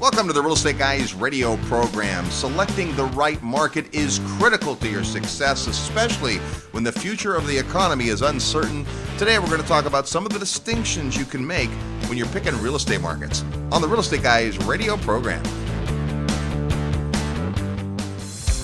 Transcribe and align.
Welcome 0.00 0.28
to 0.28 0.32
the 0.32 0.40
Real 0.40 0.54
Estate 0.54 0.78
Guys 0.78 1.12
radio 1.12 1.58
program. 1.66 2.24
Selecting 2.30 2.96
the 2.96 3.04
right 3.04 3.40
market 3.42 3.94
is 3.94 4.18
critical 4.38 4.74
to 4.76 4.88
your 4.88 5.04
success, 5.04 5.66
especially 5.66 6.36
when 6.72 6.82
the 6.82 6.90
future 6.90 7.34
of 7.36 7.46
the 7.46 7.58
economy 7.58 8.06
is 8.06 8.22
uncertain. 8.22 8.86
Today, 9.18 9.38
we're 9.38 9.50
going 9.50 9.60
to 9.60 9.68
talk 9.68 9.84
about 9.84 10.08
some 10.08 10.24
of 10.24 10.32
the 10.32 10.38
distinctions 10.38 11.18
you 11.18 11.26
can 11.26 11.46
make 11.46 11.68
when 12.08 12.16
you're 12.16 12.28
picking 12.28 12.56
real 12.62 12.76
estate 12.76 13.02
markets 13.02 13.44
on 13.70 13.82
the 13.82 13.88
Real 13.88 14.00
Estate 14.00 14.22
Guys 14.22 14.56
radio 14.64 14.96
program. 14.96 15.42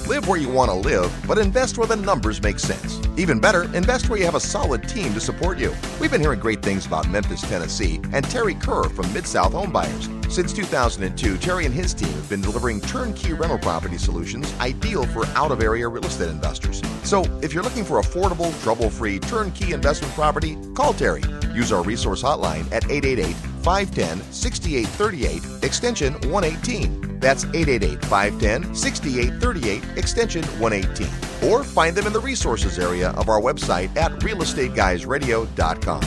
Live 0.06 0.28
where 0.28 0.38
you 0.38 0.48
want 0.48 0.70
to 0.70 0.76
live, 0.76 1.12
but 1.26 1.36
invest 1.36 1.78
where 1.78 1.86
the 1.88 1.96
numbers 1.96 2.40
make 2.40 2.60
sense. 2.60 3.00
Even 3.16 3.40
better, 3.40 3.64
invest 3.74 4.08
where 4.08 4.16
you 4.16 4.24
have 4.24 4.36
a 4.36 4.40
solid 4.40 4.88
team 4.88 5.12
to 5.14 5.20
support 5.20 5.58
you. 5.58 5.74
We've 6.00 6.12
been 6.12 6.20
hearing 6.20 6.38
great 6.38 6.62
things 6.62 6.86
about 6.86 7.08
Memphis, 7.08 7.40
Tennessee, 7.40 8.00
and 8.12 8.24
Terry 8.24 8.54
Kerr 8.54 8.84
from 8.84 9.12
Mid 9.12 9.26
South 9.26 9.52
Home 9.52 9.72
Buyers. 9.72 10.08
Since 10.28 10.52
2002, 10.52 11.38
Terry 11.38 11.64
and 11.64 11.74
his 11.74 11.92
team 11.92 12.12
have 12.12 12.28
been 12.28 12.40
delivering 12.40 12.80
turnkey 12.82 13.32
rental 13.32 13.58
property 13.58 13.98
solutions 13.98 14.52
ideal 14.60 15.06
for 15.06 15.26
out 15.34 15.50
of 15.50 15.60
area 15.60 15.88
real 15.88 16.04
estate 16.04 16.28
investors. 16.28 16.80
So, 17.02 17.24
if 17.42 17.52
you're 17.52 17.64
looking 17.64 17.84
for 17.84 18.00
affordable, 18.00 18.52
trouble 18.62 18.90
free, 18.90 19.18
turnkey 19.18 19.72
investment 19.72 20.14
property, 20.14 20.56
call 20.74 20.94
Terry. 20.94 21.22
Use 21.52 21.72
our 21.72 21.82
resource 21.82 22.22
hotline 22.22 22.70
at 22.70 22.88
888 22.88 23.34
510 23.66 24.22
6838, 24.32 25.64
extension 25.64 26.12
118. 26.30 27.18
That's 27.18 27.42
888 27.46 28.04
510 28.04 28.72
6838, 28.76 29.98
extension 29.98 30.44
118. 30.60 31.50
Or 31.50 31.64
find 31.64 31.96
them 31.96 32.06
in 32.06 32.12
the 32.12 32.20
resources 32.20 32.78
area 32.78 33.10
of 33.10 33.28
our 33.28 33.40
website 33.40 33.94
at 33.96 34.12
realestateguysradio.com. 34.20 36.02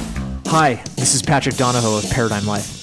Hi, 0.46 0.82
this 0.96 1.14
is 1.14 1.22
Patrick 1.22 1.58
Donohoe 1.58 1.98
of 1.98 2.10
Paradigm 2.10 2.46
Life. 2.46 2.79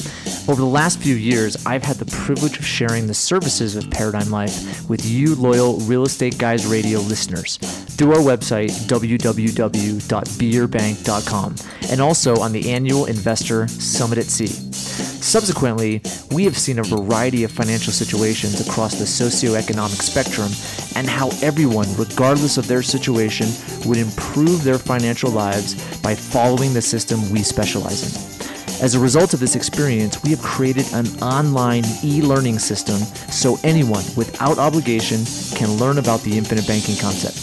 Over 0.49 0.61
the 0.61 0.69
last 0.69 1.01
few 1.01 1.17
years, 1.17 1.57
I've 1.67 1.83
had 1.83 1.97
the 1.97 2.07
privilege 2.07 2.57
of 2.57 2.65
sharing 2.65 3.09
the 3.09 3.15
services 3.15 3.75
of 3.75 3.91
Paradigm 3.91 4.31
Life 4.31 4.89
with 4.89 5.05
you, 5.05 5.35
loyal 5.35 5.79
Real 5.81 6.05
Estate 6.05 6.39
Guys 6.39 6.65
Radio 6.67 7.01
listeners, 7.01 7.57
through 7.57 8.13
our 8.13 8.21
website, 8.21 8.71
www.beyourbank.com, 8.87 11.55
and 11.91 12.01
also 12.01 12.37
on 12.37 12.53
the 12.53 12.71
annual 12.71 13.07
Investor 13.07 13.67
Summit 13.67 14.19
at 14.19 14.27
Sea. 14.27 14.47
Subsequently, 14.47 16.01
we 16.31 16.45
have 16.45 16.57
seen 16.57 16.79
a 16.79 16.85
variety 16.85 17.43
of 17.43 17.51
financial 17.51 17.93
situations 17.93 18.65
across 18.69 18.95
the 18.95 19.05
socioeconomic 19.05 20.01
spectrum 20.01 20.53
and 20.95 21.09
how 21.09 21.31
everyone, 21.43 21.89
regardless 21.97 22.57
of 22.57 22.69
their 22.69 22.83
situation, 22.83 23.49
would 23.85 23.99
improve 23.99 24.63
their 24.63 24.79
financial 24.79 25.33
lives 25.33 25.75
by 26.03 26.15
following 26.15 26.73
the 26.73 26.81
system 26.81 27.29
we 27.31 27.43
specialize 27.43 28.15
in. 28.15 28.36
As 28.81 28.95
a 28.95 29.01
result 29.01 29.33
of 29.33 29.41
this 29.41 29.57
experience, 29.57 30.23
we 30.23 30.29
have 30.31 30.43
created 30.43 30.85
an 30.93 31.07
online 31.23 31.85
e 32.05 32.21
learning 32.21 32.59
system 32.59 32.99
so 33.33 33.59
anyone 33.65 34.05
without 34.17 34.59
obligation 34.59 35.25
can 35.57 35.79
learn 35.79 35.97
about 35.99 36.21
the 36.21 36.37
infinite 36.37 36.67
banking 36.67 36.99
concept. 36.99 37.37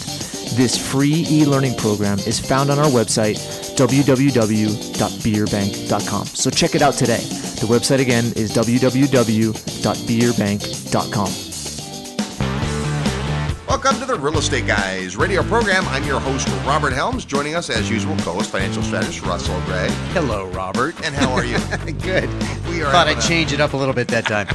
This 0.56 0.78
free 0.78 1.26
e 1.28 1.44
learning 1.44 1.76
program 1.76 2.20
is 2.20 2.38
found 2.38 2.70
on 2.70 2.78
our 2.78 2.86
website, 2.86 3.34
www.beyourbank.com. 3.76 6.26
So 6.26 6.50
check 6.50 6.76
it 6.76 6.82
out 6.82 6.94
today. 6.94 7.24
The 7.60 7.66
website 7.66 8.00
again 8.00 8.26
is 8.36 8.54
www.beyourbank.com. 8.54 11.53
Welcome 13.74 13.98
to 13.98 14.06
the 14.06 14.14
Real 14.14 14.38
Estate 14.38 14.68
Guys 14.68 15.16
radio 15.16 15.42
program. 15.42 15.84
I'm 15.88 16.04
your 16.04 16.20
host, 16.20 16.46
Robert 16.64 16.92
Helms. 16.92 17.24
Joining 17.24 17.56
us, 17.56 17.70
as 17.70 17.90
usual, 17.90 18.16
co-host 18.18 18.50
financial 18.52 18.84
strategist 18.84 19.22
Russell 19.22 19.60
Gray. 19.62 19.88
Hello, 20.12 20.46
Robert. 20.50 20.94
And 21.04 21.12
how 21.12 21.32
are 21.32 21.44
you? 21.44 21.58
Good. 22.00 22.30
We 22.68 22.82
are 22.82 22.92
Thought 22.92 23.08
I'd 23.08 23.18
a- 23.18 23.20
change 23.20 23.52
it 23.52 23.60
up 23.60 23.72
a 23.72 23.76
little 23.76 23.92
bit 23.92 24.06
that 24.08 24.26
time. 24.26 24.46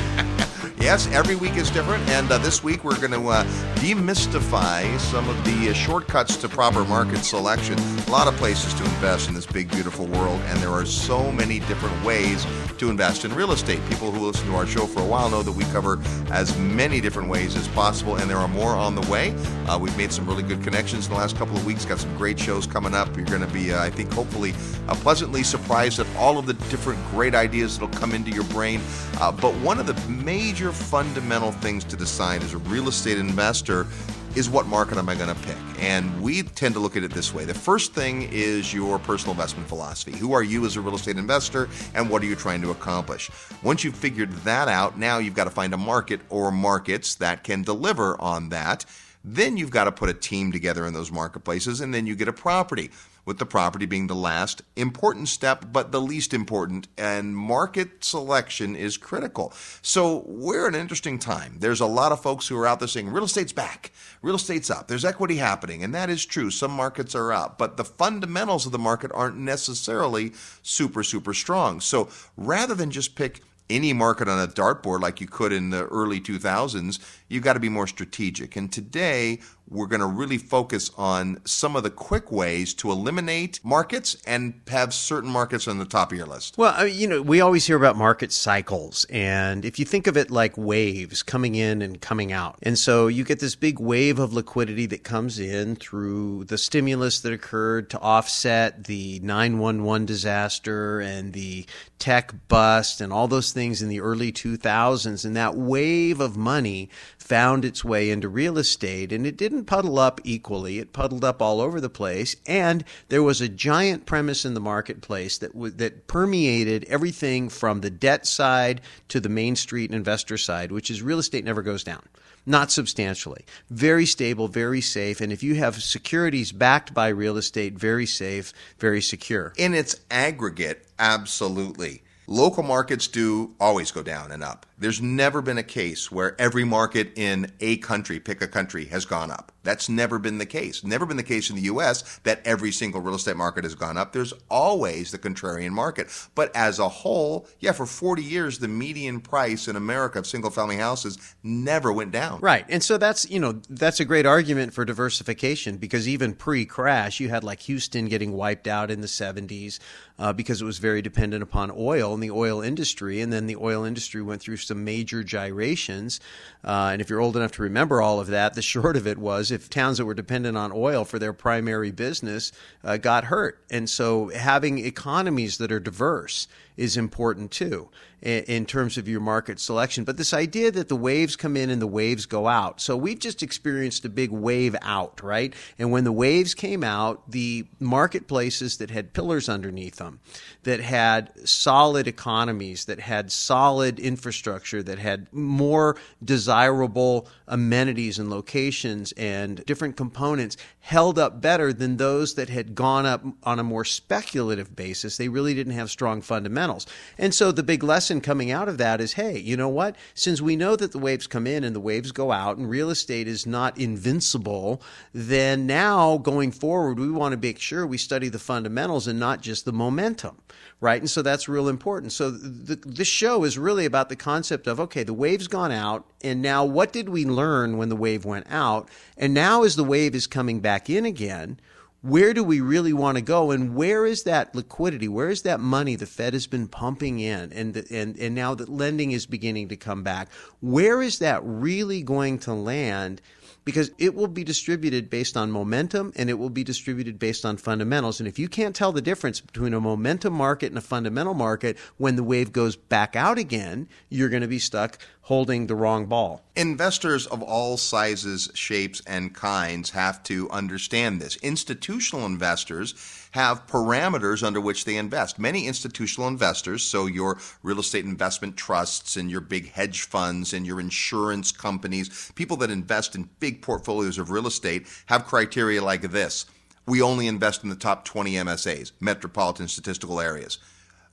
Yes, 0.79 1.07
every 1.07 1.35
week 1.35 1.57
is 1.57 1.69
different, 1.69 2.07
and 2.09 2.31
uh, 2.31 2.37
this 2.37 2.63
week 2.63 2.85
we're 2.85 2.97
going 2.99 3.11
to 3.11 3.27
uh, 3.27 3.43
demystify 3.75 4.97
some 4.97 5.27
of 5.27 5.35
the 5.43 5.69
uh, 5.69 5.73
shortcuts 5.73 6.37
to 6.37 6.47
proper 6.47 6.85
market 6.85 7.17
selection. 7.17 7.77
A 7.77 8.09
lot 8.09 8.29
of 8.29 8.35
places 8.37 8.73
to 8.75 8.83
invest 8.85 9.27
in 9.27 9.35
this 9.35 9.45
big, 9.45 9.69
beautiful 9.71 10.05
world, 10.07 10.39
and 10.45 10.57
there 10.59 10.69
are 10.69 10.85
so 10.85 11.33
many 11.33 11.59
different 11.59 12.01
ways 12.05 12.47
to 12.77 12.89
invest 12.89 13.25
in 13.25 13.35
real 13.35 13.51
estate. 13.51 13.81
People 13.89 14.09
who 14.09 14.25
listen 14.25 14.47
to 14.47 14.55
our 14.55 14.65
show 14.65 14.85
for 14.85 15.01
a 15.01 15.05
while 15.05 15.29
know 15.29 15.43
that 15.43 15.51
we 15.51 15.65
cover 15.65 15.99
as 16.31 16.57
many 16.57 17.01
different 17.01 17.27
ways 17.27 17.57
as 17.57 17.67
possible, 17.67 18.15
and 18.15 18.29
there 18.29 18.37
are 18.37 18.47
more 18.47 18.71
on 18.71 18.95
the 18.95 19.11
way. 19.11 19.35
Uh, 19.67 19.77
we've 19.77 19.97
made 19.97 20.13
some 20.13 20.25
really 20.25 20.43
good 20.43 20.63
connections 20.63 21.07
in 21.07 21.11
the 21.11 21.19
last 21.19 21.35
couple 21.35 21.57
of 21.57 21.65
weeks, 21.65 21.83
got 21.83 21.99
some 21.99 22.15
great 22.17 22.39
shows 22.39 22.65
coming 22.65 22.93
up. 22.93 23.13
You're 23.17 23.25
going 23.25 23.45
to 23.45 23.53
be, 23.53 23.73
uh, 23.73 23.83
I 23.83 23.89
think, 23.89 24.13
hopefully 24.13 24.53
uh, 24.87 24.95
pleasantly 24.95 25.43
surprised 25.43 25.99
at 25.99 26.07
all 26.15 26.37
of 26.37 26.45
the 26.45 26.53
different 26.53 27.05
great 27.11 27.35
ideas 27.35 27.77
that'll 27.77 27.99
come 27.99 28.13
into 28.13 28.31
your 28.31 28.45
brain. 28.45 28.79
But 29.19 29.53
one 29.55 29.77
of 29.77 29.85
the 29.85 29.93
major 30.09 30.68
fundamental 30.71 31.51
things 31.53 31.83
to 31.85 31.95
decide 31.95 32.43
as 32.43 32.53
a 32.53 32.57
real 32.57 32.87
estate 32.87 33.17
investor 33.17 33.87
is 34.35 34.49
what 34.49 34.67
market 34.67 34.97
am 34.97 35.09
I 35.09 35.15
going 35.15 35.33
to 35.33 35.41
pick? 35.41 35.57
And 35.79 36.21
we 36.21 36.43
tend 36.43 36.75
to 36.75 36.79
look 36.79 36.95
at 36.95 37.03
it 37.03 37.11
this 37.11 37.33
way. 37.33 37.45
The 37.45 37.53
first 37.53 37.93
thing 37.93 38.29
is 38.31 38.73
your 38.73 38.99
personal 38.99 39.33
investment 39.33 39.67
philosophy. 39.67 40.15
Who 40.17 40.33
are 40.33 40.43
you 40.43 40.65
as 40.65 40.75
a 40.75 40.81
real 40.81 40.95
estate 40.95 41.17
investor 41.17 41.67
and 41.95 42.09
what 42.09 42.21
are 42.21 42.25
you 42.25 42.35
trying 42.35 42.61
to 42.61 42.71
accomplish? 42.71 43.29
Once 43.63 43.83
you've 43.83 43.95
figured 43.95 44.31
that 44.43 44.67
out, 44.67 44.97
now 44.97 45.17
you've 45.17 45.33
got 45.33 45.45
to 45.45 45.49
find 45.49 45.73
a 45.73 45.77
market 45.77 46.21
or 46.29 46.51
markets 46.51 47.15
that 47.15 47.43
can 47.43 47.63
deliver 47.63 48.19
on 48.21 48.49
that. 48.49 48.85
Then 49.23 49.57
you've 49.57 49.71
got 49.71 49.85
to 49.85 49.91
put 49.91 50.09
a 50.09 50.13
team 50.13 50.51
together 50.51 50.85
in 50.85 50.93
those 50.93 51.11
marketplaces 51.11 51.81
and 51.81 51.93
then 51.93 52.05
you 52.05 52.15
get 52.15 52.27
a 52.27 52.33
property 52.33 52.91
with 53.29 53.37
the 53.37 53.45
property 53.45 53.85
being 53.85 54.07
the 54.07 54.15
last 54.15 54.63
important 54.75 55.29
step, 55.29 55.65
but 55.71 55.91
the 55.91 56.01
least 56.01 56.33
important. 56.33 56.87
And 56.97 57.37
market 57.37 58.03
selection 58.03 58.75
is 58.75 58.97
critical. 58.97 59.53
So 59.83 60.23
we're 60.25 60.67
in 60.67 60.73
an 60.73 60.81
interesting 60.81 61.19
time. 61.19 61.57
There's 61.59 61.79
a 61.79 61.85
lot 61.85 62.11
of 62.11 62.23
folks 62.23 62.47
who 62.47 62.57
are 62.57 62.65
out 62.65 62.79
there 62.79 62.87
saying 62.87 63.07
real 63.07 63.25
estate's 63.25 63.53
back, 63.53 63.91
real 64.23 64.33
estate's 64.33 64.71
up, 64.71 64.87
there's 64.87 65.05
equity 65.05 65.35
happening. 65.35 65.83
And 65.83 65.93
that 65.93 66.09
is 66.09 66.25
true. 66.25 66.49
Some 66.49 66.71
markets 66.71 67.13
are 67.13 67.31
up, 67.31 67.59
but 67.59 67.77
the 67.77 67.85
fundamentals 67.85 68.65
of 68.65 68.71
the 68.71 68.79
market 68.79 69.11
aren't 69.13 69.37
necessarily 69.37 70.33
super, 70.63 71.03
super 71.03 71.35
strong. 71.35 71.81
So 71.81 72.09
rather 72.35 72.73
than 72.73 72.89
just 72.89 73.13
pick 73.13 73.43
any 73.69 73.93
market 73.93 74.27
on 74.27 74.39
a 74.39 74.47
dartboard 74.47 75.01
like 75.01 75.21
you 75.21 75.27
could 75.27 75.53
in 75.53 75.69
the 75.69 75.85
early 75.85 76.19
2000s, 76.19 76.97
you've 77.29 77.43
got 77.43 77.53
to 77.53 77.59
be 77.59 77.69
more 77.69 77.87
strategic. 77.87 78.55
And 78.55 78.71
today, 78.71 79.39
we're 79.69 79.85
going 79.85 79.99
to 79.99 80.07
really 80.07 80.37
focus 80.37 80.89
on 80.97 81.39
some 81.45 81.75
of 81.75 81.83
the 81.83 81.89
quick 81.89 82.31
ways 82.31 82.73
to 82.73 82.91
eliminate 82.91 83.59
markets 83.63 84.17
and 84.25 84.59
have 84.67 84.93
certain 84.93 85.29
markets 85.29 85.67
on 85.67 85.77
the 85.77 85.85
top 85.85 86.11
of 86.11 86.17
your 86.17 86.27
list. 86.27 86.57
Well, 86.57 86.87
you 86.87 87.07
know, 87.07 87.21
we 87.21 87.39
always 87.39 87.67
hear 87.67 87.77
about 87.77 87.95
market 87.95 88.31
cycles. 88.31 89.05
And 89.09 89.63
if 89.63 89.77
you 89.77 89.85
think 89.85 90.07
of 90.07 90.17
it 90.17 90.31
like 90.31 90.57
waves 90.57 91.21
coming 91.21 91.55
in 91.55 91.81
and 91.81 92.01
coming 92.01 92.31
out. 92.31 92.57
And 92.63 92.77
so 92.79 93.07
you 93.07 93.23
get 93.23 93.39
this 93.39 93.55
big 93.55 93.79
wave 93.79 94.17
of 94.17 94.33
liquidity 94.33 94.87
that 94.87 95.03
comes 95.03 95.39
in 95.39 95.75
through 95.75 96.45
the 96.45 96.57
stimulus 96.57 97.19
that 97.21 97.31
occurred 97.31 97.91
to 97.91 97.99
offset 97.99 98.85
the 98.85 99.19
911 99.21 100.05
disaster 100.05 100.99
and 100.99 101.33
the 101.33 101.65
tech 101.99 102.33
bust 102.47 103.01
and 103.01 103.13
all 103.13 103.27
those 103.27 103.51
things 103.51 103.81
in 103.81 103.89
the 103.89 103.99
early 103.99 104.31
2000s. 104.31 105.25
And 105.25 105.35
that 105.35 105.55
wave 105.55 106.19
of 106.19 106.37
money 106.37 106.89
found 107.19 107.65
its 107.65 107.83
way 107.83 108.09
into 108.09 108.29
real 108.29 108.57
estate 108.57 109.11
and 109.11 109.27
it 109.27 109.37
didn't 109.37 109.65
puddle 109.65 109.99
up 109.99 110.19
equally. 110.23 110.79
It 110.79 110.93
puddled 110.93 111.23
up 111.23 111.41
all 111.41 111.61
over 111.61 111.79
the 111.79 111.89
place. 111.89 112.35
And 112.47 112.83
there 113.09 113.21
was 113.21 113.41
a 113.41 113.49
giant 113.49 114.05
premise 114.05 114.45
in 114.45 114.53
the 114.53 114.61
marketplace 114.61 115.37
that 115.39 115.53
w- 115.53 115.73
that 115.73 116.07
permeated 116.07 116.85
everything 116.85 117.49
from 117.49 117.81
the 117.81 117.89
debt 117.89 118.25
side 118.25 118.81
to 119.09 119.19
the 119.19 119.29
Main 119.29 119.55
Street 119.55 119.91
investor 119.91 120.37
side, 120.37 120.71
which 120.71 120.89
is 120.89 121.01
real 121.01 121.19
estate 121.19 121.43
never 121.43 121.61
goes 121.61 121.83
down. 121.83 122.01
Not 122.45 122.71
substantially. 122.71 123.45
Very 123.69 124.05
stable, 124.05 124.47
very 124.47 124.81
safe. 124.81 125.21
And 125.21 125.31
if 125.31 125.43
you 125.43 125.55
have 125.55 125.83
securities 125.83 126.51
backed 126.51 126.93
by 126.93 127.09
real 127.09 127.37
estate, 127.37 127.73
very 127.73 128.05
safe, 128.05 128.53
very 128.79 129.01
secure. 129.01 129.53
In 129.57 129.75
its 129.75 129.97
aggregate, 130.09 130.87
absolutely. 130.97 132.01
Local 132.25 132.63
markets 132.63 133.07
do 133.07 133.55
always 133.59 133.91
go 133.91 134.01
down 134.01 134.31
and 134.31 134.43
up. 134.43 134.65
There's 134.79 135.01
never 135.01 135.41
been 135.41 135.57
a 135.57 135.63
case 135.63 136.09
where 136.09 136.39
every 136.39 136.63
market 136.63 137.11
in 137.17 137.51
a 137.59 137.77
country, 137.77 138.19
pick 138.19 138.41
a 138.41 138.47
country, 138.47 138.85
has 138.85 139.03
gone 139.03 139.29
up. 139.29 139.51
That's 139.63 139.89
never 139.89 140.19
been 140.19 140.37
the 140.37 140.45
case. 140.45 140.83
Never 140.85 141.05
been 141.05 141.17
the 141.17 141.23
case 141.23 141.49
in 141.49 141.57
the 141.57 141.63
US 141.63 142.19
that 142.19 142.41
every 142.45 142.71
single 142.71 143.01
real 143.01 143.15
estate 143.15 143.35
market 143.35 143.65
has 143.65 143.75
gone 143.75 143.97
up. 143.97 144.13
There's 144.13 144.33
always 144.49 145.11
the 145.11 145.19
contrarian 145.19 145.71
market. 145.71 146.07
But 146.33 146.55
as 146.55 146.79
a 146.79 146.87
whole, 146.87 147.45
yeah, 147.59 147.73
for 147.73 147.85
40 147.85 148.23
years, 148.23 148.59
the 148.59 148.69
median 148.69 149.19
price 149.19 149.67
in 149.67 149.75
America 149.75 150.19
of 150.19 150.25
single 150.25 150.49
family 150.49 150.77
houses 150.77 151.17
never 151.43 151.91
went 151.91 152.11
down. 152.11 152.39
Right. 152.39 152.65
And 152.69 152.81
so 152.81 152.97
that's, 152.97 153.29
you 153.29 153.39
know, 153.39 153.61
that's 153.69 153.99
a 153.99 154.05
great 154.05 154.25
argument 154.25 154.73
for 154.73 154.85
diversification 154.85 155.77
because 155.77 156.07
even 156.07 156.33
pre 156.33 156.65
crash, 156.65 157.19
you 157.19 157.27
had 157.27 157.43
like 157.43 157.59
Houston 157.61 158.05
getting 158.05 158.31
wiped 158.31 158.67
out 158.67 158.89
in 158.89 159.01
the 159.01 159.07
70s 159.07 159.79
uh, 160.17 160.31
because 160.31 160.61
it 160.61 160.65
was 160.65 160.77
very 160.77 161.01
dependent 161.01 161.43
upon 161.43 161.71
oil 161.75 162.13
and 162.13 162.23
the 162.23 162.31
oil 162.31 162.61
industry. 162.61 163.19
And 163.19 163.31
then 163.31 163.45
the 163.45 163.57
oil 163.57 163.83
industry 163.83 164.21
went 164.21 164.41
through 164.41 164.57
some 164.69 164.85
major 164.85 165.23
gyrations. 165.23 166.21
Uh, 166.63 166.91
and 166.93 167.01
if 167.01 167.09
you're 167.09 167.19
old 167.19 167.35
enough 167.35 167.51
to 167.51 167.61
remember 167.61 168.01
all 168.01 168.21
of 168.21 168.27
that, 168.27 168.53
the 168.53 168.61
short 168.73 168.95
of 168.95 169.05
it 169.05 169.17
was 169.17 169.51
if 169.51 169.69
towns 169.69 169.97
that 169.97 170.05
were 170.05 170.13
dependent 170.13 170.57
on 170.57 170.71
oil 170.73 171.03
for 171.03 171.19
their 171.19 171.33
primary 171.33 171.91
business 171.91 172.53
uh, 172.85 172.95
got 172.95 173.25
hurt. 173.25 173.61
And 173.69 173.89
so 173.89 174.29
having 174.29 174.79
economies 174.79 175.57
that 175.57 175.71
are 175.71 175.79
diverse 175.81 176.47
is 176.79 176.97
important 176.97 177.51
too 177.51 177.89
in 178.21 178.65
terms 178.65 178.97
of 178.97 179.07
your 179.07 179.21
market 179.21 179.59
selection. 179.61 180.03
But 180.03 180.17
this 180.17 180.33
idea 180.33 180.71
that 180.71 180.89
the 180.89 180.95
waves 180.95 181.37
come 181.37 181.55
in 181.55 181.69
and 181.69 181.81
the 181.81 181.87
waves 181.87 182.25
go 182.25 182.47
out. 182.47 182.81
So 182.81 182.97
we've 182.97 183.19
just 183.19 183.41
experienced 183.41 184.03
a 184.03 184.09
big 184.09 184.29
wave 184.29 184.75
out, 184.81 185.23
right? 185.23 185.53
And 185.77 185.91
when 185.91 186.03
the 186.03 186.11
waves 186.11 186.53
came 186.53 186.83
out, 186.83 187.31
the 187.31 187.65
marketplaces 187.79 188.77
that 188.77 188.89
had 188.89 189.13
pillars 189.13 189.47
underneath 189.47 189.95
them, 189.95 190.19
that 190.63 190.81
had 190.81 191.31
solid 191.47 192.07
economies, 192.07 192.85
that 192.85 192.99
had 192.99 193.31
solid 193.31 193.99
infrastructure, 193.99 194.83
that 194.83 194.99
had 194.99 195.31
more 195.31 195.95
desirable 196.21 197.27
amenities 197.47 198.19
and 198.19 198.29
locations 198.29 199.13
and 199.13 199.63
different 199.65 199.95
components 199.95 200.57
held 200.81 201.17
up 201.17 201.39
better 201.39 201.71
than 201.71 201.95
those 201.95 202.33
that 202.35 202.49
had 202.49 202.75
gone 202.75 203.05
up 203.05 203.23
on 203.43 203.59
a 203.59 203.63
more 203.63 203.85
speculative 203.85 204.75
basis. 204.75 205.15
They 205.15 205.29
really 205.29 205.53
didn't 205.53 205.73
have 205.73 205.89
strong 205.89 206.21
fundamentals. 206.21 206.68
And 207.17 207.33
so 207.33 207.51
the 207.51 207.63
big 207.63 207.83
lesson 207.83 207.99
lesson 207.99 208.21
coming 208.21 208.49
out 208.49 208.69
of 208.69 208.77
that 208.77 209.01
is 209.01 209.13
hey, 209.13 209.37
you 209.37 209.57
know 209.57 209.67
what? 209.67 209.95
Since 210.13 210.41
we 210.41 210.55
know 210.55 210.75
that 210.75 210.93
the 210.93 210.97
waves 210.97 211.27
come 211.27 211.45
in 211.45 211.63
and 211.63 211.75
the 211.75 211.79
waves 211.79 212.11
go 212.11 212.31
out 212.31 212.57
and 212.57 212.69
real 212.69 212.89
estate 212.89 213.27
is 213.27 213.45
not 213.45 213.77
invincible, 213.77 214.81
then 215.13 215.67
now 215.67 216.17
going 216.17 216.51
forward, 216.51 216.97
we 216.97 217.11
want 217.11 217.33
to 217.33 217.37
make 217.37 217.59
sure 217.59 217.85
we 217.85 217.97
study 217.97 218.29
the 218.29 218.39
fundamentals 218.39 219.05
and 219.05 219.19
not 219.19 219.41
just 219.41 219.65
the 219.65 219.73
momentum, 219.73 220.41
right? 220.81 221.01
And 221.01 221.09
so 221.09 221.21
that's 221.21 221.49
real 221.49 221.67
important. 221.67 222.13
So 222.13 222.31
the, 222.31 222.77
this 222.77 223.07
show 223.07 223.43
is 223.43 223.57
really 223.57 223.85
about 223.85 224.09
the 224.09 224.15
concept 224.15 224.65
of 224.65 224.79
okay, 224.79 225.03
the 225.03 225.13
wave's 225.13 225.49
gone 225.49 225.71
out, 225.71 226.05
and 226.23 226.41
now 226.41 226.63
what 226.63 226.93
did 226.93 227.09
we 227.09 227.25
learn 227.25 227.77
when 227.77 227.89
the 227.89 227.95
wave 227.95 228.23
went 228.23 228.47
out? 228.49 228.89
And 229.17 229.33
now 229.33 229.63
as 229.63 229.75
the 229.75 229.83
wave 229.83 230.15
is 230.15 230.25
coming 230.25 230.61
back 230.61 230.89
in 230.89 231.05
again, 231.05 231.59
where 232.01 232.33
do 232.33 232.43
we 232.43 232.61
really 232.61 232.93
want 232.93 233.17
to 233.17 233.21
go? 233.21 233.51
And 233.51 233.75
where 233.75 234.05
is 234.05 234.23
that 234.23 234.55
liquidity? 234.55 235.07
Where 235.07 235.29
is 235.29 235.41
that 235.41 235.59
money 235.59 235.95
the 235.95 236.05
fed 236.05 236.33
has 236.33 236.47
been 236.47 236.67
pumping 236.67 237.19
in 237.19 237.51
and 237.51 237.75
and 237.75 238.17
and 238.17 238.35
now 238.35 238.55
that 238.55 238.69
lending 238.69 239.11
is 239.11 239.25
beginning 239.25 239.67
to 239.69 239.75
come 239.75 240.03
back? 240.03 240.29
Where 240.61 241.01
is 241.01 241.19
that 241.19 241.41
really 241.43 242.01
going 242.01 242.39
to 242.39 242.53
land 242.53 243.21
because 243.65 243.91
it 243.97 244.15
will 244.15 244.27
be 244.27 244.43
distributed 244.43 245.09
based 245.09 245.37
on 245.37 245.51
momentum 245.51 246.11
and 246.15 246.29
it 246.29 246.35
will 246.35 246.49
be 246.49 246.63
distributed 246.63 247.19
based 247.19 247.45
on 247.45 247.57
fundamentals. 247.57 248.19
And 248.19 248.27
if 248.27 248.39
you 248.39 248.47
can't 248.47 248.75
tell 248.75 248.91
the 248.91 249.01
difference 249.01 249.41
between 249.41 249.73
a 249.73 249.81
momentum 249.81 250.33
market 250.33 250.67
and 250.67 250.77
a 250.77 250.81
fundamental 250.81 251.33
market 251.33 251.77
when 251.97 252.15
the 252.15 252.23
wave 252.23 252.51
goes 252.51 252.75
back 252.75 253.15
out 253.15 253.37
again, 253.37 253.87
you're 254.09 254.29
going 254.29 254.41
to 254.41 254.47
be 254.47 254.59
stuck 254.59 254.97
holding 255.21 255.67
the 255.67 255.75
wrong 255.75 256.07
ball. 256.07 256.41
Investors 256.55 257.27
of 257.27 257.43
all 257.43 257.77
sizes, 257.77 258.49
shapes, 258.55 259.01
and 259.05 259.35
kinds 259.35 259.91
have 259.91 260.23
to 260.23 260.49
understand 260.49 261.21
this. 261.21 261.35
Institutional 261.37 262.25
investors 262.25 262.95
have 263.31 263.67
parameters 263.67 264.43
under 264.43 264.59
which 264.59 264.85
they 264.85 264.97
invest. 264.97 265.39
Many 265.39 265.67
institutional 265.67 266.27
investors, 266.27 266.83
so 266.83 267.05
your 267.05 267.37
real 267.63 267.79
estate 267.79 268.05
investment 268.05 268.57
trusts 268.57 269.15
and 269.15 269.29
your 269.29 269.41
big 269.41 269.71
hedge 269.71 270.01
funds 270.01 270.53
and 270.53 270.65
your 270.65 270.79
insurance 270.79 271.51
companies, 271.51 272.31
people 272.35 272.57
that 272.57 272.71
invest 272.71 273.15
in 273.15 273.29
big 273.39 273.61
portfolios 273.61 274.17
of 274.17 274.31
real 274.31 274.47
estate, 274.47 274.87
have 275.07 275.25
criteria 275.25 275.83
like 275.83 276.01
this. 276.01 276.45
We 276.85 277.01
only 277.01 277.27
invest 277.27 277.63
in 277.63 277.69
the 277.69 277.75
top 277.75 278.03
20 278.05 278.33
MSAs, 278.33 278.93
metropolitan 278.99 279.67
statistical 279.67 280.19
areas. 280.19 280.57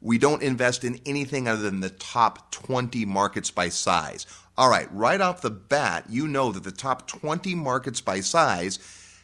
We 0.01 0.19
don't 0.19 0.43
invest 0.43 0.85
in 0.85 1.01
anything 1.05 1.49
other 1.49 1.63
than 1.63 1.81
the 1.81 1.91
top 1.91 2.51
20 2.51 3.05
markets 3.05 3.51
by 3.51 3.69
size. 3.69 4.27
All 4.57 4.71
right, 4.71 4.89
right 4.93 5.21
off 5.21 5.43
the 5.43 5.51
bat, 5.51 6.07
you 6.09 6.29
know 6.29 6.53
that 6.53 6.65
the 6.65 6.71
top 6.71 7.07
20 7.07 7.55
markets 7.55 8.01
by 8.01 8.21
size 8.21 8.79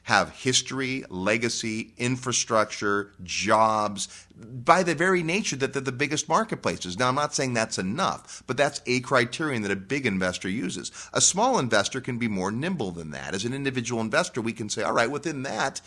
have 0.05 0.31
history, 0.31 1.05
legacy, 1.09 1.93
infrastructure, 1.97 3.13
jobs, 3.23 4.27
by 4.37 4.83
the 4.83 4.95
very 4.95 5.23
nature 5.23 5.57
that 5.57 5.73
they're 5.73 5.83
the 5.83 5.93
biggest 5.93 6.29
marketplaces. 6.29 6.99
Now, 6.99 7.09
I'm 7.09 7.15
not 7.15 7.35
saying 7.35 7.55
that's 7.55 7.79
enough, 7.79 8.43
but 8.47 8.57
that's 8.57 8.83
a 8.87 9.01
criterion 9.01 9.63
that 9.63 9.71
a 9.71 9.77
big 9.77 10.05
investor 10.05 10.49
uses. 10.49 10.91
A 11.13 11.21
small 11.21 11.59
investor 11.59 12.01
can 12.01 12.19
be 12.19 12.29
more 12.29 12.51
nimble 12.51 12.91
than 12.91 13.13
that. 13.13 13.35
As 13.35 13.45
an 13.45 13.55
individual 13.55 14.01
investor, 14.01 14.41
we 14.41 14.53
can 14.53 14.69
say, 14.69 14.83
all 14.83 14.93
right, 14.93 15.11
within 15.11 15.45
that, 15.45 15.81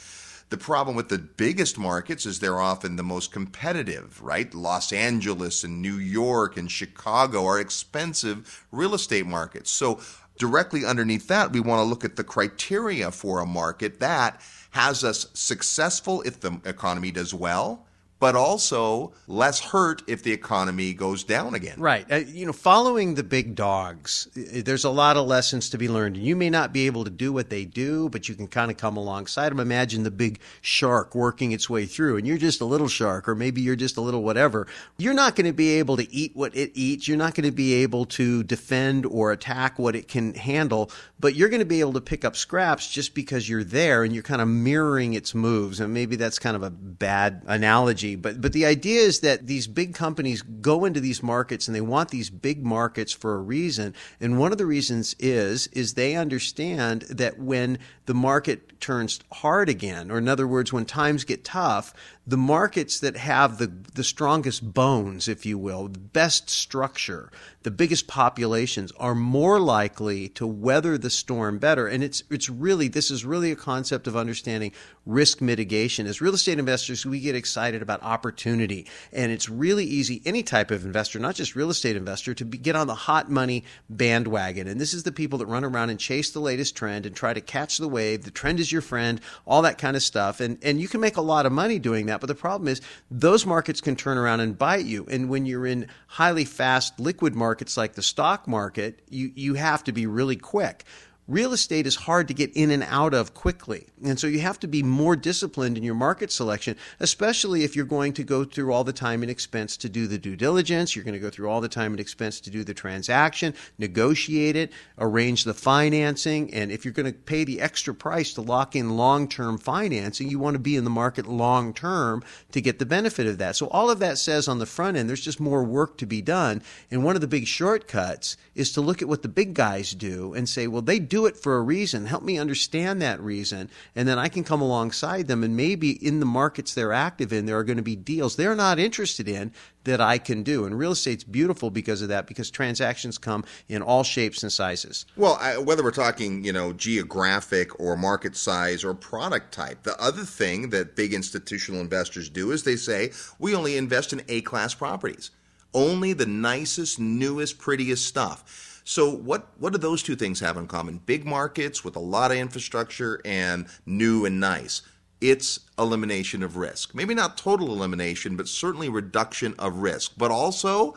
the 0.50 0.57
problem 0.57 0.95
with 0.95 1.09
the 1.09 1.17
biggest 1.17 1.77
markets 1.77 2.25
is 2.25 2.39
they're 2.39 2.59
often 2.59 2.95
the 2.95 3.03
most 3.03 3.31
competitive, 3.31 4.21
right? 4.21 4.53
Los 4.53 4.94
Angeles 4.94 5.63
and 5.63 5.81
New 5.81 5.95
York 5.97 6.56
and 6.56 6.71
Chicago 6.71 7.45
are 7.45 7.59
expensive 7.59 8.65
real 8.71 8.94
estate 8.94 9.25
markets. 9.25 9.71
So 9.71 10.00
directly 10.37 10.85
underneath 10.85 11.27
that, 11.27 11.51
we 11.51 11.59
want 11.59 11.79
to 11.79 11.83
look 11.83 12.05
at 12.05 12.15
the 12.15 12.23
criteria 12.23 13.11
for 13.11 13.39
a 13.39 13.45
market 13.45 13.99
that 13.99 14.41
has 14.71 15.03
us 15.03 15.27
successful 15.33 16.21
if 16.23 16.39
the 16.39 16.59
economy 16.65 17.11
does 17.11 17.33
well 17.33 17.84
but 18.19 18.35
also 18.35 19.12
less 19.27 19.59
hurt 19.59 20.01
if 20.07 20.23
the 20.23 20.31
economy 20.31 20.94
goes 20.94 21.23
down 21.23 21.53
again. 21.53 21.79
Right. 21.79 22.09
Uh, 22.09 22.15
you 22.15 22.45
know, 22.45 22.53
following 22.53 23.15
the 23.15 23.23
big 23.23 23.56
dogs, 23.56 24.29
there's 24.33 24.85
a 24.85 24.89
lot 24.89 25.17
of 25.17 25.27
lessons 25.27 25.69
to 25.71 25.77
be 25.77 25.89
learned. 25.89 26.15
You 26.17 26.35
may 26.35 26.50
not 26.50 26.71
be 26.71 26.85
able 26.85 27.03
to 27.03 27.09
do 27.09 27.33
what 27.33 27.50
they 27.50 27.65
do, 27.65 28.09
but 28.09 28.29
you 28.29 28.35
can 28.35 28.47
kind 28.47 28.71
of 28.71 28.77
come 28.77 28.95
alongside 28.95 29.50
them. 29.50 29.59
Imagine 29.59 30.03
the 30.03 30.12
big 30.12 30.39
shark 30.62 31.13
working 31.13 31.51
its 31.51 31.69
way 31.69 31.85
through, 31.85 32.17
and 32.17 32.25
you're 32.25 32.38
just 32.38 32.62
a 32.62 32.65
little 32.65 32.88
shark, 32.88 33.27
or 33.27 33.35
maybe 33.35 33.62
you're 33.62 33.75
just 33.75 33.97
a 33.97 34.01
little 34.01 34.23
whatever. 34.23 34.67
You're 34.97 35.13
not 35.13 35.35
going 35.35 35.47
to 35.47 35.53
be 35.53 35.79
able 35.79 35.97
to 35.97 36.12
eat 36.13 36.31
what 36.35 36.56
it 36.56 36.71
eats. 36.73 37.07
You're 37.07 37.17
not 37.17 37.35
going 37.35 37.50
to 37.50 37.56
be 37.56 37.73
able 37.83 38.06
to 38.06 38.44
defend 38.44 39.06
or 39.06 39.33
attack 39.33 39.77
what 39.77 39.95
it 39.95 40.07
can 40.07 40.33
handle, 40.35 40.89
but 41.19 41.35
you're 41.35 41.50
going 41.50 41.59
to 41.59 41.65
be 41.65 41.81
able 41.81 41.94
to 41.94 42.01
pick 42.01 42.23
up 42.23 42.35
scraps 42.35 42.89
just 42.89 43.13
because 43.13 43.50
you're 43.50 43.63
there 43.63 44.03
and 44.03 44.13
you're 44.13 44.23
kind 44.23 44.41
of 44.41 44.47
mirroring 44.47 45.13
its 45.13 45.35
moves. 45.35 45.79
And 45.79 45.94
maybe 45.94 46.15
that's 46.15 46.39
kind 46.39 46.56
of 46.56 46.63
a 46.63 46.69
bad 46.69 47.44
analogy 47.47 48.04
but 48.13 48.39
but 48.39 48.53
the 48.53 48.65
idea 48.65 49.01
is 49.01 49.21
that 49.21 49.47
these 49.47 49.65
big 49.65 49.95
companies 49.95 50.43
go 50.43 50.85
into 50.85 50.99
these 50.99 51.23
markets 51.23 51.67
and 51.67 51.73
they 51.73 51.81
want 51.81 52.11
these 52.11 52.29
big 52.29 52.63
markets 52.63 53.11
for 53.11 53.33
a 53.33 53.41
reason. 53.41 53.95
And 54.19 54.37
one 54.37 54.51
of 54.51 54.59
the 54.59 54.67
reasons 54.67 55.15
is 55.17 55.65
is 55.67 55.95
they 55.95 56.15
understand 56.15 57.01
that 57.03 57.39
when 57.39 57.79
the 58.05 58.13
market 58.13 58.79
turns 58.79 59.19
hard 59.31 59.69
again, 59.69 60.11
or 60.11 60.17
in 60.17 60.27
other 60.27 60.47
words, 60.47 60.71
when 60.71 60.85
times 60.85 61.23
get 61.23 61.43
tough, 61.43 61.93
the 62.27 62.37
markets 62.37 62.99
that 62.99 63.15
have 63.17 63.57
the, 63.57 63.71
the 63.93 64.03
strongest 64.03 64.73
bones, 64.73 65.27
if 65.27 65.45
you 65.45 65.57
will, 65.57 65.87
the 65.87 65.99
best 65.99 66.49
structure, 66.49 67.31
the 67.61 67.71
biggest 67.71 68.07
populations 68.07 68.91
are 68.97 69.15
more 69.15 69.59
likely 69.59 70.29
to 70.29 70.45
weather 70.45 70.97
the 70.97 71.09
storm 71.09 71.59
better. 71.59 71.87
And 71.87 72.03
it's, 72.03 72.23
it's 72.29 72.49
really, 72.49 72.87
this 72.87 73.11
is 73.11 73.25
really 73.25 73.51
a 73.51 73.55
concept 73.55 74.07
of 74.07 74.15
understanding 74.15 74.71
risk 75.05 75.39
mitigation. 75.39 76.07
As 76.07 76.21
real 76.21 76.33
estate 76.33 76.57
investors, 76.57 77.05
we 77.05 77.19
get 77.19 77.35
excited 77.35 77.81
about 77.81 78.01
opportunity. 78.01 78.87
And 79.13 79.31
it's 79.31 79.49
really 79.49 79.85
easy, 79.85 80.21
any 80.25 80.41
type 80.41 80.71
of 80.71 80.83
investor, 80.83 81.19
not 81.19 81.35
just 81.35 81.55
real 81.55 81.69
estate 81.69 81.95
investor, 81.95 82.33
to 82.35 82.45
be, 82.45 82.57
get 82.57 82.75
on 82.75 82.87
the 82.87 82.95
hot 82.95 83.29
money 83.29 83.63
bandwagon. 83.89 84.67
And 84.67 84.81
this 84.81 84.93
is 84.93 85.03
the 85.03 85.12
people 85.12 85.39
that 85.39 85.45
run 85.45 85.63
around 85.63 85.91
and 85.91 86.00
chase 86.00 86.31
the 86.31 86.39
latest 86.39 86.75
trend 86.75 87.05
and 87.05 87.15
try 87.15 87.33
to 87.33 87.41
catch 87.41 87.77
the 87.77 87.89
wave. 87.95 88.23
The 88.23 88.31
trend 88.31 88.59
is 88.59 88.71
your 88.71 88.81
friend, 88.81 89.21
all 89.45 89.61
that 89.61 89.77
kind 89.77 89.95
of 89.95 90.03
stuff. 90.03 90.41
And, 90.41 90.59
and 90.61 90.81
you 90.81 90.89
can 90.89 90.99
make 90.99 91.15
a 91.15 91.21
lot 91.21 91.45
of 91.45 91.51
money 91.51 91.79
doing 91.79 92.07
that. 92.07 92.19
But 92.19 92.27
the 92.27 92.35
problem 92.35 92.67
is 92.67 92.81
those 93.09 93.45
markets 93.45 93.79
can 93.79 93.95
turn 93.95 94.17
around 94.17 94.41
and 94.41 94.57
bite 94.57 94.85
you. 94.85 95.07
And 95.09 95.29
when 95.29 95.45
you're 95.45 95.65
in 95.65 95.87
highly 96.07 96.45
fast 96.45 96.99
liquid 96.99 97.35
markets 97.35 97.77
like 97.77 97.93
the 97.93 98.03
stock 98.03 98.47
market, 98.47 98.99
you, 99.09 99.31
you 99.33 99.53
have 99.53 99.83
to 99.85 99.93
be 99.93 100.05
really 100.05 100.35
quick 100.35 100.83
real 101.27 101.53
estate 101.53 101.88
is 101.88 101.96
hard 101.96 102.27
to 102.27 102.34
get 102.34 102.51
in 102.53 102.70
and 102.70 102.84
out 102.84 103.13
of 103.13 103.34
quickly. 103.34 103.88
And 104.03 104.20
so 104.20 104.27
you 104.27 104.39
have 104.39 104.60
to 104.60 104.67
be 104.67 104.84
more 104.84 105.15
disciplined 105.15 105.77
in 105.77 105.84
your 105.84 105.96
market 105.96 106.32
selection, 106.32 106.77
especially 107.00 107.63
if 107.63 107.75
you're 107.75 107.86
going 107.86 108.13
to 108.13 108.24
go 108.24 108.44
through 108.44 108.72
all 108.72 108.84
the 108.84 108.94
time 108.94 109.24
and 109.24 109.32
expense 109.32 109.75
to 109.77 109.89
do 109.89 110.05
the 110.05 110.20
due 110.20 110.36
diligence. 110.36 110.96
You're 110.96 111.05
going 111.05 111.13
to 111.13 111.20
go 111.20 111.32
through 111.32 111.50
all 111.50 111.62
the 111.62 111.67
time 111.70 111.94
and 111.94 112.00
expense 112.00 112.39
to 112.41 112.51
do 112.51 112.63
the 112.63 112.74
transaction, 112.74 113.55
negotiate 113.79 114.55
it, 114.55 114.72
arrange 115.00 115.46
the 115.46 115.53
financing. 115.53 116.53
And 116.53 116.72
if 116.72 116.86
you're 116.86 116.94
going 116.94 117.12
to 117.12 117.17
pay 117.17 117.44
the 117.44 117.60
extra 117.60 117.96
price 117.96 118.34
to 118.34 118.41
lock 118.41 118.75
in 118.75 118.98
long 118.98 119.27
term 119.27 119.58
financing, 119.58 120.29
you 120.29 120.38
want 120.38 120.53
to 120.53 120.60
be 120.60 120.75
in 120.75 120.84
the 120.84 120.89
market 120.91 121.25
long 121.25 121.74
term 121.74 122.24
to 122.51 122.62
get 122.62 122.77
the 122.77 122.86
benefit 122.86 123.25
of 123.25 123.39
that. 123.39 123.55
So 123.55 123.67
all 123.67 123.89
of 123.89 124.00
that 124.00 124.20
says 124.20 124.48
on 124.48 124.60
the 124.60 124.65
front 124.67 124.98
end, 124.98 125.10
there's 125.10 125.22
just 125.22 125.39
more 125.39 125.63
work 125.63 125.98
to 125.98 126.05
be 126.05 126.22
done. 126.22 126.62
And 126.91 127.03
one 127.03 127.15
of 127.15 127.22
the 127.22 127.27
big 127.27 127.48
shortcuts 127.48 128.38
is 128.53 128.72
to 128.74 128.82
look 128.82 129.01
at 129.01 129.08
what 129.08 129.24
the 129.24 129.27
big 129.27 129.55
guys 129.55 129.94
do 129.94 130.34
and 130.34 130.48
say, 130.48 130.67
well, 130.67 130.82
they 130.82 131.00
do 131.00 131.14
do 131.15 131.25
it 131.27 131.38
for 131.38 131.55
a 131.55 131.62
reason. 131.62 132.05
Help 132.05 132.24
me 132.24 132.38
understand 132.38 133.01
that 133.01 133.22
reason. 133.22 133.69
And 133.95 134.05
then 134.05 134.19
I 134.19 134.27
can 134.27 134.43
come 134.43 134.62
alongside 134.62 135.27
them. 135.27 135.45
And 135.45 135.55
maybe 135.55 135.91
in 136.05 136.19
the 136.19 136.25
markets 136.25 136.74
they're 136.74 136.91
active 136.91 137.31
in, 137.31 137.45
there 137.45 137.57
are 137.57 137.63
going 137.63 137.77
to 137.77 137.84
be 137.84 137.95
deals 137.95 138.36
they're 138.36 138.53
not 138.53 138.79
interested 138.79 139.29
in 139.29 139.53
that 139.86 140.01
I 140.01 140.17
can 140.17 140.43
do. 140.43 140.65
And 140.65 140.77
real 140.77 140.91
estate's 140.91 141.24
beautiful 141.24 141.69
because 141.69 142.01
of 142.01 142.10
that, 142.10 142.27
because 142.27 142.51
transactions 142.51 143.17
come 143.17 143.45
in 143.69 143.81
all 143.81 144.03
shapes 144.03 144.43
and 144.43 144.51
sizes. 144.51 145.05
Well, 145.15 145.38
I, 145.39 145.57
whether 145.57 145.84
we're 145.84 145.91
talking, 145.91 146.43
you 146.43 146.51
know, 146.51 146.74
geographic 146.74 147.79
or 147.79 147.95
market 147.95 148.36
size 148.36 148.84
or 148.84 148.93
product 148.93 149.53
type, 149.53 149.84
the 149.84 149.98
other 149.98 150.24
thing 150.24 150.72
that 150.72 150.98
big 150.98 151.13
institutional 151.13 151.79
investors 151.79 152.27
do 152.27 152.51
is 152.51 152.63
they 152.63 152.75
say, 152.75 153.13
we 153.39 153.55
only 153.55 153.77
invest 153.77 154.12
in 154.12 154.22
A 154.27 154.41
class 154.41 154.74
properties. 154.74 155.31
Only 155.74 156.12
the 156.12 156.25
nicest, 156.25 157.00
newest, 157.00 157.57
prettiest 157.57 158.05
stuff. 158.05 158.75
So 158.88 159.10
what 159.10 159.48
what 159.58 159.74
do 159.74 159.80
those 159.80 160.04
two 160.04 160.15
things 160.15 160.39
have 160.42 160.58
in 160.58 160.68
common? 160.68 161.00
Big 161.00 161.25
markets 161.25 161.84
with 161.84 161.96
a 161.96 162.00
lot 162.00 162.32
of 162.32 162.38
infrastructure 162.38 163.20
and 163.25 163.68
new 163.86 164.25
and 164.25 164.39
nice. 164.39 164.84
it's 165.22 165.62
elimination 165.80 166.44
of 166.44 166.58
risk. 166.58 166.94
Maybe 166.94 167.13
not 167.15 167.38
total 167.38 167.72
elimination, 167.74 168.36
but 168.36 168.48
certainly 168.48 168.89
reduction 168.89 169.56
of 169.58 169.77
risk, 169.77 170.13
but 170.18 170.32
also 170.32 170.96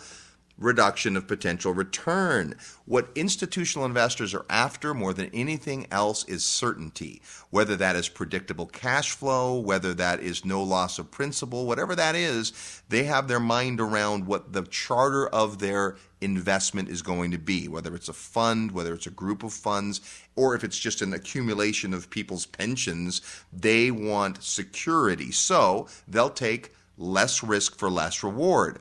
reduction 0.58 1.16
of 1.16 1.28
potential 1.28 1.72
return. 1.72 2.54
What 2.84 3.10
institutional 3.14 3.86
investors 3.86 4.34
are 4.34 4.44
after 4.50 4.92
more 4.92 5.14
than 5.14 5.30
anything 5.32 5.86
else 5.92 6.24
is 6.24 6.44
certainty, 6.44 7.22
whether 7.50 7.76
that 7.76 7.94
is 7.94 8.08
predictable 8.08 8.66
cash 8.66 9.12
flow, 9.12 9.58
whether 9.60 9.94
that 9.94 10.18
is 10.20 10.44
no 10.44 10.60
loss 10.62 10.98
of 10.98 11.12
principal, 11.12 11.64
whatever 11.64 11.94
that 11.94 12.16
is, 12.16 12.82
they 12.88 13.04
have 13.04 13.28
their 13.28 13.38
mind 13.40 13.80
around 13.80 14.26
what 14.26 14.52
the 14.52 14.62
charter 14.64 15.28
of 15.28 15.60
their 15.60 15.96
investment 16.20 16.88
is 16.88 17.02
going 17.02 17.30
to 17.30 17.38
be, 17.38 17.68
whether 17.68 17.94
it's 17.94 18.08
a 18.08 18.12
fund, 18.12 18.72
whether 18.72 18.94
it's 18.94 19.06
a 19.06 19.10
group 19.10 19.42
of 19.42 19.52
funds, 19.52 20.00
or 20.36 20.54
if 20.54 20.64
it's 20.64 20.78
just 20.78 21.02
an 21.02 21.12
accumulation 21.12 21.94
of 21.94 22.10
people's 22.10 22.46
pensions, 22.46 23.22
they 23.52 23.90
want 23.90 24.42
security. 24.42 25.30
So 25.30 25.88
they'll 26.06 26.30
take 26.30 26.72
less 26.96 27.42
risk 27.42 27.78
for 27.78 27.90
less 27.90 28.22
reward. 28.22 28.80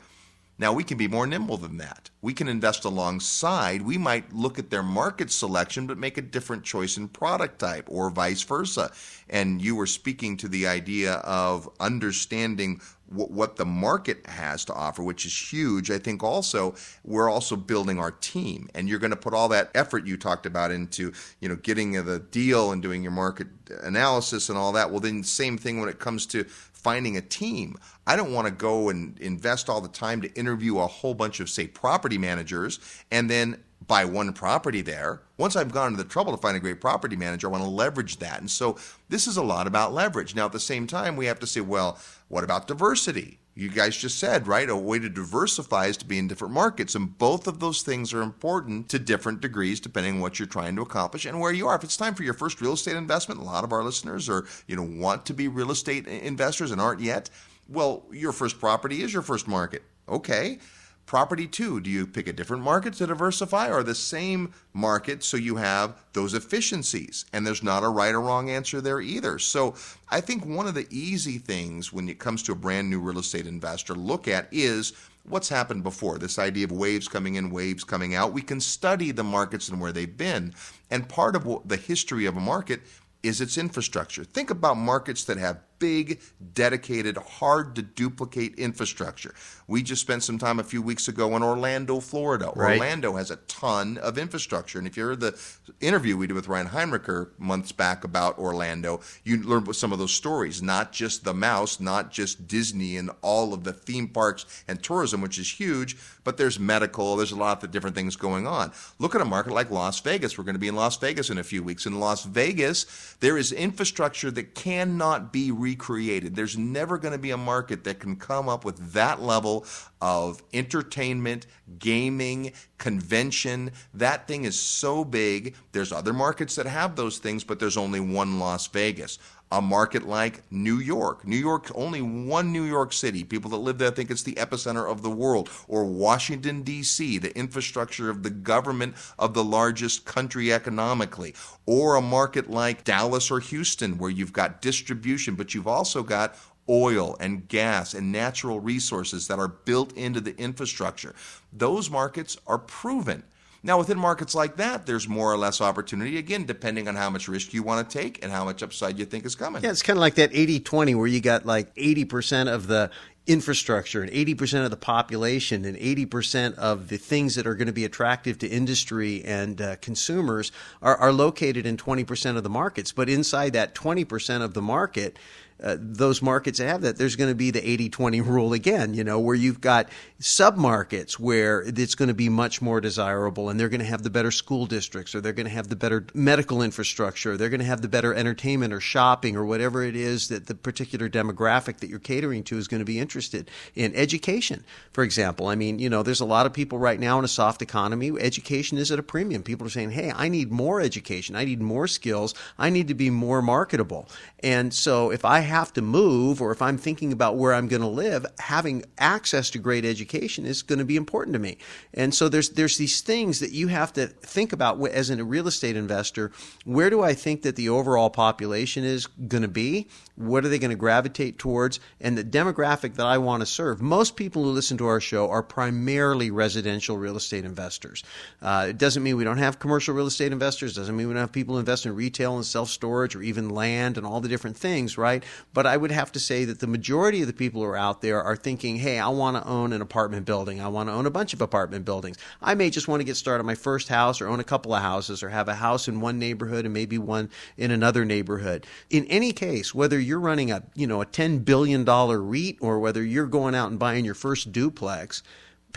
Now, 0.59 0.73
we 0.73 0.83
can 0.83 0.97
be 0.97 1.07
more 1.07 1.27
nimble 1.27 1.57
than 1.57 1.77
that. 1.77 2.09
We 2.23 2.33
can 2.33 2.47
invest 2.47 2.83
alongside. 2.83 3.83
We 3.83 3.99
might 3.99 4.33
look 4.33 4.57
at 4.57 4.71
their 4.71 4.81
market 4.81 5.29
selection, 5.29 5.85
but 5.85 5.99
make 5.99 6.17
a 6.17 6.21
different 6.23 6.63
choice 6.63 6.97
in 6.97 7.09
product 7.09 7.59
type, 7.59 7.85
or 7.87 8.09
vice 8.09 8.41
versa. 8.41 8.91
And 9.29 9.61
you 9.61 9.75
were 9.75 9.85
speaking 9.85 10.35
to 10.37 10.47
the 10.47 10.65
idea 10.65 11.13
of 11.17 11.69
understanding 11.79 12.81
what 13.09 13.55
the 13.55 13.65
market 13.65 14.25
has 14.27 14.65
to 14.65 14.73
offer, 14.73 15.01
which 15.01 15.25
is 15.25 15.51
huge. 15.53 15.89
I 15.89 15.97
think 15.97 16.23
also 16.23 16.75
we're 17.03 17.29
also 17.29 17.55
building 17.55 17.99
our 17.99 18.11
team, 18.11 18.69
and 18.75 18.89
you're 18.89 18.99
going 18.99 19.11
to 19.11 19.17
put 19.17 19.33
all 19.33 19.49
that 19.49 19.71
effort 19.73 20.05
you 20.05 20.17
talked 20.17 20.45
about 20.45 20.71
into 20.71 21.13
you 21.39 21.49
know 21.49 21.55
getting 21.55 21.93
the 21.93 22.19
deal 22.19 22.71
and 22.71 22.81
doing 22.81 23.03
your 23.03 23.11
market 23.11 23.47
analysis 23.83 24.49
and 24.49 24.57
all 24.57 24.71
that. 24.73 24.91
Well, 24.91 24.99
then 24.99 25.23
same 25.23 25.57
thing 25.57 25.79
when 25.79 25.89
it 25.89 25.99
comes 25.99 26.25
to 26.27 26.43
finding 26.43 27.17
a 27.17 27.21
team. 27.21 27.75
I 28.05 28.15
don't 28.15 28.31
want 28.31 28.47
to 28.47 28.53
go 28.53 28.89
and 28.89 29.19
invest 29.19 29.67
all 29.69 29.81
the 29.81 29.89
time 29.89 30.21
to 30.21 30.33
interview 30.35 30.79
a 30.79 30.87
whole 30.87 31.13
bunch 31.13 31.39
of, 31.39 31.49
say, 31.49 31.67
property 31.67 32.17
managers 32.17 32.79
and 33.11 33.29
then 33.29 33.61
buy 33.85 34.05
one 34.05 34.33
property 34.33 34.81
there. 34.81 35.21
Once 35.37 35.55
I've 35.55 35.71
gone 35.71 35.91
to 35.91 35.97
the 35.97 36.03
trouble 36.03 36.35
to 36.35 36.41
find 36.41 36.57
a 36.57 36.59
great 36.59 36.81
property 36.81 37.15
manager, 37.15 37.47
I 37.47 37.51
want 37.51 37.63
to 37.63 37.69
leverage 37.69 38.17
that. 38.17 38.39
And 38.39 38.49
so 38.49 38.77
this 39.09 39.27
is 39.27 39.37
a 39.37 39.43
lot 39.43 39.67
about 39.67 39.93
leverage. 39.93 40.35
Now, 40.35 40.45
at 40.45 40.51
the 40.51 40.59
same 40.59 40.87
time, 40.87 41.15
we 41.15 41.27
have 41.27 41.39
to 41.39 41.47
say, 41.47 41.61
well, 41.61 41.99
what 42.27 42.43
about 42.43 42.67
diversity? 42.67 43.39
You 43.53 43.69
guys 43.69 43.97
just 43.97 44.19
said, 44.19 44.45
right? 44.45 44.69
A 44.69 44.75
way 44.75 44.99
to 44.99 45.09
diversify 45.09 45.87
is 45.87 45.97
to 45.97 46.05
be 46.05 46.19
in 46.19 46.27
different 46.27 46.53
markets. 46.53 46.93
And 46.93 47.17
both 47.17 47.47
of 47.47 47.59
those 47.59 47.81
things 47.81 48.13
are 48.13 48.21
important 48.21 48.87
to 48.89 48.99
different 48.99 49.41
degrees 49.41 49.79
depending 49.79 50.15
on 50.15 50.19
what 50.21 50.37
you're 50.37 50.47
trying 50.47 50.75
to 50.75 50.83
accomplish 50.83 51.25
and 51.25 51.39
where 51.39 51.51
you 51.51 51.67
are. 51.67 51.75
If 51.75 51.83
it's 51.83 51.97
time 51.97 52.13
for 52.13 52.21
your 52.23 52.35
first 52.35 52.61
real 52.61 52.73
estate 52.73 52.95
investment, 52.95 53.39
a 53.39 53.43
lot 53.43 53.63
of 53.63 53.71
our 53.71 53.83
listeners 53.83 54.29
are, 54.29 54.45
you 54.67 54.75
know, 54.75 54.83
want 54.83 55.25
to 55.25 55.33
be 55.33 55.47
real 55.47 55.71
estate 55.71 56.07
investors 56.07 56.71
and 56.71 56.79
aren't 56.79 56.99
yet. 56.99 57.31
Well, 57.67 58.03
your 58.11 58.31
first 58.31 58.59
property 58.59 59.01
is 59.01 59.11
your 59.11 59.23
first 59.23 59.47
market. 59.47 59.81
Okay. 60.07 60.59
Property 61.07 61.47
two, 61.47 61.79
do 61.79 61.89
you 61.89 62.05
pick 62.05 62.27
a 62.27 62.33
different 62.33 62.63
market 62.63 62.93
to 62.95 63.07
diversify 63.07 63.71
or 63.71 63.81
the 63.81 63.95
same 63.95 64.53
market 64.73 65.23
so 65.23 65.37
you 65.37 65.55
have 65.55 66.03
those 66.11 66.33
efficiencies? 66.33 67.23
And 67.31 67.47
there's 67.47 67.63
not 67.63 67.85
a 67.85 67.87
right 67.87 68.13
or 68.13 68.19
wrong 68.19 68.49
answer 68.49 68.81
there 68.81 68.99
either. 68.99 69.39
So 69.39 69.75
I 70.09 70.19
think 70.19 70.45
one 70.45 70.67
of 70.67 70.73
the 70.73 70.85
easy 70.91 71.37
things 71.37 71.93
when 71.93 72.09
it 72.09 72.19
comes 72.19 72.43
to 72.43 72.51
a 72.51 72.55
brand 72.55 72.89
new 72.89 72.99
real 72.99 73.19
estate 73.19 73.47
investor 73.47 73.93
look 73.93 74.27
at 74.27 74.49
is 74.51 74.91
what's 75.23 75.47
happened 75.47 75.83
before. 75.83 76.17
This 76.17 76.37
idea 76.37 76.65
of 76.65 76.73
waves 76.73 77.07
coming 77.07 77.35
in, 77.35 77.51
waves 77.51 77.85
coming 77.85 78.13
out. 78.13 78.33
We 78.33 78.41
can 78.41 78.59
study 78.59 79.11
the 79.11 79.23
markets 79.23 79.69
and 79.69 79.79
where 79.79 79.93
they've 79.93 80.17
been. 80.17 80.53
And 80.91 81.07
part 81.07 81.37
of 81.37 81.69
the 81.69 81.77
history 81.77 82.25
of 82.25 82.35
a 82.35 82.41
market 82.41 82.81
is 83.23 83.41
its 83.41 83.57
infrastructure. 83.57 84.23
Think 84.23 84.51
about 84.51 84.77
markets 84.77 85.23
that 85.23 85.37
have 85.37 85.59
big, 85.79 86.21
dedicated, 86.53 87.17
hard 87.17 87.75
to 87.75 87.81
duplicate 87.81 88.55
infrastructure. 88.55 89.33
We 89.69 89.83
just 89.83 90.01
spent 90.01 90.23
some 90.23 90.37
time 90.37 90.59
a 90.59 90.63
few 90.63 90.81
weeks 90.81 91.09
ago 91.09 91.35
in 91.35 91.43
Orlando, 91.43 91.99
Florida. 91.99 92.53
Right. 92.55 92.79
Orlando 92.79 93.17
has 93.17 93.31
a 93.31 93.35
ton 93.35 93.97
of 93.97 94.17
infrastructure. 94.17 94.79
And 94.79 94.87
if 94.87 94.95
you 94.95 95.03
heard 95.03 95.19
the 95.19 95.37
interview 95.81 96.15
we 96.15 96.25
did 96.25 96.35
with 96.35 96.47
Ryan 96.47 96.67
Heinricher 96.67 97.31
months 97.37 97.73
back 97.73 98.05
about 98.05 98.39
Orlando, 98.39 99.01
you 99.25 99.43
learned 99.43 99.75
some 99.75 99.91
of 99.91 99.99
those 99.99 100.13
stories, 100.13 100.61
not 100.61 100.93
just 100.93 101.25
the 101.25 101.33
mouse, 101.33 101.81
not 101.81 102.11
just 102.11 102.47
Disney 102.47 102.95
and 102.95 103.11
all 103.21 103.53
of 103.53 103.65
the 103.65 103.73
theme 103.73 104.07
parks 104.07 104.45
and 104.69 104.81
tourism, 104.81 105.19
which 105.19 105.37
is 105.37 105.59
huge, 105.59 105.97
but 106.23 106.37
there's 106.37 106.59
medical, 106.59 107.17
there's 107.17 107.33
a 107.33 107.35
lot 107.35 107.61
of 107.61 107.71
different 107.71 107.95
things 107.95 108.15
going 108.15 108.47
on. 108.47 108.71
Look 108.99 109.15
at 109.15 109.21
a 109.21 109.25
market 109.25 109.51
like 109.51 109.69
Las 109.69 109.99
Vegas. 109.99 110.37
We're 110.37 110.45
going 110.45 110.55
to 110.55 110.59
be 110.59 110.69
in 110.69 110.75
Las 110.75 110.95
Vegas 110.95 111.29
in 111.29 111.37
a 111.37 111.43
few 111.43 111.61
weeks. 111.61 111.85
In 111.85 111.99
Las 111.99 112.23
Vegas, 112.23 113.15
there 113.19 113.37
is 113.37 113.51
infrastructure 113.51 114.31
that 114.31 114.55
cannot 114.55 115.33
be 115.33 115.51
recreated. 115.51 116.37
There's 116.37 116.57
never 116.57 116.97
going 116.97 117.11
to 117.11 117.17
be 117.17 117.31
a 117.31 117.37
market 117.37 117.83
that 117.83 117.99
can 117.99 118.15
come 118.15 118.47
up 118.47 118.63
with 118.63 118.93
that 118.93 119.21
level 119.21 119.56
of 120.01 120.41
entertainment, 120.53 121.47
gaming, 121.79 122.53
convention. 122.77 123.71
That 123.93 124.27
thing 124.27 124.45
is 124.45 124.59
so 124.59 125.03
big. 125.03 125.55
There's 125.71 125.91
other 125.91 126.13
markets 126.13 126.55
that 126.55 126.65
have 126.65 126.95
those 126.95 127.17
things, 127.17 127.43
but 127.43 127.59
there's 127.59 127.77
only 127.77 127.99
one 127.99 128.39
Las 128.39 128.67
Vegas 128.67 129.19
a 129.51 129.61
market 129.61 130.05
like 130.05 130.43
New 130.51 130.77
York. 130.77 131.25
New 131.25 131.37
York, 131.37 131.71
only 131.73 132.01
one 132.01 132.51
New 132.51 132.63
York 132.63 132.91
City. 132.91 133.23
People 133.23 133.49
that 133.51 133.57
live 133.57 133.77
there 133.77 133.91
think 133.91 134.11
it's 134.11 134.23
the 134.23 134.33
epicenter 134.33 134.89
of 134.89 135.01
the 135.01 135.09
world. 135.09 135.49
Or 135.67 135.85
Washington, 135.85 136.63
D.C., 136.63 137.17
the 137.17 137.35
infrastructure 137.37 138.09
of 138.09 138.23
the 138.23 138.29
government 138.29 138.95
of 139.17 139.33
the 139.33 139.43
largest 139.43 140.05
country 140.05 140.51
economically. 140.51 141.33
Or 141.65 141.95
a 141.95 142.01
market 142.01 142.49
like 142.49 142.83
Dallas 142.83 143.31
or 143.31 143.39
Houston, 143.39 143.97
where 143.97 144.11
you've 144.11 144.33
got 144.33 144.61
distribution, 144.61 145.35
but 145.35 145.53
you've 145.53 145.67
also 145.67 146.03
got 146.03 146.35
oil 146.69 147.15
and 147.19 147.47
gas 147.47 147.93
and 147.93 148.11
natural 148.11 148.59
resources 148.59 149.27
that 149.27 149.39
are 149.39 149.47
built 149.47 149.93
into 149.93 150.19
the 150.19 150.37
infrastructure. 150.37 151.15
Those 151.53 151.89
markets 151.89 152.37
are 152.47 152.59
proven. 152.59 153.23
Now, 153.63 153.79
within 153.79 153.97
markets 153.97 154.35
like 154.35 154.57
that, 154.57 154.85
there's 154.85 155.07
more 155.07 155.31
or 155.31 155.37
less 155.37 155.61
opportunity, 155.61 156.17
again, 156.17 156.45
depending 156.45 156.87
on 156.87 156.95
how 156.95 157.09
much 157.09 157.27
risk 157.27 157.53
you 157.53 157.63
want 157.63 157.89
to 157.89 157.97
take 157.97 158.23
and 158.23 158.31
how 158.31 158.45
much 158.45 158.61
upside 158.61 158.99
you 158.99 159.05
think 159.05 159.25
is 159.25 159.35
coming. 159.35 159.63
Yeah, 159.63 159.71
it's 159.71 159.81
kind 159.81 159.97
of 159.97 160.01
like 160.01 160.15
that 160.15 160.29
80 160.31 160.59
20 160.61 160.95
where 160.95 161.07
you 161.07 161.19
got 161.19 161.45
like 161.45 161.73
80% 161.75 162.53
of 162.53 162.67
the 162.67 162.91
infrastructure 163.25 164.01
and 164.01 164.11
80% 164.11 164.63
of 164.63 164.71
the 164.71 164.77
population 164.77 165.65
and 165.65 165.77
80% 165.77 166.55
of 166.55 166.87
the 166.87 166.97
things 166.97 167.35
that 167.35 167.45
are 167.45 167.55
going 167.55 167.67
to 167.67 167.73
be 167.73 167.83
attractive 167.83 168.37
to 168.39 168.47
industry 168.47 169.23
and 169.25 169.61
uh, 169.61 169.75
consumers 169.77 170.53
are, 170.81 170.95
are 170.95 171.11
located 171.11 171.65
in 171.65 171.75
20% 171.75 172.37
of 172.37 172.43
the 172.43 172.49
markets. 172.49 172.93
But 172.93 173.09
inside 173.09 173.51
that 173.53 173.75
20% 173.75 174.41
of 174.41 174.53
the 174.53 174.61
market, 174.61 175.19
uh, 175.61 175.75
those 175.79 176.21
markets 176.21 176.59
that 176.59 176.67
have 176.67 176.81
that, 176.81 176.97
there's 176.97 177.15
going 177.15 177.29
to 177.31 177.35
be 177.35 177.51
the 177.51 177.67
80 177.67 177.89
20 177.89 178.21
rule 178.21 178.53
again, 178.53 178.93
you 178.93 179.03
know, 179.03 179.19
where 179.19 179.35
you've 179.35 179.61
got 179.61 179.89
submarkets 180.21 181.19
where 181.19 181.61
it's 181.61 181.95
going 181.95 182.07
to 182.07 182.13
be 182.13 182.29
much 182.29 182.61
more 182.61 182.79
desirable 182.79 183.49
and 183.49 183.59
they're 183.59 183.69
going 183.69 183.79
to 183.79 183.85
have 183.85 184.03
the 184.03 184.09
better 184.09 184.31
school 184.31 184.65
districts 184.65 185.15
or 185.15 185.21
they're 185.21 185.33
going 185.33 185.47
to 185.47 185.53
have 185.53 185.67
the 185.67 185.75
better 185.75 186.05
medical 186.13 186.61
infrastructure, 186.61 187.33
or 187.33 187.37
they're 187.37 187.49
going 187.49 187.59
to 187.59 187.65
have 187.65 187.81
the 187.81 187.87
better 187.87 188.13
entertainment 188.13 188.73
or 188.73 188.79
shopping 188.79 189.35
or 189.35 189.45
whatever 189.45 189.83
it 189.83 189.95
is 189.95 190.27
that 190.27 190.47
the 190.47 190.55
particular 190.55 191.09
demographic 191.09 191.77
that 191.77 191.89
you're 191.89 191.99
catering 191.99 192.43
to 192.43 192.57
is 192.57 192.67
going 192.67 192.79
to 192.79 192.85
be 192.85 192.99
interested 192.99 193.49
in. 193.75 193.95
Education, 193.95 194.63
for 194.93 195.03
example. 195.03 195.47
I 195.47 195.55
mean, 195.55 195.79
you 195.79 195.89
know, 195.89 196.03
there's 196.03 196.19
a 196.19 196.25
lot 196.25 196.45
of 196.45 196.53
people 196.53 196.77
right 196.77 196.99
now 196.99 197.17
in 197.19 197.25
a 197.25 197.27
soft 197.27 197.61
economy, 197.61 198.11
education 198.19 198.77
is 198.77 198.91
at 198.91 198.99
a 198.99 199.03
premium. 199.03 199.43
People 199.43 199.65
are 199.65 199.71
saying, 199.71 199.91
hey, 199.91 200.11
I 200.15 200.29
need 200.29 200.51
more 200.51 200.79
education, 200.79 201.35
I 201.35 201.45
need 201.45 201.61
more 201.61 201.87
skills, 201.87 202.33
I 202.57 202.69
need 202.69 202.87
to 202.89 202.93
be 202.93 203.09
more 203.09 203.41
marketable. 203.41 204.07
And 204.43 204.73
so 204.73 205.11
if 205.11 205.25
I 205.25 205.39
have 205.47 205.73
to 205.73 205.81
move 205.81 206.41
or 206.41 206.51
if 206.51 206.61
I'm 206.61 206.77
thinking 206.77 207.11
about 207.11 207.35
where 207.35 207.53
I'm 207.53 207.67
going 207.67 207.81
to 207.81 207.87
live, 207.87 208.25
having 208.39 208.83
access 208.97 209.49
to 209.51 209.59
great 209.59 209.85
education 209.85 210.45
is 210.45 210.61
going 210.61 210.79
to 210.79 210.85
be 210.85 210.95
important 210.95 211.33
to 211.33 211.39
me. 211.39 211.57
And 211.93 212.13
so 212.13 212.29
there's 212.29 212.51
there's 212.51 212.77
these 212.77 213.01
things 213.01 213.39
that 213.39 213.51
you 213.51 213.67
have 213.67 213.91
to 213.93 214.07
think 214.07 214.53
about 214.53 214.85
as 214.87 215.09
a 215.09 215.23
real 215.23 215.47
estate 215.47 215.75
investor. 215.75 216.31
Where 216.65 216.89
do 216.89 217.01
I 217.01 217.13
think 217.13 217.41
that 217.41 217.55
the 217.55 217.69
overall 217.69 218.09
population 218.09 218.83
is 218.83 219.07
going 219.07 219.41
to 219.41 219.47
be? 219.47 219.87
What 220.15 220.45
are 220.45 220.49
they 220.49 220.59
going 220.59 220.71
to 220.71 220.77
gravitate 220.77 221.37
towards? 221.37 221.79
And 222.01 222.17
the 222.17 222.23
demographic 222.23 222.95
that 222.95 223.05
I 223.05 223.17
want 223.17 223.41
to 223.41 223.45
serve. 223.45 223.81
Most 223.81 224.15
people 224.15 224.43
who 224.43 224.49
listen 224.49 224.77
to 224.77 224.87
our 224.87 224.99
show 224.99 225.29
are 225.29 225.43
primarily 225.43 226.31
residential 226.31 226.97
real 226.97 227.17
estate 227.17 227.45
investors. 227.45 228.03
Uh, 228.41 228.67
it 228.69 228.77
doesn't 228.77 229.03
mean 229.03 229.17
we 229.17 229.23
don't 229.23 229.37
have 229.37 229.59
commercial 229.59 229.93
real 229.93 230.07
estate 230.07 230.31
investors. 230.31 230.75
Doesn't 230.75 230.95
mean 230.95 231.07
we 231.07 231.13
don't 231.13 231.21
have 231.21 231.31
people 231.31 231.59
invest 231.59 231.85
in 231.85 231.95
retail 231.95 232.35
and 232.35 232.45
self 232.45 232.69
storage 232.69 233.15
or 233.15 233.21
even 233.21 233.49
land 233.49 233.97
and 233.97 234.05
all 234.05 234.19
the 234.19 234.27
different 234.27 234.57
things, 234.57 234.97
right? 234.97 235.23
But 235.53 235.65
I 235.65 235.77
would 235.77 235.91
have 235.91 236.11
to 236.13 236.19
say 236.19 236.45
that 236.45 236.59
the 236.59 236.67
majority 236.67 237.21
of 237.21 237.27
the 237.27 237.33
people 237.33 237.61
who 237.61 237.67
are 237.67 237.77
out 237.77 238.01
there 238.01 238.21
are 238.21 238.35
thinking, 238.35 238.77
hey, 238.77 238.99
I 238.99 239.09
want 239.09 239.37
to 239.37 239.47
own 239.47 239.73
an 239.73 239.81
apartment 239.81 240.25
building. 240.25 240.61
I 240.61 240.67
want 240.67 240.89
to 240.89 240.93
own 240.93 241.05
a 241.05 241.11
bunch 241.11 241.33
of 241.33 241.41
apartment 241.41 241.85
buildings. 241.85 242.17
I 242.41 242.55
may 242.55 242.69
just 242.69 242.87
want 242.87 242.99
to 242.99 243.05
get 243.05 243.17
started 243.17 243.39
on 243.39 243.45
my 243.45 243.55
first 243.55 243.87
house 243.87 244.21
or 244.21 244.27
own 244.27 244.39
a 244.39 244.43
couple 244.43 244.73
of 244.73 244.81
houses 244.81 245.23
or 245.23 245.29
have 245.29 245.47
a 245.47 245.55
house 245.55 245.87
in 245.87 246.01
one 246.01 246.19
neighborhood 246.19 246.65
and 246.65 246.73
maybe 246.73 246.97
one 246.97 247.29
in 247.57 247.71
another 247.71 248.05
neighborhood. 248.05 248.65
In 248.89 249.05
any 249.05 249.31
case, 249.31 249.73
whether 249.73 249.99
you're 249.99 250.19
running 250.19 250.51
a, 250.51 250.63
you 250.75 250.87
know, 250.87 251.01
a 251.01 251.05
$10 251.05 251.43
billion 251.45 251.85
REIT 251.85 252.57
or 252.61 252.79
whether 252.79 253.03
you're 253.03 253.27
going 253.27 253.55
out 253.55 253.69
and 253.69 253.79
buying 253.79 254.05
your 254.05 254.15
first 254.15 254.51
duplex, 254.51 255.23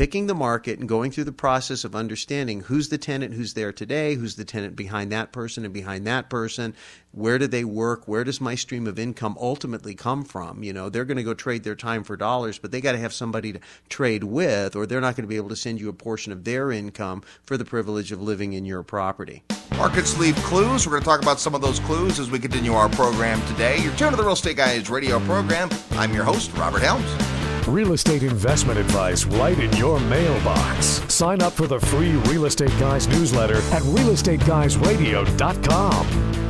picking 0.00 0.28
the 0.28 0.34
market 0.34 0.78
and 0.78 0.88
going 0.88 1.10
through 1.10 1.24
the 1.24 1.30
process 1.30 1.84
of 1.84 1.94
understanding 1.94 2.62
who's 2.62 2.88
the 2.88 2.96
tenant 2.96 3.34
who's 3.34 3.52
there 3.52 3.70
today, 3.70 4.14
who's 4.14 4.34
the 4.34 4.46
tenant 4.46 4.74
behind 4.74 5.12
that 5.12 5.30
person 5.30 5.62
and 5.62 5.74
behind 5.74 6.06
that 6.06 6.30
person, 6.30 6.74
where 7.12 7.36
do 7.38 7.46
they 7.46 7.64
work, 7.64 8.08
where 8.08 8.24
does 8.24 8.40
my 8.40 8.54
stream 8.54 8.86
of 8.86 8.98
income 8.98 9.36
ultimately 9.38 9.94
come 9.94 10.24
from? 10.24 10.62
You 10.62 10.72
know, 10.72 10.88
they're 10.88 11.04
going 11.04 11.18
to 11.18 11.22
go 11.22 11.34
trade 11.34 11.64
their 11.64 11.74
time 11.74 12.02
for 12.02 12.16
dollars, 12.16 12.58
but 12.58 12.70
they 12.70 12.80
got 12.80 12.92
to 12.92 12.98
have 12.98 13.12
somebody 13.12 13.52
to 13.52 13.60
trade 13.90 14.24
with, 14.24 14.74
or 14.74 14.86
they're 14.86 15.02
not 15.02 15.16
going 15.16 15.24
to 15.24 15.28
be 15.28 15.36
able 15.36 15.50
to 15.50 15.56
send 15.56 15.78
you 15.78 15.90
a 15.90 15.92
portion 15.92 16.32
of 16.32 16.44
their 16.44 16.72
income 16.72 17.22
for 17.42 17.58
the 17.58 17.66
privilege 17.66 18.10
of 18.10 18.22
living 18.22 18.54
in 18.54 18.64
your 18.64 18.82
property. 18.82 19.42
Markets 19.76 20.18
leave 20.18 20.36
clues. 20.36 20.86
We're 20.86 20.92
going 20.92 21.02
to 21.02 21.08
talk 21.10 21.20
about 21.20 21.40
some 21.40 21.54
of 21.54 21.60
those 21.60 21.78
clues 21.80 22.18
as 22.18 22.30
we 22.30 22.38
continue 22.38 22.72
our 22.72 22.88
program 22.88 23.46
today. 23.48 23.78
You're 23.82 23.94
tuned 23.96 24.12
to 24.12 24.16
the 24.16 24.22
Real 24.22 24.32
Estate 24.32 24.56
Guys 24.56 24.88
radio 24.88 25.20
program. 25.20 25.68
I'm 25.90 26.14
your 26.14 26.24
host, 26.24 26.56
Robert 26.56 26.80
Helms. 26.80 27.39
Real 27.70 27.92
estate 27.92 28.24
investment 28.24 28.80
advice 28.80 29.24
right 29.26 29.56
in 29.56 29.72
your 29.76 30.00
mailbox. 30.00 31.00
Sign 31.06 31.40
up 31.40 31.52
for 31.52 31.68
the 31.68 31.78
free 31.78 32.14
Real 32.26 32.46
Estate 32.46 32.76
Guys 32.80 33.06
newsletter 33.06 33.58
at 33.70 33.82
realestateguysradio.com. 33.82 36.49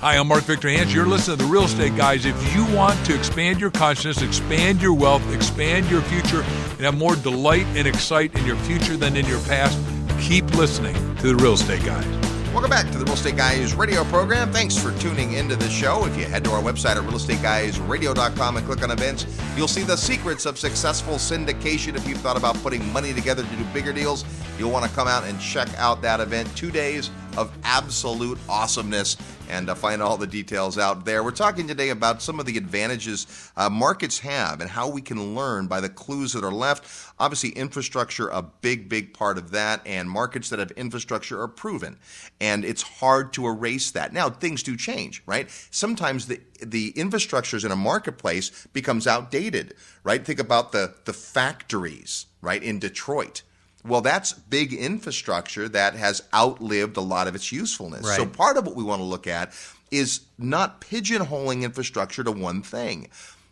Hi, 0.00 0.16
I'm 0.16 0.28
Mark 0.28 0.44
Victor 0.44 0.68
Hansen. 0.68 0.94
You're 0.94 1.06
listening 1.06 1.38
to 1.38 1.44
the 1.44 1.50
Real 1.50 1.64
Estate 1.64 1.96
Guys. 1.96 2.24
If 2.24 2.54
you 2.54 2.64
want 2.74 3.04
to 3.06 3.14
expand 3.16 3.60
your 3.60 3.72
consciousness, 3.72 4.22
expand 4.22 4.80
your 4.80 4.94
wealth, 4.94 5.34
expand 5.34 5.90
your 5.90 6.02
future, 6.02 6.42
and 6.42 6.80
have 6.80 6.96
more 6.96 7.16
delight 7.16 7.66
and 7.74 7.86
excite 7.88 8.32
in 8.36 8.46
your 8.46 8.56
future 8.56 8.96
than 8.96 9.16
in 9.16 9.26
your 9.26 9.40
past, 9.40 9.76
keep 10.20 10.48
listening 10.54 10.94
to 11.16 11.28
the 11.28 11.36
Real 11.36 11.54
Estate 11.54 11.84
Guys. 11.84 12.27
Welcome 12.58 12.70
back 12.72 12.90
to 12.90 12.98
the 12.98 13.04
Real 13.04 13.14
Estate 13.14 13.36
Guys 13.36 13.72
radio 13.72 14.02
program. 14.02 14.52
Thanks 14.52 14.76
for 14.76 14.90
tuning 14.98 15.34
into 15.34 15.54
the 15.54 15.70
show. 15.70 16.04
If 16.06 16.18
you 16.18 16.24
head 16.24 16.42
to 16.42 16.50
our 16.50 16.60
website 16.60 16.96
at 16.96 17.04
realestateguysradio.com 17.04 18.56
and 18.56 18.66
click 18.66 18.82
on 18.82 18.90
events, 18.90 19.26
you'll 19.56 19.68
see 19.68 19.84
the 19.84 19.94
secrets 19.94 20.44
of 20.44 20.58
successful 20.58 21.14
syndication. 21.14 21.94
If 21.94 22.08
you've 22.08 22.18
thought 22.18 22.36
about 22.36 22.56
putting 22.56 22.84
money 22.92 23.14
together 23.14 23.44
to 23.44 23.56
do 23.56 23.64
bigger 23.66 23.92
deals, 23.92 24.24
you'll 24.58 24.72
want 24.72 24.84
to 24.86 24.90
come 24.90 25.06
out 25.06 25.22
and 25.22 25.40
check 25.40 25.68
out 25.76 26.02
that 26.02 26.18
event. 26.18 26.52
Two 26.56 26.72
days 26.72 27.12
of 27.38 27.56
absolute 27.62 28.36
awesomeness 28.48 29.16
and 29.48 29.70
uh, 29.70 29.74
find 29.74 30.02
all 30.02 30.16
the 30.16 30.26
details 30.26 30.76
out 30.76 31.04
there. 31.04 31.22
We're 31.22 31.30
talking 31.30 31.68
today 31.68 31.90
about 31.90 32.20
some 32.20 32.40
of 32.40 32.46
the 32.46 32.58
advantages 32.58 33.52
uh, 33.56 33.70
markets 33.70 34.18
have 34.18 34.60
and 34.60 34.68
how 34.68 34.88
we 34.88 35.00
can 35.00 35.36
learn 35.36 35.68
by 35.68 35.80
the 35.80 35.88
clues 35.88 36.32
that 36.32 36.42
are 36.42 36.52
left. 36.52 36.84
Obviously, 37.16 37.50
infrastructure, 37.50 38.28
a 38.28 38.42
big, 38.42 38.88
big 38.88 39.14
part 39.14 39.38
of 39.38 39.52
that, 39.52 39.80
and 39.86 40.10
markets 40.10 40.50
that 40.50 40.58
have 40.58 40.72
infrastructure 40.72 41.40
are 41.40 41.46
proven. 41.46 41.96
And 42.40 42.64
it's 42.64 42.82
hard 42.82 43.32
to 43.34 43.46
erase 43.46 43.92
that. 43.92 44.12
Now, 44.12 44.30
things 44.30 44.64
do 44.64 44.76
change, 44.76 45.22
right? 45.24 45.48
Sometimes 45.70 46.26
the 46.26 46.40
the 46.60 46.92
infrastructures 46.94 47.64
in 47.64 47.70
a 47.70 47.76
marketplace 47.76 48.66
becomes 48.72 49.06
outdated, 49.06 49.74
right? 50.02 50.24
Think 50.24 50.40
about 50.40 50.72
the 50.72 50.96
the 51.04 51.12
factories, 51.12 52.26
right, 52.42 52.62
in 52.62 52.80
Detroit 52.80 53.42
well, 53.84 54.00
that's 54.00 54.32
big 54.32 54.72
infrastructure 54.72 55.68
that 55.68 55.94
has 55.94 56.22
outlived 56.34 56.96
a 56.96 57.00
lot 57.00 57.28
of 57.28 57.34
its 57.34 57.52
usefulness. 57.52 58.06
Right. 58.06 58.16
So 58.16 58.26
part 58.26 58.56
of 58.56 58.66
what 58.66 58.76
we 58.76 58.84
want 58.84 59.00
to 59.00 59.04
look 59.04 59.26
at 59.26 59.52
is 59.90 60.20
not 60.36 60.80
pigeonholing 60.80 61.62
infrastructure 61.62 62.24
to 62.24 62.32
one 62.32 62.62
thing. 62.62 63.08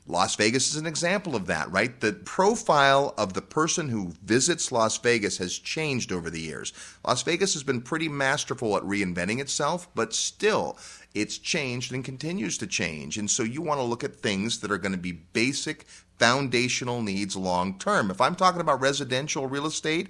Las 0.08 0.36
Vegas 0.36 0.68
is 0.68 0.76
an 0.76 0.86
example 0.86 1.34
of 1.34 1.46
that, 1.46 1.70
right? 1.72 2.00
The 2.00 2.12
profile 2.12 3.12
of 3.18 3.32
the 3.32 3.42
person 3.42 3.88
who 3.88 4.12
visits 4.24 4.70
Las 4.70 4.98
Vegas 4.98 5.38
has 5.38 5.58
changed 5.58 6.12
over 6.12 6.30
the 6.30 6.40
years. 6.40 6.72
Las 7.04 7.22
Vegas 7.22 7.54
has 7.54 7.64
been 7.64 7.80
pretty 7.80 8.08
masterful 8.08 8.76
at 8.76 8.84
reinventing 8.84 9.40
itself, 9.40 9.88
but 9.96 10.14
still, 10.14 10.78
it's 11.12 11.38
changed 11.38 11.92
and 11.92 12.04
continues 12.04 12.56
to 12.58 12.68
change. 12.68 13.18
And 13.18 13.28
so 13.28 13.42
you 13.42 13.62
want 13.62 13.80
to 13.80 13.84
look 13.84 14.04
at 14.04 14.14
things 14.14 14.60
that 14.60 14.70
are 14.70 14.78
going 14.78 14.92
to 14.92 14.98
be 14.98 15.12
basic 15.12 15.86
foundational 16.18 17.02
needs 17.02 17.36
long 17.36 17.78
term. 17.78 18.10
If 18.10 18.20
I'm 18.20 18.34
talking 18.34 18.60
about 18.60 18.80
residential 18.80 19.46
real 19.46 19.66
estate, 19.66 20.08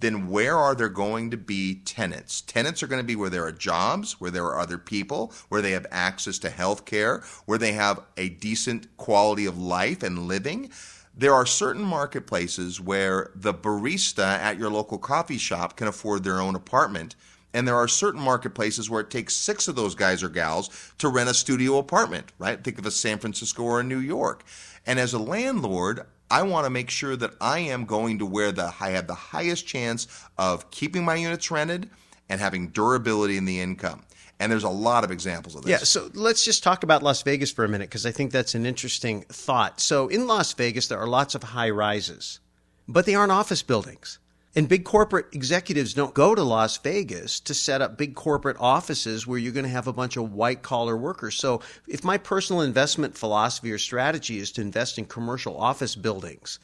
then 0.00 0.28
where 0.28 0.56
are 0.56 0.74
there 0.74 0.88
going 0.88 1.30
to 1.30 1.36
be 1.36 1.76
tenants? 1.84 2.40
Tenants 2.42 2.82
are 2.82 2.86
going 2.86 3.00
to 3.00 3.06
be 3.06 3.16
where 3.16 3.30
there 3.30 3.44
are 3.44 3.52
jobs, 3.52 4.20
where 4.20 4.30
there 4.30 4.44
are 4.44 4.60
other 4.60 4.78
people, 4.78 5.32
where 5.48 5.62
they 5.62 5.72
have 5.72 5.86
access 5.90 6.38
to 6.38 6.50
health 6.50 6.84
care, 6.84 7.22
where 7.46 7.58
they 7.58 7.72
have 7.72 8.00
a 8.16 8.28
decent 8.28 8.96
quality 8.96 9.46
of 9.46 9.58
life 9.58 10.02
and 10.02 10.28
living. 10.28 10.70
There 11.16 11.34
are 11.34 11.46
certain 11.46 11.82
marketplaces 11.82 12.80
where 12.80 13.32
the 13.34 13.52
barista 13.52 14.38
at 14.38 14.56
your 14.56 14.70
local 14.70 14.98
coffee 14.98 15.38
shop 15.38 15.76
can 15.76 15.88
afford 15.88 16.22
their 16.22 16.40
own 16.40 16.54
apartment. 16.54 17.16
And 17.52 17.66
there 17.66 17.76
are 17.76 17.88
certain 17.88 18.20
marketplaces 18.20 18.88
where 18.88 19.00
it 19.00 19.10
takes 19.10 19.34
six 19.34 19.66
of 19.66 19.74
those 19.74 19.96
guys 19.96 20.22
or 20.22 20.28
gals 20.28 20.92
to 20.98 21.08
rent 21.08 21.30
a 21.30 21.34
studio 21.34 21.78
apartment, 21.78 22.32
right? 22.38 22.62
Think 22.62 22.78
of 22.78 22.86
a 22.86 22.90
San 22.90 23.18
Francisco 23.18 23.64
or 23.64 23.80
a 23.80 23.84
New 23.84 23.98
York. 23.98 24.44
And 24.88 24.98
as 24.98 25.12
a 25.12 25.18
landlord, 25.18 26.06
I 26.30 26.42
want 26.42 26.64
to 26.64 26.70
make 26.70 26.88
sure 26.88 27.14
that 27.14 27.32
I 27.42 27.58
am 27.60 27.84
going 27.84 28.18
to 28.20 28.26
where 28.26 28.52
the 28.52 28.72
I 28.80 28.90
have 28.90 29.06
the 29.06 29.14
highest 29.14 29.66
chance 29.66 30.08
of 30.38 30.70
keeping 30.70 31.04
my 31.04 31.14
units 31.14 31.50
rented 31.50 31.90
and 32.28 32.40
having 32.40 32.68
durability 32.68 33.36
in 33.36 33.44
the 33.44 33.60
income. 33.60 34.02
And 34.40 34.50
there's 34.50 34.64
a 34.64 34.70
lot 34.70 35.04
of 35.04 35.10
examples 35.10 35.54
of 35.54 35.62
this. 35.62 35.70
Yeah, 35.70 35.78
so 35.78 36.10
let's 36.14 36.44
just 36.44 36.62
talk 36.62 36.84
about 36.84 37.02
Las 37.02 37.22
Vegas 37.22 37.50
for 37.52 37.64
a 37.64 37.68
minute 37.68 37.90
because 37.90 38.06
I 38.06 38.12
think 38.12 38.32
that's 38.32 38.54
an 38.54 38.64
interesting 38.64 39.22
thought. 39.28 39.78
So 39.78 40.08
in 40.08 40.26
Las 40.26 40.54
Vegas, 40.54 40.88
there 40.88 40.98
are 40.98 41.08
lots 41.08 41.34
of 41.34 41.42
high 41.42 41.70
rises, 41.70 42.40
but 42.86 43.04
they 43.04 43.14
aren't 43.14 43.32
office 43.32 43.62
buildings. 43.62 44.18
And 44.58 44.68
big 44.68 44.84
corporate 44.84 45.26
executives 45.30 45.94
don't 45.94 46.14
go 46.14 46.34
to 46.34 46.42
Las 46.42 46.78
Vegas 46.78 47.38
to 47.38 47.54
set 47.54 47.80
up 47.80 47.96
big 47.96 48.16
corporate 48.16 48.56
offices 48.58 49.24
where 49.24 49.38
you're 49.38 49.52
going 49.52 49.62
to 49.62 49.70
have 49.70 49.86
a 49.86 49.92
bunch 49.92 50.16
of 50.16 50.32
white 50.32 50.62
collar 50.62 50.96
workers. 50.96 51.36
So, 51.36 51.60
if 51.86 52.02
my 52.02 52.18
personal 52.18 52.62
investment 52.62 53.16
philosophy 53.16 53.70
or 53.70 53.78
strategy 53.78 54.40
is 54.40 54.50
to 54.50 54.60
invest 54.60 54.98
in 54.98 55.04
commercial 55.04 55.56
office 55.56 55.94
buildings, 55.94 56.58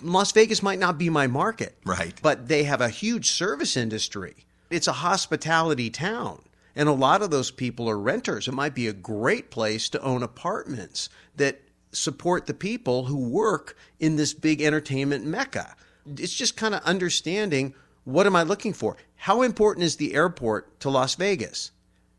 Las 0.00 0.32
Vegas 0.32 0.62
might 0.62 0.78
not 0.78 0.96
be 0.96 1.10
my 1.10 1.26
market. 1.26 1.76
Right. 1.84 2.18
But 2.22 2.48
they 2.48 2.64
have 2.64 2.80
a 2.80 2.88
huge 2.88 3.30
service 3.30 3.76
industry. 3.76 4.46
It's 4.70 4.88
a 4.88 4.92
hospitality 4.92 5.90
town. 5.90 6.40
And 6.74 6.88
a 6.88 6.92
lot 6.92 7.20
of 7.20 7.30
those 7.30 7.50
people 7.50 7.90
are 7.90 7.98
renters. 7.98 8.48
It 8.48 8.54
might 8.54 8.74
be 8.74 8.86
a 8.86 8.94
great 8.94 9.50
place 9.50 9.90
to 9.90 10.00
own 10.00 10.22
apartments 10.22 11.10
that 11.36 11.60
support 11.92 12.46
the 12.46 12.54
people 12.54 13.04
who 13.04 13.28
work 13.28 13.76
in 14.00 14.16
this 14.16 14.32
big 14.32 14.62
entertainment 14.62 15.26
mecca 15.26 15.76
it's 16.06 16.34
just 16.34 16.56
kind 16.56 16.74
of 16.74 16.82
understanding 16.82 17.74
what 18.04 18.26
am 18.26 18.36
I 18.36 18.42
looking 18.42 18.72
for? 18.72 18.96
How 19.16 19.42
important 19.42 19.84
is 19.84 19.96
the 19.96 20.14
airport 20.14 20.78
to 20.80 20.90
Las 20.90 21.14
Vegas? 21.14 21.70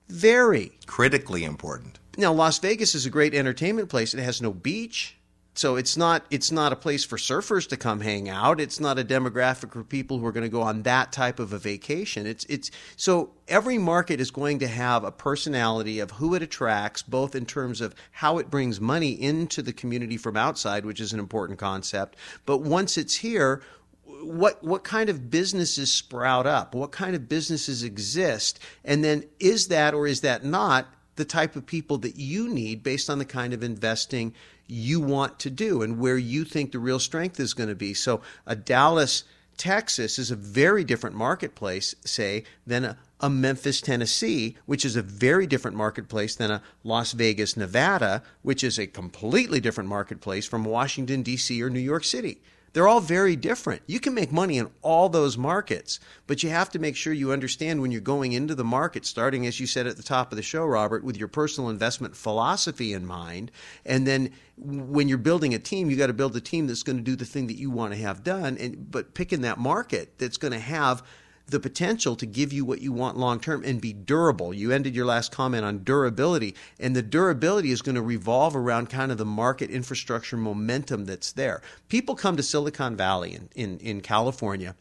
Very 0.10 0.72
critically 0.88 1.44
important. 1.44 2.00
Now, 2.18 2.34
Las 2.34 2.60
Vegas 2.60 2.96
is 2.96 3.06
a 3.06 3.12
great 3.12 3.36
entertainment 3.36 3.90
place. 3.90 4.14
It 4.14 4.24
has 4.24 4.42
no 4.42 4.52
beach. 4.52 5.18
So 5.56 5.78
it's 5.78 5.96
not 5.96 6.26
it's 6.30 6.52
not 6.52 6.74
a 6.74 6.76
place 6.76 7.06
for 7.06 7.18
surfers 7.18 7.68
to 7.70 7.78
come 7.78 8.02
hang 8.02 8.28
out. 8.28 8.60
It's 8.60 8.80
not 8.80 9.00
a 9.00 9.06
demographic 9.06 9.72
for 9.72 9.84
people 9.84 10.20
who 10.20 10.26
are 10.26 10.34
going 10.34 10.44
to 10.44 10.50
go 10.50 10.62
on 10.62 10.84
that 10.84 11.14
type 11.14 11.40
of 11.40 11.54
a 11.54 11.58
vacation. 11.58 12.28
It's 12.28 12.44
it's 12.46 12.72
so 12.98 13.32
every 13.48 13.78
market 13.78 14.20
is 14.20 14.32
going 14.32 14.60
to 14.60 14.68
have 14.68 15.06
a 15.06 15.12
personality 15.12 16.00
of 16.00 16.12
who 16.12 16.36
it 16.36 16.44
attracts, 16.44 17.02
both 17.02 17.36
in 17.36 17.46
terms 17.46 17.80
of 17.80 17.96
how 18.12 18.38
it 18.38 18.50
brings 18.50 18.82
money 18.82 19.12
into 19.12 19.62
the 19.62 19.74
community 19.74 20.18
from 20.18 20.36
outside, 20.36 20.86
which 20.86 21.00
is 21.00 21.14
an 21.14 21.20
important 21.20 21.58
concept. 21.58 22.18
But 22.46 22.58
once 22.58 22.98
it's 22.98 23.16
here, 23.16 23.62
what 24.04 24.62
what 24.62 24.84
kind 24.84 25.10
of 25.10 25.32
businesses 25.32 25.90
sprout 25.90 26.46
up? 26.46 26.76
What 26.76 26.92
kind 26.92 27.16
of 27.16 27.30
businesses 27.30 27.82
exist? 27.82 28.60
And 28.84 29.06
then 29.06 29.24
is 29.40 29.70
that 29.70 29.94
or 29.94 30.06
is 30.06 30.20
that 30.22 30.44
not 30.44 30.88
the 31.16 31.26
type 31.26 31.56
of 31.56 31.66
people 31.66 31.98
that 32.00 32.18
you 32.18 32.50
need 32.50 32.84
based 32.84 33.10
on 33.10 33.20
the 33.20 33.26
kind 33.26 33.54
of 33.54 33.64
investing 33.64 34.34
you 34.68 35.00
want 35.00 35.40
to 35.40 35.50
do 35.50 35.82
and 35.82 36.00
where 36.00 36.18
you 36.18 36.44
think 36.44 36.72
the 36.72 36.80
real 36.80 37.00
strength 37.00 37.40
is 37.40 37.54
going 37.54 37.70
to 37.70 37.76
be. 37.76 37.94
So, 37.94 38.22
a 38.46 38.56
Dallas, 38.56 39.24
Texas 39.58 40.20
is 40.20 40.32
a 40.32 40.36
very 40.36 40.84
different 40.84 41.16
marketplace, 41.16 41.96
say, 42.04 42.44
than 42.66 42.84
a, 42.84 42.98
a 43.22 43.30
Memphis, 43.30 43.80
Tennessee, 43.82 44.58
which 44.66 44.84
is 44.84 44.96
a 44.96 45.02
very 45.02 45.48
different 45.48 45.78
marketplace 45.78 46.36
than 46.36 46.52
a 46.52 46.62
Las 46.84 47.14
Vegas, 47.14 47.56
Nevada, 47.56 48.24
which 48.42 48.64
is 48.64 48.78
a 48.78 48.88
completely 48.88 49.60
different 49.60 49.90
marketplace 49.90 50.46
from 50.46 50.66
Washington, 50.66 51.22
D.C. 51.22 51.62
or 51.62 51.70
New 51.70 51.80
York 51.80 52.04
City. 52.04 52.42
They're 52.76 52.90
all 52.90 53.00
very 53.00 53.38
different. 53.38 53.84
You 53.88 54.02
can 54.02 54.14
make 54.14 54.34
money 54.34 54.58
in 54.58 54.70
all 54.82 55.08
those 55.08 55.38
markets, 55.38 56.02
but 56.28 56.44
you 56.44 56.50
have 56.50 56.70
to 56.72 56.80
make 56.80 56.98
sure 56.98 57.14
you 57.14 57.32
understand 57.32 57.82
when 57.82 57.90
you're 57.90 58.02
going 58.02 58.34
into 58.34 58.54
the 58.54 58.66
market, 58.66 59.06
starting, 59.06 59.48
as 59.48 59.62
you 59.62 59.66
said 59.66 59.88
at 59.88 59.96
the 59.96 60.04
top 60.04 60.34
of 60.34 60.36
the 60.36 60.44
show, 60.44 60.66
Robert, 60.66 61.02
with 61.02 61.16
your 61.16 61.30
personal 61.30 61.70
investment 61.70 62.18
philosophy 62.18 62.92
in 62.92 63.06
mind. 63.06 63.50
And 63.86 64.06
then 64.06 64.32
when 64.58 65.08
you're 65.08 65.18
building 65.18 65.54
a 65.54 65.58
team, 65.58 65.90
you 65.90 65.96
got 65.96 66.08
to 66.08 66.14
build 66.14 66.36
a 66.36 66.42
team 66.42 66.68
that's 66.68 66.84
going 66.84 66.98
to 66.98 67.02
do 67.02 67.16
the 67.16 67.24
thing 67.24 67.48
that 67.48 67.58
you 67.58 67.72
want 67.72 67.94
to 67.94 68.00
have 68.00 68.26
done. 68.26 68.58
And, 68.58 68.92
but 68.92 69.14
picking 69.14 69.40
that 69.44 69.58
market 69.58 70.18
that's 70.18 70.36
going 70.36 70.52
to 70.52 70.60
have 70.60 71.02
the 71.48 71.60
potential 71.60 72.16
to 72.16 72.26
give 72.26 72.52
you 72.52 72.66
what 72.66 72.82
you 72.82 72.92
want 72.92 73.18
long 73.18 73.40
term 73.40 73.64
and 73.64 73.80
be 73.80 73.94
durable. 73.94 74.54
You 74.54 74.72
ended 74.72 74.96
your 74.96 75.06
last 75.06 75.32
comment 75.32 75.64
on 75.64 75.84
durability, 75.84 76.56
and 76.80 76.96
the 76.96 77.02
durability 77.02 77.72
is 77.72 77.82
going 77.82 77.96
to 77.96 78.02
revolve 78.02 78.56
around 78.56 78.90
kind 78.90 79.12
of 79.12 79.18
the 79.18 79.26
market 79.26 79.70
infrastructure 79.70 80.38
momentum 80.38 81.06
that's 81.06 81.32
there. 81.32 81.62
People 81.88 82.16
come 82.16 82.38
to 82.38 82.44
Silicon 82.44 82.96
Valley 82.96 83.34
in, 83.34 83.50
in, 83.56 83.78
in 83.80 84.02
California 84.02 84.76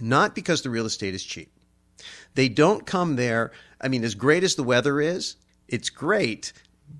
not 0.00 0.34
because 0.34 0.62
the 0.62 0.70
real 0.70 0.86
estate 0.86 1.14
is 1.14 1.24
cheap. 1.24 1.50
They 2.34 2.48
don't 2.48 2.86
come 2.86 3.16
there. 3.16 3.52
I 3.80 3.88
mean, 3.88 4.04
as 4.04 4.14
great 4.14 4.44
as 4.44 4.54
the 4.54 4.62
weather 4.62 5.00
is, 5.00 5.36
it's 5.66 5.90
great, 5.90 6.52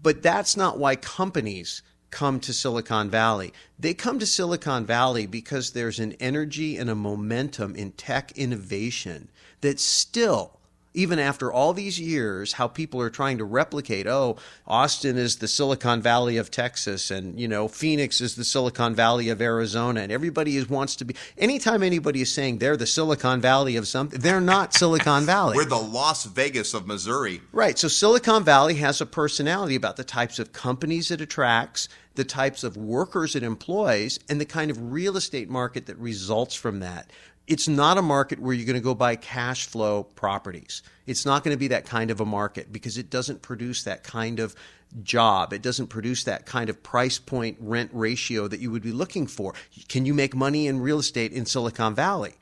but 0.03 0.23
that's 0.23 0.57
not 0.57 0.79
why 0.79 0.97
companies 0.97 1.83
come 2.11 2.41
to 2.41 2.53
Silicon 2.53 3.11
Valley. 3.11 3.53
They 3.79 3.95
come 3.95 4.19
to 4.19 4.27
Silicon 4.27 4.87
Valley 4.87 5.27
because 5.27 5.73
there's 5.73 5.99
an 5.99 6.13
energy 6.15 6.77
and 6.77 6.89
a 6.89 6.95
momentum 6.95 7.75
in 7.75 7.93
tech 7.93 8.33
innovation 8.33 9.29
that 9.61 9.81
still 9.81 10.58
even 10.95 11.19
after 11.19 11.53
all 11.53 11.73
these 11.73 12.01
years, 12.01 12.55
how 12.55 12.67
people 12.67 13.01
are 13.01 13.11
trying 13.11 13.39
to 13.39 13.45
replicate, 13.45 14.07
oh, 14.07 14.37
Austin 14.67 15.17
is 15.17 15.37
the 15.37 15.49
Silicon 15.49 16.01
Valley 16.01 16.37
of 16.37 16.51
Texas, 16.51 17.11
and 17.11 17.39
you 17.39 17.47
know, 17.47 17.69
Phoenix 17.69 18.21
is 18.21 18.37
the 18.37 18.45
Silicon 18.45 18.95
Valley 18.95 19.29
of 19.29 19.41
Arizona, 19.41 20.01
and 20.01 20.11
everybody 20.11 20.57
is, 20.57 20.69
wants 20.69 20.97
to 20.97 21.05
be. 21.05 21.15
Anytime 21.37 21.83
anybody 21.83 22.23
is 22.23 22.33
saying 22.33 22.59
they're 22.59 22.77
the 22.77 22.87
Silicon 22.87 23.41
Valley 23.41 23.77
of 23.77 23.87
something, 23.87 24.21
they're 24.21 24.41
not 24.41 24.75
Silicon 24.75 25.25
Valley. 25.25 25.57
We're 25.57 25.65
the 25.65 25.77
Las 25.77 26.25
Vegas 26.25 26.75
of 26.75 26.87
Missouri. 26.87 27.43
Right. 27.53 27.79
So 27.79 27.89
Silicon 27.89 28.45
Valley 28.45 28.75
has 28.77 29.01
a 29.01 29.07
personality 29.07 29.77
about 29.77 29.97
the 29.97 30.05
types 30.05 30.39
of 30.39 30.53
companies 30.53 31.11
it 31.11 31.21
attracts, 31.21 31.89
the 32.15 32.25
types 32.25 32.65
of 32.65 32.77
workers 32.77 33.37
it 33.37 33.43
employs, 33.43 34.19
and 34.29 34.41
the 34.41 34.47
kind 34.47 34.71
of 34.71 34.93
real 34.93 35.17
estate 35.17 35.51
market 35.51 35.87
that 35.87 35.99
results 35.99 36.55
from 36.55 36.81
that 36.81 37.11
it's 37.49 37.67
not 37.67 37.97
a 37.97 38.03
market 38.03 38.39
where 38.39 38.55
you're 38.55 38.67
going 38.67 38.75
to 38.75 38.81
go 38.81 38.95
buy 38.95 39.17
cash 39.17 39.67
flow 39.67 40.03
properties. 40.03 40.83
It's 41.07 41.25
not 41.25 41.43
going 41.43 41.55
to 41.57 41.59
be 41.59 41.69
that 41.69 41.87
kind 41.87 42.11
of 42.11 42.21
a 42.21 42.27
market 42.27 42.71
because 42.71 42.99
it 42.99 43.09
doesn't 43.09 43.41
produce 43.41 43.85
that 43.85 44.05
kind 44.05 44.39
of 44.39 44.55
job. 45.03 45.55
It 45.55 45.63
doesn't 45.63 45.87
produce 45.87 46.25
that 46.25 46.45
kind 46.45 46.69
of 46.69 46.83
price 46.83 47.19
point 47.19 47.57
rent 47.59 47.91
ratio 47.95 48.49
that 48.49 48.61
you 48.61 48.71
would 48.71 48.83
be 48.83 48.93
looking 48.93 49.27
for. 49.27 49.55
Can 49.89 50.05
you 50.05 50.13
make 50.13 50.37
money 50.37 50.67
in 50.67 50.81
real 50.81 50.99
estate 50.99 51.33
in 51.33 51.47
Silicon 51.47 51.95
Valley? 51.95 52.35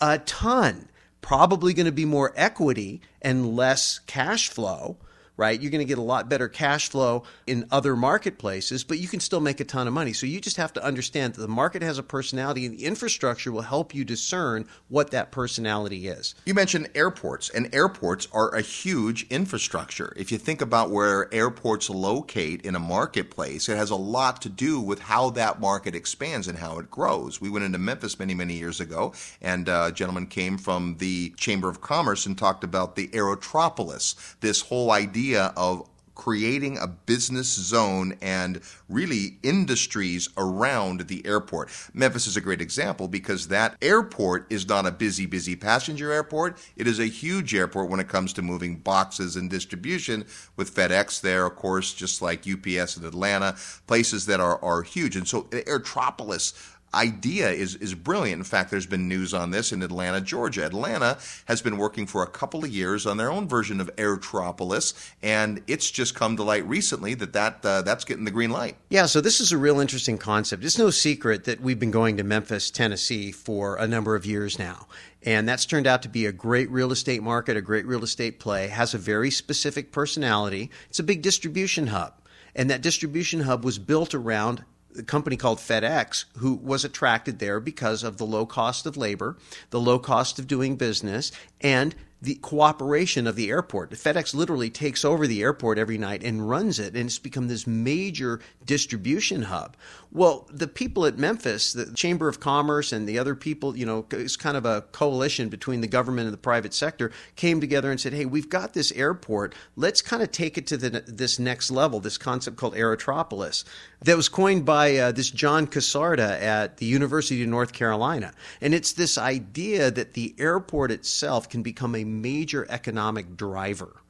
A 0.00 0.18
ton. 0.18 0.88
Probably 1.20 1.74
going 1.74 1.86
to 1.86 1.92
be 1.92 2.04
more 2.04 2.32
equity 2.36 3.00
and 3.20 3.56
less 3.56 3.98
cash 3.98 4.48
flow 4.48 4.98
right? 5.36 5.60
You're 5.60 5.70
going 5.70 5.84
to 5.84 5.88
get 5.88 5.98
a 5.98 6.02
lot 6.02 6.28
better 6.28 6.48
cash 6.48 6.88
flow 6.88 7.24
in 7.46 7.66
other 7.70 7.96
marketplaces, 7.96 8.84
but 8.84 8.98
you 8.98 9.08
can 9.08 9.20
still 9.20 9.40
make 9.40 9.60
a 9.60 9.64
ton 9.64 9.88
of 9.88 9.92
money. 9.92 10.12
So 10.12 10.26
you 10.26 10.40
just 10.40 10.56
have 10.56 10.72
to 10.74 10.84
understand 10.84 11.34
that 11.34 11.40
the 11.40 11.48
market 11.48 11.82
has 11.82 11.98
a 11.98 12.02
personality 12.02 12.66
and 12.66 12.78
the 12.78 12.84
infrastructure 12.84 13.50
will 13.50 13.62
help 13.62 13.94
you 13.94 14.04
discern 14.04 14.66
what 14.88 15.10
that 15.10 15.32
personality 15.32 16.08
is. 16.08 16.34
You 16.44 16.54
mentioned 16.54 16.88
airports, 16.94 17.50
and 17.50 17.74
airports 17.74 18.28
are 18.32 18.54
a 18.54 18.60
huge 18.60 19.26
infrastructure. 19.28 20.12
If 20.16 20.30
you 20.30 20.38
think 20.38 20.60
about 20.60 20.90
where 20.90 21.32
airports 21.34 21.90
locate 21.90 22.64
in 22.64 22.76
a 22.76 22.80
marketplace, 22.80 23.68
it 23.68 23.76
has 23.76 23.90
a 23.90 23.96
lot 23.96 24.40
to 24.42 24.48
do 24.48 24.80
with 24.80 25.00
how 25.00 25.30
that 25.30 25.60
market 25.60 25.94
expands 25.94 26.46
and 26.46 26.58
how 26.58 26.78
it 26.78 26.90
grows. 26.90 27.40
We 27.40 27.50
went 27.50 27.64
into 27.64 27.78
Memphis 27.78 28.18
many, 28.18 28.34
many 28.34 28.54
years 28.54 28.80
ago, 28.80 29.12
and 29.40 29.68
uh, 29.68 29.86
a 29.88 29.92
gentleman 29.92 30.26
came 30.26 30.58
from 30.58 30.96
the 30.98 31.30
Chamber 31.36 31.68
of 31.68 31.80
Commerce 31.80 32.26
and 32.26 32.38
talked 32.38 32.62
about 32.62 32.94
the 32.94 33.08
Aerotropolis, 33.08 34.14
this 34.40 34.60
whole 34.60 34.90
idea 34.90 35.23
idea 35.24 35.52
of 35.56 35.88
creating 36.14 36.78
a 36.78 36.86
business 36.86 37.48
zone 37.48 38.16
and 38.22 38.60
really 38.88 39.36
industries 39.42 40.28
around 40.36 41.00
the 41.08 41.26
airport. 41.26 41.68
Memphis 41.92 42.28
is 42.28 42.36
a 42.36 42.40
great 42.40 42.60
example 42.60 43.08
because 43.08 43.48
that 43.48 43.76
airport 43.82 44.46
is 44.48 44.68
not 44.68 44.86
a 44.86 44.92
busy, 44.92 45.26
busy 45.26 45.56
passenger 45.56 46.12
airport. 46.12 46.56
It 46.76 46.86
is 46.86 47.00
a 47.00 47.06
huge 47.06 47.52
airport 47.52 47.90
when 47.90 47.98
it 47.98 48.08
comes 48.08 48.32
to 48.34 48.42
moving 48.42 48.76
boxes 48.76 49.34
and 49.34 49.50
distribution 49.50 50.24
with 50.56 50.72
FedEx 50.72 51.20
there, 51.20 51.46
of 51.46 51.56
course, 51.56 51.92
just 51.92 52.22
like 52.22 52.46
UPS 52.46 52.96
in 52.96 53.04
Atlanta, 53.04 53.56
places 53.88 54.26
that 54.26 54.38
are, 54.38 54.62
are 54.62 54.82
huge. 54.82 55.16
And 55.16 55.26
so 55.26 55.44
Aerotropolis 55.44 56.52
idea 56.94 57.50
is, 57.50 57.74
is 57.76 57.94
brilliant. 57.94 58.40
In 58.40 58.44
fact, 58.44 58.70
there's 58.70 58.86
been 58.86 59.08
news 59.08 59.34
on 59.34 59.50
this 59.50 59.72
in 59.72 59.82
Atlanta, 59.82 60.20
Georgia. 60.20 60.64
Atlanta 60.64 61.18
has 61.46 61.60
been 61.60 61.76
working 61.76 62.06
for 62.06 62.22
a 62.22 62.26
couple 62.26 62.64
of 62.64 62.70
years 62.70 63.06
on 63.06 63.16
their 63.16 63.30
own 63.30 63.48
version 63.48 63.80
of 63.80 63.94
Aerotropolis, 63.96 64.94
and 65.22 65.62
it's 65.66 65.90
just 65.90 66.14
come 66.14 66.36
to 66.36 66.42
light 66.42 66.66
recently 66.66 67.14
that, 67.14 67.32
that 67.32 67.64
uh, 67.64 67.82
that's 67.82 68.04
getting 68.04 68.24
the 68.24 68.30
green 68.30 68.50
light. 68.50 68.76
Yeah, 68.88 69.06
so 69.06 69.20
this 69.20 69.40
is 69.40 69.52
a 69.52 69.58
real 69.58 69.80
interesting 69.80 70.18
concept. 70.18 70.64
It's 70.64 70.78
no 70.78 70.90
secret 70.90 71.44
that 71.44 71.60
we've 71.60 71.78
been 71.78 71.90
going 71.90 72.16
to 72.16 72.24
Memphis, 72.24 72.70
Tennessee 72.70 73.32
for 73.32 73.76
a 73.76 73.86
number 73.86 74.14
of 74.14 74.24
years 74.26 74.58
now. 74.58 74.86
And 75.22 75.48
that's 75.48 75.64
turned 75.64 75.86
out 75.86 76.02
to 76.02 76.08
be 76.08 76.26
a 76.26 76.32
great 76.32 76.70
real 76.70 76.92
estate 76.92 77.22
market, 77.22 77.56
a 77.56 77.62
great 77.62 77.86
real 77.86 78.04
estate 78.04 78.38
play, 78.38 78.68
has 78.68 78.92
a 78.92 78.98
very 78.98 79.30
specific 79.30 79.90
personality. 79.90 80.70
It's 80.90 80.98
a 80.98 81.02
big 81.04 81.22
distribution 81.22 81.86
hub. 81.86 82.14
And 82.54 82.70
that 82.70 82.82
distribution 82.82 83.40
hub 83.40 83.64
was 83.64 83.78
built 83.78 84.14
around 84.14 84.64
a 84.98 85.02
company 85.02 85.36
called 85.36 85.58
FedEx, 85.58 86.24
who 86.38 86.54
was 86.54 86.84
attracted 86.84 87.38
there 87.38 87.60
because 87.60 88.02
of 88.02 88.16
the 88.16 88.26
low 88.26 88.46
cost 88.46 88.86
of 88.86 88.96
labor, 88.96 89.36
the 89.70 89.80
low 89.80 89.98
cost 89.98 90.38
of 90.38 90.46
doing 90.46 90.76
business, 90.76 91.32
and 91.60 91.94
the 92.24 92.34
cooperation 92.36 93.26
of 93.26 93.36
the 93.36 93.50
airport. 93.50 93.90
FedEx 93.90 94.34
literally 94.34 94.70
takes 94.70 95.04
over 95.04 95.26
the 95.26 95.42
airport 95.42 95.78
every 95.78 95.98
night 95.98 96.24
and 96.24 96.48
runs 96.48 96.78
it, 96.78 96.96
and 96.96 97.06
it's 97.06 97.18
become 97.18 97.48
this 97.48 97.66
major 97.66 98.40
distribution 98.64 99.42
hub. 99.42 99.76
Well, 100.10 100.48
the 100.50 100.68
people 100.68 101.06
at 101.06 101.18
Memphis, 101.18 101.72
the 101.72 101.92
Chamber 101.92 102.28
of 102.28 102.40
Commerce 102.40 102.92
and 102.92 103.08
the 103.08 103.18
other 103.18 103.34
people, 103.34 103.76
you 103.76 103.84
know, 103.84 104.06
it's 104.10 104.36
kind 104.36 104.56
of 104.56 104.64
a 104.64 104.82
coalition 104.92 105.48
between 105.48 105.80
the 105.80 105.86
government 105.86 106.26
and 106.26 106.32
the 106.32 106.38
private 106.38 106.72
sector, 106.72 107.10
came 107.36 107.60
together 107.60 107.90
and 107.90 108.00
said, 108.00 108.12
hey, 108.12 108.24
we've 108.24 108.48
got 108.48 108.72
this 108.72 108.92
airport. 108.92 109.54
Let's 109.76 110.00
kind 110.00 110.22
of 110.22 110.30
take 110.30 110.56
it 110.56 110.66
to 110.68 110.76
the, 110.76 111.00
this 111.06 111.38
next 111.38 111.70
level, 111.70 112.00
this 112.00 112.16
concept 112.16 112.56
called 112.56 112.74
Aerotropolis 112.74 113.64
that 114.04 114.16
was 114.16 114.28
coined 114.28 114.64
by 114.64 114.96
uh, 114.96 115.12
this 115.12 115.30
John 115.30 115.66
Kasarda 115.66 116.40
at 116.40 116.76
the 116.76 116.86
University 116.86 117.42
of 117.42 117.48
North 117.48 117.72
Carolina. 117.72 118.32
And 118.60 118.74
it's 118.74 118.92
this 118.92 119.16
idea 119.16 119.90
that 119.90 120.12
the 120.12 120.34
airport 120.38 120.90
itself 120.90 121.48
can 121.48 121.62
become 121.62 121.94
a 121.94 122.04
major 122.22 122.66
economic 122.68 123.36
driver. 123.36 124.00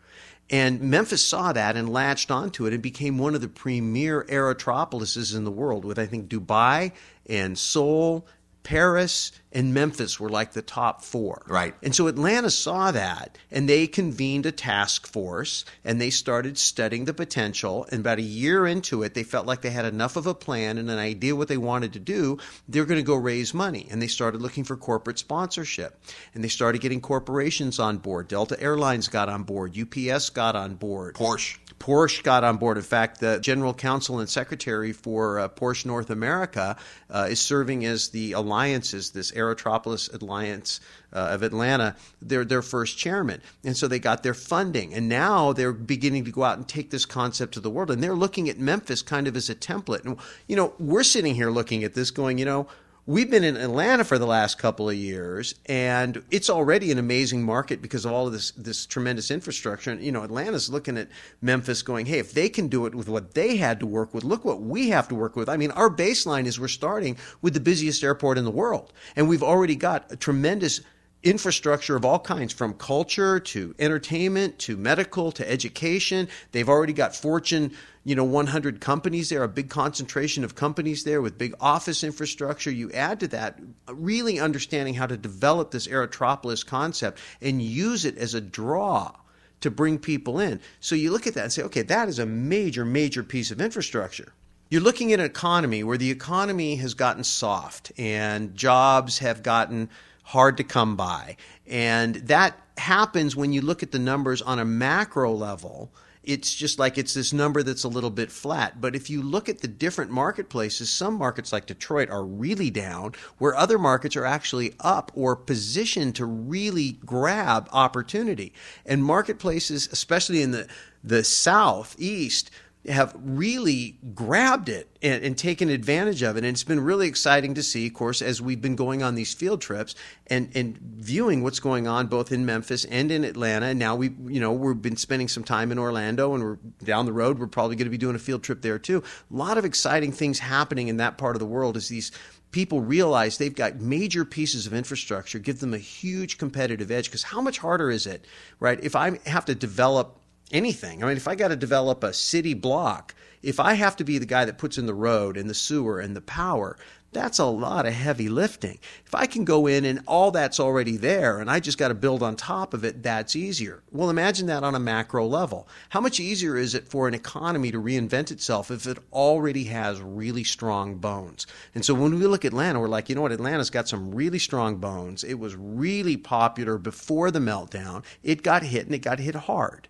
And 0.50 0.80
Memphis 0.82 1.24
saw 1.24 1.52
that 1.52 1.76
and 1.76 1.88
latched 1.88 2.30
onto 2.30 2.66
it 2.66 2.74
and 2.74 2.82
became 2.82 3.16
one 3.16 3.34
of 3.34 3.40
the 3.40 3.48
premier 3.48 4.24
aerotropolises 4.24 5.34
in 5.34 5.44
the 5.44 5.50
world, 5.50 5.84
with 5.84 5.98
I 5.98 6.06
think 6.06 6.28
Dubai 6.28 6.92
and 7.26 7.58
Seoul 7.58 8.26
Paris 8.64 9.30
and 9.52 9.72
Memphis 9.72 10.18
were 10.18 10.30
like 10.30 10.52
the 10.52 10.62
top 10.62 11.04
four. 11.04 11.42
Right. 11.46 11.74
And 11.82 11.94
so 11.94 12.08
Atlanta 12.08 12.50
saw 12.50 12.90
that 12.90 13.38
and 13.50 13.68
they 13.68 13.86
convened 13.86 14.46
a 14.46 14.52
task 14.52 15.06
force 15.06 15.64
and 15.84 16.00
they 16.00 16.10
started 16.10 16.58
studying 16.58 17.04
the 17.04 17.14
potential. 17.14 17.86
And 17.92 18.00
about 18.00 18.18
a 18.18 18.22
year 18.22 18.66
into 18.66 19.02
it, 19.02 19.14
they 19.14 19.22
felt 19.22 19.46
like 19.46 19.60
they 19.60 19.70
had 19.70 19.84
enough 19.84 20.16
of 20.16 20.26
a 20.26 20.34
plan 20.34 20.78
and 20.78 20.90
an 20.90 20.98
idea 20.98 21.36
what 21.36 21.48
they 21.48 21.58
wanted 21.58 21.92
to 21.92 22.00
do. 22.00 22.38
They're 22.68 22.86
going 22.86 22.98
to 22.98 23.06
go 23.06 23.14
raise 23.14 23.54
money. 23.54 23.86
And 23.90 24.02
they 24.02 24.08
started 24.08 24.42
looking 24.42 24.64
for 24.64 24.76
corporate 24.76 25.18
sponsorship. 25.18 26.00
And 26.34 26.42
they 26.42 26.48
started 26.48 26.80
getting 26.80 27.02
corporations 27.02 27.78
on 27.78 27.98
board. 27.98 28.28
Delta 28.28 28.60
Airlines 28.60 29.08
got 29.08 29.28
on 29.28 29.44
board. 29.44 29.78
UPS 29.78 30.30
got 30.30 30.56
on 30.56 30.74
board. 30.74 31.14
Porsche. 31.14 31.58
Porsche 31.84 32.22
got 32.22 32.44
on 32.44 32.56
board. 32.56 32.78
In 32.78 32.82
fact, 32.82 33.20
the 33.20 33.38
general 33.40 33.74
counsel 33.74 34.18
and 34.18 34.26
secretary 34.26 34.94
for 34.94 35.38
uh, 35.38 35.48
Porsche 35.50 35.84
North 35.84 36.08
America 36.08 36.78
uh, 37.10 37.26
is 37.28 37.40
serving 37.40 37.84
as 37.84 38.08
the 38.08 38.32
alliances, 38.32 39.10
this 39.10 39.32
Aerotropolis 39.32 40.08
Alliance 40.18 40.80
uh, 41.12 41.28
of 41.32 41.42
Atlanta, 41.42 41.94
they're 42.22 42.46
their 42.46 42.62
first 42.62 42.96
chairman. 42.96 43.42
And 43.64 43.76
so 43.76 43.86
they 43.86 43.98
got 43.98 44.22
their 44.22 44.32
funding. 44.32 44.94
And 44.94 45.10
now 45.10 45.52
they're 45.52 45.74
beginning 45.74 46.24
to 46.24 46.32
go 46.32 46.42
out 46.42 46.56
and 46.56 46.66
take 46.66 46.88
this 46.88 47.04
concept 47.04 47.52
to 47.54 47.60
the 47.60 47.68
world. 47.68 47.90
And 47.90 48.02
they're 48.02 48.14
looking 48.14 48.48
at 48.48 48.58
Memphis 48.58 49.02
kind 49.02 49.28
of 49.28 49.36
as 49.36 49.50
a 49.50 49.54
template. 49.54 50.06
And, 50.06 50.16
you 50.48 50.56
know, 50.56 50.72
we're 50.78 51.02
sitting 51.02 51.34
here 51.34 51.50
looking 51.50 51.84
at 51.84 51.92
this 51.92 52.10
going, 52.10 52.38
you 52.38 52.46
know, 52.46 52.66
We've 53.06 53.30
been 53.30 53.44
in 53.44 53.58
Atlanta 53.58 54.02
for 54.02 54.18
the 54.18 54.26
last 54.26 54.56
couple 54.56 54.88
of 54.88 54.96
years, 54.96 55.56
and 55.66 56.24
it's 56.30 56.48
already 56.48 56.90
an 56.90 56.96
amazing 56.96 57.42
market 57.42 57.82
because 57.82 58.06
of 58.06 58.12
all 58.12 58.26
of 58.26 58.32
this 58.32 58.52
this 58.52 58.86
tremendous 58.86 59.30
infrastructure. 59.30 59.90
And 59.90 60.02
you 60.02 60.10
know, 60.10 60.22
Atlanta's 60.22 60.70
looking 60.70 60.96
at 60.96 61.08
Memphis, 61.42 61.82
going, 61.82 62.06
"Hey, 62.06 62.18
if 62.18 62.32
they 62.32 62.48
can 62.48 62.68
do 62.68 62.86
it 62.86 62.94
with 62.94 63.10
what 63.10 63.34
they 63.34 63.56
had 63.56 63.78
to 63.80 63.86
work 63.86 64.14
with, 64.14 64.24
look 64.24 64.42
what 64.42 64.62
we 64.62 64.88
have 64.88 65.06
to 65.08 65.14
work 65.14 65.36
with." 65.36 65.50
I 65.50 65.58
mean, 65.58 65.70
our 65.72 65.90
baseline 65.90 66.46
is 66.46 66.58
we're 66.58 66.66
starting 66.66 67.18
with 67.42 67.52
the 67.52 67.60
busiest 67.60 68.02
airport 68.02 68.38
in 68.38 68.46
the 68.46 68.50
world, 68.50 68.90
and 69.16 69.28
we've 69.28 69.42
already 69.42 69.76
got 69.76 70.10
a 70.10 70.16
tremendous 70.16 70.80
infrastructure 71.24 71.96
of 71.96 72.04
all 72.04 72.18
kinds 72.18 72.52
from 72.52 72.74
culture 72.74 73.40
to 73.40 73.74
entertainment 73.78 74.58
to 74.60 74.76
medical 74.76 75.32
to 75.32 75.50
education. 75.50 76.28
They've 76.52 76.68
already 76.68 76.92
got 76.92 77.16
Fortune, 77.16 77.72
you 78.04 78.14
know, 78.14 78.24
100 78.24 78.80
companies 78.80 79.30
there, 79.30 79.42
a 79.42 79.48
big 79.48 79.70
concentration 79.70 80.44
of 80.44 80.54
companies 80.54 81.04
there 81.04 81.22
with 81.22 81.38
big 81.38 81.54
office 81.60 82.04
infrastructure. 82.04 82.70
You 82.70 82.92
add 82.92 83.20
to 83.20 83.28
that 83.28 83.58
really 83.88 84.38
understanding 84.38 84.94
how 84.94 85.06
to 85.06 85.16
develop 85.16 85.70
this 85.70 85.88
Aerotropolis 85.88 86.64
concept 86.64 87.18
and 87.40 87.60
use 87.60 88.04
it 88.04 88.18
as 88.18 88.34
a 88.34 88.40
draw 88.40 89.12
to 89.60 89.70
bring 89.70 89.98
people 89.98 90.38
in. 90.38 90.60
So 90.80 90.94
you 90.94 91.10
look 91.10 91.26
at 91.26 91.34
that 91.34 91.44
and 91.44 91.52
say, 91.52 91.62
okay, 91.62 91.82
that 91.82 92.08
is 92.08 92.18
a 92.18 92.26
major, 92.26 92.84
major 92.84 93.22
piece 93.22 93.50
of 93.50 93.62
infrastructure. 93.62 94.34
You're 94.70 94.82
looking 94.82 95.12
at 95.12 95.20
an 95.20 95.26
economy 95.26 95.84
where 95.84 95.96
the 95.96 96.10
economy 96.10 96.76
has 96.76 96.94
gotten 96.94 97.24
soft 97.24 97.92
and 97.96 98.54
jobs 98.54 99.18
have 99.20 99.42
gotten 99.42 99.88
hard 100.24 100.56
to 100.56 100.64
come 100.64 100.96
by. 100.96 101.36
And 101.66 102.16
that 102.16 102.58
happens 102.76 103.36
when 103.36 103.52
you 103.52 103.60
look 103.60 103.82
at 103.82 103.92
the 103.92 103.98
numbers 103.98 104.42
on 104.42 104.58
a 104.58 104.64
macro 104.64 105.32
level. 105.32 105.92
It's 106.22 106.54
just 106.54 106.78
like 106.78 106.96
it's 106.96 107.12
this 107.12 107.34
number 107.34 107.62
that's 107.62 107.84
a 107.84 107.88
little 107.88 108.10
bit 108.10 108.32
flat. 108.32 108.80
But 108.80 108.96
if 108.96 109.10
you 109.10 109.20
look 109.20 109.50
at 109.50 109.60
the 109.60 109.68
different 109.68 110.10
marketplaces, 110.10 110.88
some 110.88 111.14
markets 111.14 111.52
like 111.52 111.66
Detroit 111.66 112.08
are 112.08 112.24
really 112.24 112.70
down, 112.70 113.12
where 113.36 113.54
other 113.54 113.78
markets 113.78 114.16
are 114.16 114.24
actually 114.24 114.74
up 114.80 115.12
or 115.14 115.36
positioned 115.36 116.16
to 116.16 116.24
really 116.24 116.92
grab 117.04 117.68
opportunity. 117.72 118.54
And 118.86 119.04
marketplaces, 119.04 119.86
especially 119.92 120.40
in 120.40 120.52
the 120.52 120.66
the 121.06 121.22
southeast, 121.22 122.50
have 122.86 123.14
really 123.18 123.98
grabbed 124.14 124.68
it 124.68 124.88
and, 125.00 125.24
and, 125.24 125.38
taken 125.38 125.70
advantage 125.70 126.22
of 126.22 126.36
it. 126.36 126.40
And 126.40 126.48
it's 126.48 126.64
been 126.64 126.80
really 126.80 127.08
exciting 127.08 127.54
to 127.54 127.62
see, 127.62 127.86
of 127.86 127.94
course, 127.94 128.20
as 128.20 128.42
we've 128.42 128.60
been 128.60 128.76
going 128.76 129.02
on 129.02 129.14
these 129.14 129.32
field 129.32 129.62
trips 129.62 129.94
and, 130.26 130.50
and 130.54 130.76
viewing 130.78 131.42
what's 131.42 131.60
going 131.60 131.86
on 131.88 132.08
both 132.08 132.30
in 132.30 132.44
Memphis 132.44 132.84
and 132.84 133.10
in 133.10 133.24
Atlanta. 133.24 133.66
And 133.66 133.78
now 133.78 133.96
we, 133.96 134.10
you 134.26 134.40
know, 134.40 134.52
we've 134.52 134.80
been 134.80 134.96
spending 134.96 135.28
some 135.28 135.44
time 135.44 135.72
in 135.72 135.78
Orlando 135.78 136.34
and 136.34 136.44
we're 136.44 136.58
down 136.84 137.06
the 137.06 137.12
road. 137.12 137.38
We're 137.38 137.46
probably 137.46 137.76
going 137.76 137.86
to 137.86 137.90
be 137.90 137.98
doing 137.98 138.16
a 138.16 138.20
field 138.20 138.42
trip 138.42 138.60
there 138.60 138.78
too. 138.78 139.02
A 139.32 139.34
lot 139.34 139.56
of 139.56 139.64
exciting 139.64 140.12
things 140.12 140.38
happening 140.38 140.88
in 140.88 140.98
that 140.98 141.16
part 141.16 141.36
of 141.36 141.40
the 141.40 141.46
world 141.46 141.76
as 141.76 141.88
these 141.88 142.12
people 142.50 142.80
realize 142.80 143.38
they've 143.38 143.54
got 143.54 143.76
major 143.76 144.24
pieces 144.24 144.66
of 144.66 144.74
infrastructure, 144.74 145.38
give 145.38 145.58
them 145.58 145.74
a 145.74 145.78
huge 145.78 146.38
competitive 146.38 146.90
edge. 146.90 147.06
Because 147.06 147.24
how 147.24 147.40
much 147.40 147.58
harder 147.58 147.90
is 147.90 148.06
it, 148.06 148.26
right? 148.60 148.78
If 148.82 148.94
I 148.94 149.18
have 149.26 149.46
to 149.46 149.54
develop 149.54 150.20
anything. 150.52 151.02
I 151.02 151.08
mean, 151.08 151.16
if 151.16 151.28
I 151.28 151.34
got 151.34 151.48
to 151.48 151.56
develop 151.56 152.04
a 152.04 152.12
city 152.12 152.54
block, 152.54 153.14
if 153.42 153.60
I 153.60 153.74
have 153.74 153.96
to 153.96 154.04
be 154.04 154.18
the 154.18 154.26
guy 154.26 154.44
that 154.44 154.58
puts 154.58 154.78
in 154.78 154.86
the 154.86 154.94
road 154.94 155.36
and 155.36 155.48
the 155.48 155.54
sewer 155.54 156.00
and 156.00 156.16
the 156.16 156.20
power, 156.20 156.76
that's 157.14 157.38
a 157.38 157.44
lot 157.44 157.86
of 157.86 157.92
heavy 157.92 158.28
lifting. 158.28 158.78
If 159.06 159.14
I 159.14 159.26
can 159.26 159.44
go 159.44 159.68
in 159.68 159.84
and 159.84 160.02
all 160.06 160.32
that's 160.32 160.58
already 160.58 160.96
there 160.96 161.38
and 161.38 161.48
I 161.48 161.60
just 161.60 161.78
got 161.78 161.88
to 161.88 161.94
build 161.94 162.22
on 162.22 162.34
top 162.34 162.74
of 162.74 162.84
it, 162.84 163.04
that's 163.04 163.36
easier. 163.36 163.84
Well, 163.92 164.10
imagine 164.10 164.48
that 164.48 164.64
on 164.64 164.74
a 164.74 164.80
macro 164.80 165.26
level. 165.26 165.68
How 165.90 166.00
much 166.00 166.18
easier 166.18 166.56
is 166.56 166.74
it 166.74 166.88
for 166.88 167.06
an 167.06 167.14
economy 167.14 167.70
to 167.70 167.80
reinvent 167.80 168.32
itself 168.32 168.70
if 168.70 168.86
it 168.86 168.98
already 169.12 169.64
has 169.64 170.00
really 170.00 170.42
strong 170.42 170.96
bones? 170.96 171.46
And 171.74 171.84
so 171.84 171.94
when 171.94 172.18
we 172.18 172.26
look 172.26 172.44
at 172.44 172.52
Atlanta, 172.52 172.80
we're 172.80 172.88
like, 172.88 173.08
you 173.08 173.14
know 173.14 173.22
what? 173.22 173.32
Atlanta's 173.32 173.70
got 173.70 173.88
some 173.88 174.12
really 174.12 174.40
strong 174.40 174.76
bones. 174.76 175.22
It 175.22 175.38
was 175.38 175.54
really 175.54 176.16
popular 176.16 176.78
before 176.78 177.30
the 177.30 177.38
meltdown. 177.38 178.04
It 178.24 178.42
got 178.42 178.64
hit 178.64 178.86
and 178.86 178.94
it 178.94 179.02
got 179.02 179.20
hit 179.20 179.36
hard 179.36 179.88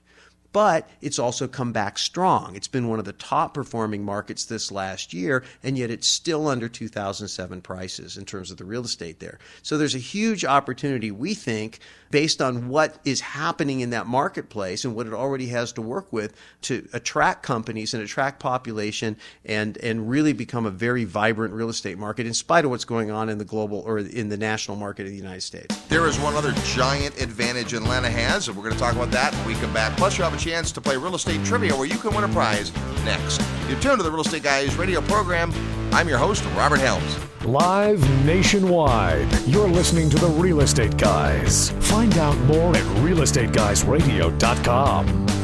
but 0.55 0.89
it's 1.01 1.19
also 1.19 1.49
come 1.49 1.73
back 1.73 1.99
strong. 1.99 2.55
It's 2.55 2.69
been 2.69 2.87
one 2.87 3.01
of 3.01 3.05
the 3.05 3.13
top 3.13 3.55
performing 3.55 4.05
markets 4.05 4.45
this 4.45 4.71
last 4.71 5.13
year, 5.13 5.43
and 5.65 5.77
yet 5.77 5.91
it's 5.91 6.07
still 6.07 6.47
under 6.47 6.69
2007 6.69 7.61
prices 7.61 8.17
in 8.17 8.25
terms 8.25 8.53
of 8.53 8.57
the 8.57 8.65
real 8.65 8.85
estate 8.85 9.19
there. 9.19 9.41
So 9.63 9.77
there's 9.77 9.97
a 9.97 9.99
huge 9.99 10.45
opportunity, 10.45 11.11
we 11.11 11.35
think, 11.35 11.81
based 12.15 12.41
on 12.41 12.69
what 12.69 12.97
is 13.05 13.21
happening 13.21 13.81
in 13.81 13.91
that 13.91 14.07
marketplace 14.07 14.85
and 14.85 14.95
what 14.95 15.09
it 15.09 15.13
already 15.13 15.49
has 15.49 15.73
to 15.73 15.83
work 15.83 16.13
with 16.13 16.33
to 16.63 16.89
attract 16.93 17.43
companies 17.43 17.93
and 17.93 18.01
attract 18.01 18.39
population 18.39 19.17
and, 19.45 19.77
and 19.79 20.09
really 20.09 20.33
become 20.33 20.67
a 20.67 20.71
very 20.71 21.03
vibrant 21.03 21.53
real 21.53 21.69
estate 21.69 21.99
market 21.99 22.25
in 22.25 22.33
spite 22.33 22.65
of 22.65 22.71
what's 22.71 22.85
going 22.85 23.11
on 23.11 23.29
in 23.29 23.39
the 23.39 23.45
global 23.45 23.81
or 23.81 23.99
in 23.99 24.29
the 24.29 24.37
national 24.37 24.77
market 24.77 25.07
in 25.07 25.11
the 25.11 25.19
United 25.19 25.41
States. 25.41 25.77
There 25.89 26.07
is 26.07 26.17
one 26.21 26.35
other 26.35 26.53
giant 26.65 27.21
advantage 27.21 27.73
Atlanta 27.73 28.09
has, 28.09 28.47
and 28.47 28.57
we're 28.57 28.63
going 28.63 28.75
to 28.75 28.81
talk 28.81 28.95
about 28.95 29.11
that 29.11 29.35
when 29.35 29.47
we 29.49 29.55
come 29.55 29.75
back. 29.75 29.97
Plus, 29.97 30.17
you 30.17 30.23
have 30.23 30.35
a 30.35 30.44
chance 30.45 30.71
to 30.73 30.81
play 30.81 30.97
real 30.99 31.15
estate 31.15 31.43
trivia 31.43 31.75
where 31.75 31.87
you 31.87 31.97
can 31.97 32.15
win 32.15 32.25
a 32.25 32.29
prize 32.29 32.71
next. 33.03 33.41
You're 33.67 33.81
tuned 33.81 33.97
to 33.97 34.03
the 34.03 34.11
Real 34.11 34.21
Estate 34.21 34.43
Guys 34.43 34.77
radio 34.77 35.01
program. 35.01 35.51
I'm 35.91 36.07
your 36.07 36.19
host, 36.19 36.45
Robert 36.55 36.81
Helms. 36.81 37.19
Live 37.47 38.07
nationwide. 38.27 39.27
You're 39.47 39.69
listening 39.69 40.11
to 40.11 40.19
the 40.19 40.27
Real 40.27 40.61
Estate 40.61 40.99
Guys. 40.99 41.71
Find 41.89 42.19
out 42.19 42.37
more 42.41 42.77
at 42.77 42.83
realestateguysradio.com. 43.03 45.44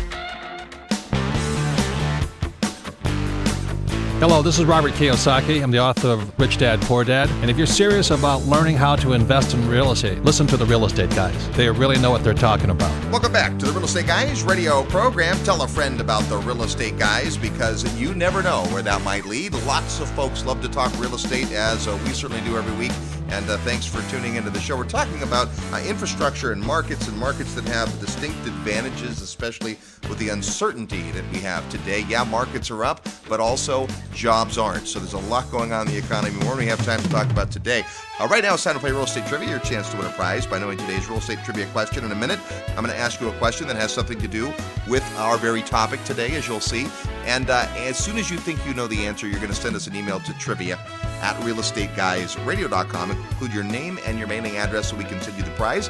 Hello, 4.21 4.43
this 4.43 4.59
is 4.59 4.65
Robert 4.65 4.93
Kiyosaki. 4.93 5.63
I'm 5.63 5.71
the 5.71 5.79
author 5.79 6.09
of 6.09 6.39
Rich 6.39 6.59
Dad 6.59 6.79
Poor 6.81 7.03
Dad. 7.03 7.27
And 7.41 7.49
if 7.49 7.57
you're 7.57 7.65
serious 7.65 8.11
about 8.11 8.43
learning 8.43 8.75
how 8.75 8.95
to 8.97 9.13
invest 9.13 9.55
in 9.55 9.67
real 9.67 9.91
estate, 9.91 10.23
listen 10.23 10.45
to 10.45 10.57
the 10.57 10.65
real 10.67 10.85
estate 10.85 11.09
guys. 11.09 11.49
They 11.57 11.67
really 11.71 11.97
know 11.97 12.11
what 12.11 12.23
they're 12.23 12.35
talking 12.35 12.69
about. 12.69 12.91
Welcome 13.11 13.33
back 13.33 13.57
to 13.57 13.65
the 13.65 13.71
Real 13.71 13.85
Estate 13.85 14.05
Guys 14.05 14.43
radio 14.43 14.83
program. 14.83 15.39
Tell 15.43 15.63
a 15.63 15.67
friend 15.67 15.99
about 15.99 16.21
the 16.25 16.37
Real 16.37 16.61
Estate 16.61 16.99
Guys 16.99 17.35
because 17.35 17.83
you 17.99 18.13
never 18.13 18.43
know 18.43 18.63
where 18.65 18.83
that 18.83 19.01
might 19.01 19.25
lead. 19.25 19.55
Lots 19.65 19.99
of 19.99 20.07
folks 20.11 20.45
love 20.45 20.61
to 20.61 20.69
talk 20.69 20.95
real 20.99 21.15
estate, 21.15 21.51
as 21.51 21.87
uh, 21.87 21.99
we 22.05 22.11
certainly 22.11 22.43
do 22.43 22.55
every 22.55 22.75
week. 22.77 22.91
And 23.31 23.49
uh, 23.49 23.57
thanks 23.59 23.85
for 23.85 24.01
tuning 24.11 24.35
into 24.35 24.49
the 24.49 24.59
show. 24.59 24.75
We're 24.75 24.83
talking 24.83 25.23
about 25.23 25.47
uh, 25.71 25.81
infrastructure 25.87 26.51
and 26.51 26.61
markets 26.61 27.07
and 27.07 27.17
markets 27.17 27.55
that 27.55 27.65
have 27.69 27.87
distinct 28.01 28.37
advantages, 28.45 29.21
especially 29.21 29.77
with 30.09 30.17
the 30.19 30.29
uncertainty 30.29 31.11
that 31.11 31.23
we 31.31 31.39
have 31.39 31.67
today. 31.69 32.03
Yeah, 32.09 32.25
markets 32.25 32.69
are 32.69 32.83
up, 32.83 33.07
but 33.29 33.39
also 33.39 33.87
jobs 34.13 34.57
aren't. 34.57 34.85
So 34.85 34.99
there's 34.99 35.13
a 35.13 35.29
lot 35.29 35.49
going 35.49 35.71
on 35.71 35.87
in 35.87 35.93
the 35.93 35.99
economy 35.99 36.35
more 36.43 36.55
than 36.55 36.57
we 36.57 36.65
have 36.65 36.83
time 36.85 37.01
to 37.01 37.09
talk 37.09 37.29
about 37.31 37.51
today. 37.51 37.85
Uh, 38.21 38.27
right 38.27 38.43
now, 38.43 38.53
it's 38.53 38.63
time 38.63 38.75
to 38.75 38.79
play 38.79 38.91
real 38.91 39.01
estate 39.01 39.25
trivia. 39.25 39.49
Your 39.49 39.57
chance 39.59 39.89
to 39.89 39.97
win 39.97 40.05
a 40.05 40.11
prize 40.11 40.45
by 40.45 40.59
knowing 40.59 40.77
today's 40.77 41.09
real 41.09 41.17
estate 41.17 41.39
trivia 41.43 41.65
question. 41.67 42.03
In 42.05 42.11
a 42.11 42.15
minute, 42.15 42.37
I'm 42.69 42.83
going 42.83 42.89
to 42.89 42.97
ask 42.97 43.19
you 43.19 43.27
a 43.27 43.33
question 43.39 43.65
that 43.67 43.75
has 43.77 43.91
something 43.91 44.19
to 44.19 44.27
do 44.27 44.53
with 44.87 45.03
our 45.17 45.37
very 45.37 45.63
topic 45.63 46.03
today, 46.03 46.35
as 46.35 46.47
you'll 46.47 46.59
see. 46.59 46.85
And 47.25 47.49
uh, 47.49 47.65
as 47.77 47.97
soon 47.97 48.19
as 48.19 48.29
you 48.29 48.37
think 48.37 48.63
you 48.67 48.75
know 48.75 48.85
the 48.85 49.07
answer, 49.07 49.25
you're 49.27 49.39
going 49.39 49.51
to 49.51 49.59
send 49.59 49.75
us 49.75 49.87
an 49.87 49.95
email 49.95 50.19
to 50.19 50.33
trivia 50.37 50.77
at 51.23 51.35
realestateguysradio.com. 51.37 53.09
Include 53.09 53.53
your 53.53 53.63
name 53.63 53.97
and 54.05 54.19
your 54.19 54.27
mailing 54.27 54.55
address 54.57 54.91
so 54.91 54.97
we 54.97 55.03
can 55.03 55.19
send 55.19 55.35
you 55.35 55.43
the 55.43 55.49
prize. 55.51 55.89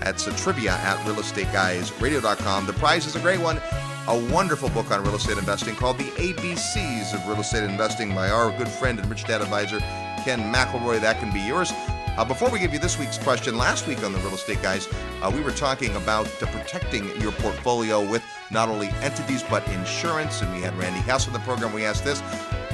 That's 0.00 0.26
a 0.26 0.32
trivia 0.32 0.72
at 0.72 0.98
realestateguysradio.com. 1.06 2.66
The 2.66 2.72
prize 2.72 3.06
is 3.06 3.14
a 3.14 3.20
great 3.20 3.40
one. 3.40 3.60
a 4.08 4.32
wonderful 4.32 4.70
book 4.70 4.90
on 4.90 5.04
real 5.04 5.14
estate 5.14 5.38
investing 5.38 5.76
called 5.76 5.98
The 5.98 6.10
ABCs 6.12 7.14
of 7.14 7.28
Real 7.28 7.40
Estate 7.40 7.62
Investing 7.62 8.14
by 8.16 8.30
our 8.30 8.50
good 8.58 8.68
friend 8.68 8.98
and 8.98 9.08
Rich 9.08 9.26
Dad 9.26 9.42
advisor, 9.42 9.78
Ken 10.24 10.52
McElroy. 10.52 11.00
That 11.00 11.18
can 11.18 11.32
be 11.32 11.40
yours. 11.40 11.72
Uh, 12.18 12.24
before 12.24 12.50
we 12.50 12.58
give 12.58 12.72
you 12.72 12.80
this 12.80 12.98
week's 12.98 13.16
question, 13.16 13.56
last 13.56 13.86
week 13.86 14.02
on 14.02 14.12
the 14.12 14.18
Real 14.18 14.34
Estate 14.34 14.60
Guys, 14.60 14.88
uh, 15.22 15.30
we 15.32 15.40
were 15.40 15.52
talking 15.52 15.94
about 15.94 16.26
uh, 16.42 16.46
protecting 16.46 17.08
your 17.20 17.30
portfolio 17.30 18.04
with 18.04 18.24
not 18.50 18.68
only 18.68 18.88
entities 19.02 19.44
but 19.48 19.66
insurance. 19.68 20.42
And 20.42 20.52
we 20.52 20.60
had 20.60 20.76
Randy 20.76 20.98
House 21.00 21.28
on 21.28 21.32
the 21.32 21.38
program. 21.40 21.72
We 21.72 21.84
asked 21.84 22.04
this 22.04 22.20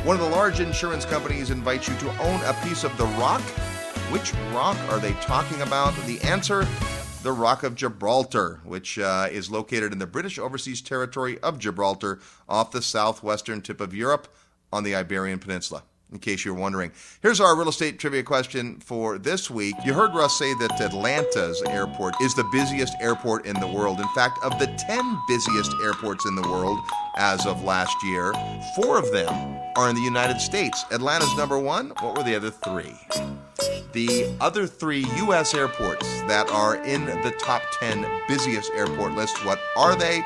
One 0.06 0.16
of 0.16 0.22
the 0.22 0.30
large 0.30 0.60
insurance 0.60 1.04
companies 1.04 1.50
invites 1.50 1.88
you 1.88 1.94
to 1.96 2.08
own 2.22 2.40
a 2.44 2.54
piece 2.64 2.84
of 2.84 2.96
the 2.96 3.04
rock. 3.18 3.42
Which 4.10 4.32
rock 4.54 4.78
are 4.90 4.98
they 4.98 5.12
talking 5.20 5.60
about? 5.60 5.94
The 6.06 6.20
answer 6.22 6.66
the 7.22 7.32
Rock 7.32 7.62
of 7.62 7.74
Gibraltar, 7.74 8.60
which 8.64 8.98
uh, 8.98 9.28
is 9.30 9.50
located 9.50 9.92
in 9.92 9.98
the 9.98 10.06
British 10.06 10.38
Overseas 10.38 10.82
Territory 10.82 11.38
of 11.40 11.58
Gibraltar 11.58 12.18
off 12.48 12.70
the 12.70 12.82
southwestern 12.82 13.62
tip 13.62 13.80
of 13.80 13.94
Europe 13.94 14.28
on 14.70 14.84
the 14.84 14.94
Iberian 14.94 15.38
Peninsula 15.38 15.84
in 16.14 16.20
case 16.20 16.44
you're 16.44 16.54
wondering. 16.54 16.92
Here's 17.20 17.40
our 17.40 17.56
real 17.56 17.68
estate 17.68 17.98
trivia 17.98 18.22
question 18.22 18.78
for 18.78 19.18
this 19.18 19.50
week. 19.50 19.74
You 19.84 19.92
heard 19.92 20.14
Russ 20.14 20.38
say 20.38 20.54
that 20.54 20.80
Atlanta's 20.80 21.60
airport 21.66 22.14
is 22.22 22.34
the 22.34 22.44
busiest 22.52 22.94
airport 23.00 23.44
in 23.44 23.58
the 23.60 23.66
world. 23.66 24.00
In 24.00 24.08
fact, 24.14 24.38
of 24.42 24.58
the 24.58 24.68
10 24.78 25.18
busiest 25.28 25.72
airports 25.82 26.24
in 26.24 26.36
the 26.36 26.42
world 26.42 26.78
as 27.16 27.44
of 27.46 27.62
last 27.64 27.96
year, 28.04 28.32
four 28.76 28.96
of 28.96 29.10
them 29.12 29.58
are 29.76 29.90
in 29.90 29.96
the 29.96 30.02
United 30.02 30.40
States. 30.40 30.84
Atlanta's 30.92 31.34
number 31.36 31.58
one. 31.58 31.90
What 32.00 32.16
were 32.16 32.22
the 32.22 32.36
other 32.36 32.50
three? 32.50 32.94
The 33.92 34.34
other 34.40 34.66
three 34.66 35.04
U.S. 35.16 35.54
airports 35.54 36.08
that 36.22 36.48
are 36.50 36.76
in 36.84 37.06
the 37.06 37.34
top 37.40 37.62
10 37.80 38.06
busiest 38.28 38.72
airport 38.74 39.14
list, 39.14 39.44
what 39.44 39.60
are 39.76 39.96
they? 39.96 40.22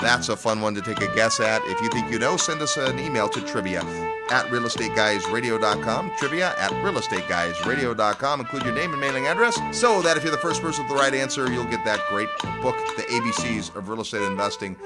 That's 0.00 0.28
a 0.28 0.36
fun 0.36 0.60
one 0.60 0.74
to 0.74 0.82
take 0.82 1.00
a 1.00 1.14
guess 1.14 1.40
at. 1.40 1.62
If 1.64 1.80
you 1.80 1.88
think 1.90 2.10
you 2.10 2.18
know, 2.18 2.36
send 2.36 2.60
us 2.60 2.76
an 2.76 2.98
email 2.98 3.28
to 3.28 3.40
trivia 3.40 3.80
at 4.30 4.46
realestateguysradio.com. 4.46 6.12
Trivia 6.18 6.54
at 6.58 6.70
realestateguysradio.com. 6.72 8.40
Include 8.40 8.64
your 8.64 8.74
name 8.74 8.92
and 8.92 9.00
mailing 9.00 9.26
address 9.26 9.58
so 9.72 10.02
that 10.02 10.16
if 10.16 10.22
you're 10.24 10.32
the 10.32 10.38
first 10.38 10.60
person 10.60 10.84
with 10.84 10.92
the 10.92 10.98
right 11.00 11.14
answer, 11.14 11.50
you'll 11.50 11.64
get 11.64 11.84
that 11.84 12.00
great 12.08 12.28
book, 12.62 12.76
The 12.96 13.02
ABCs 13.04 13.74
of 13.76 13.88
Real 13.88 14.00
Estate 14.00 14.22
Investing 14.22 14.76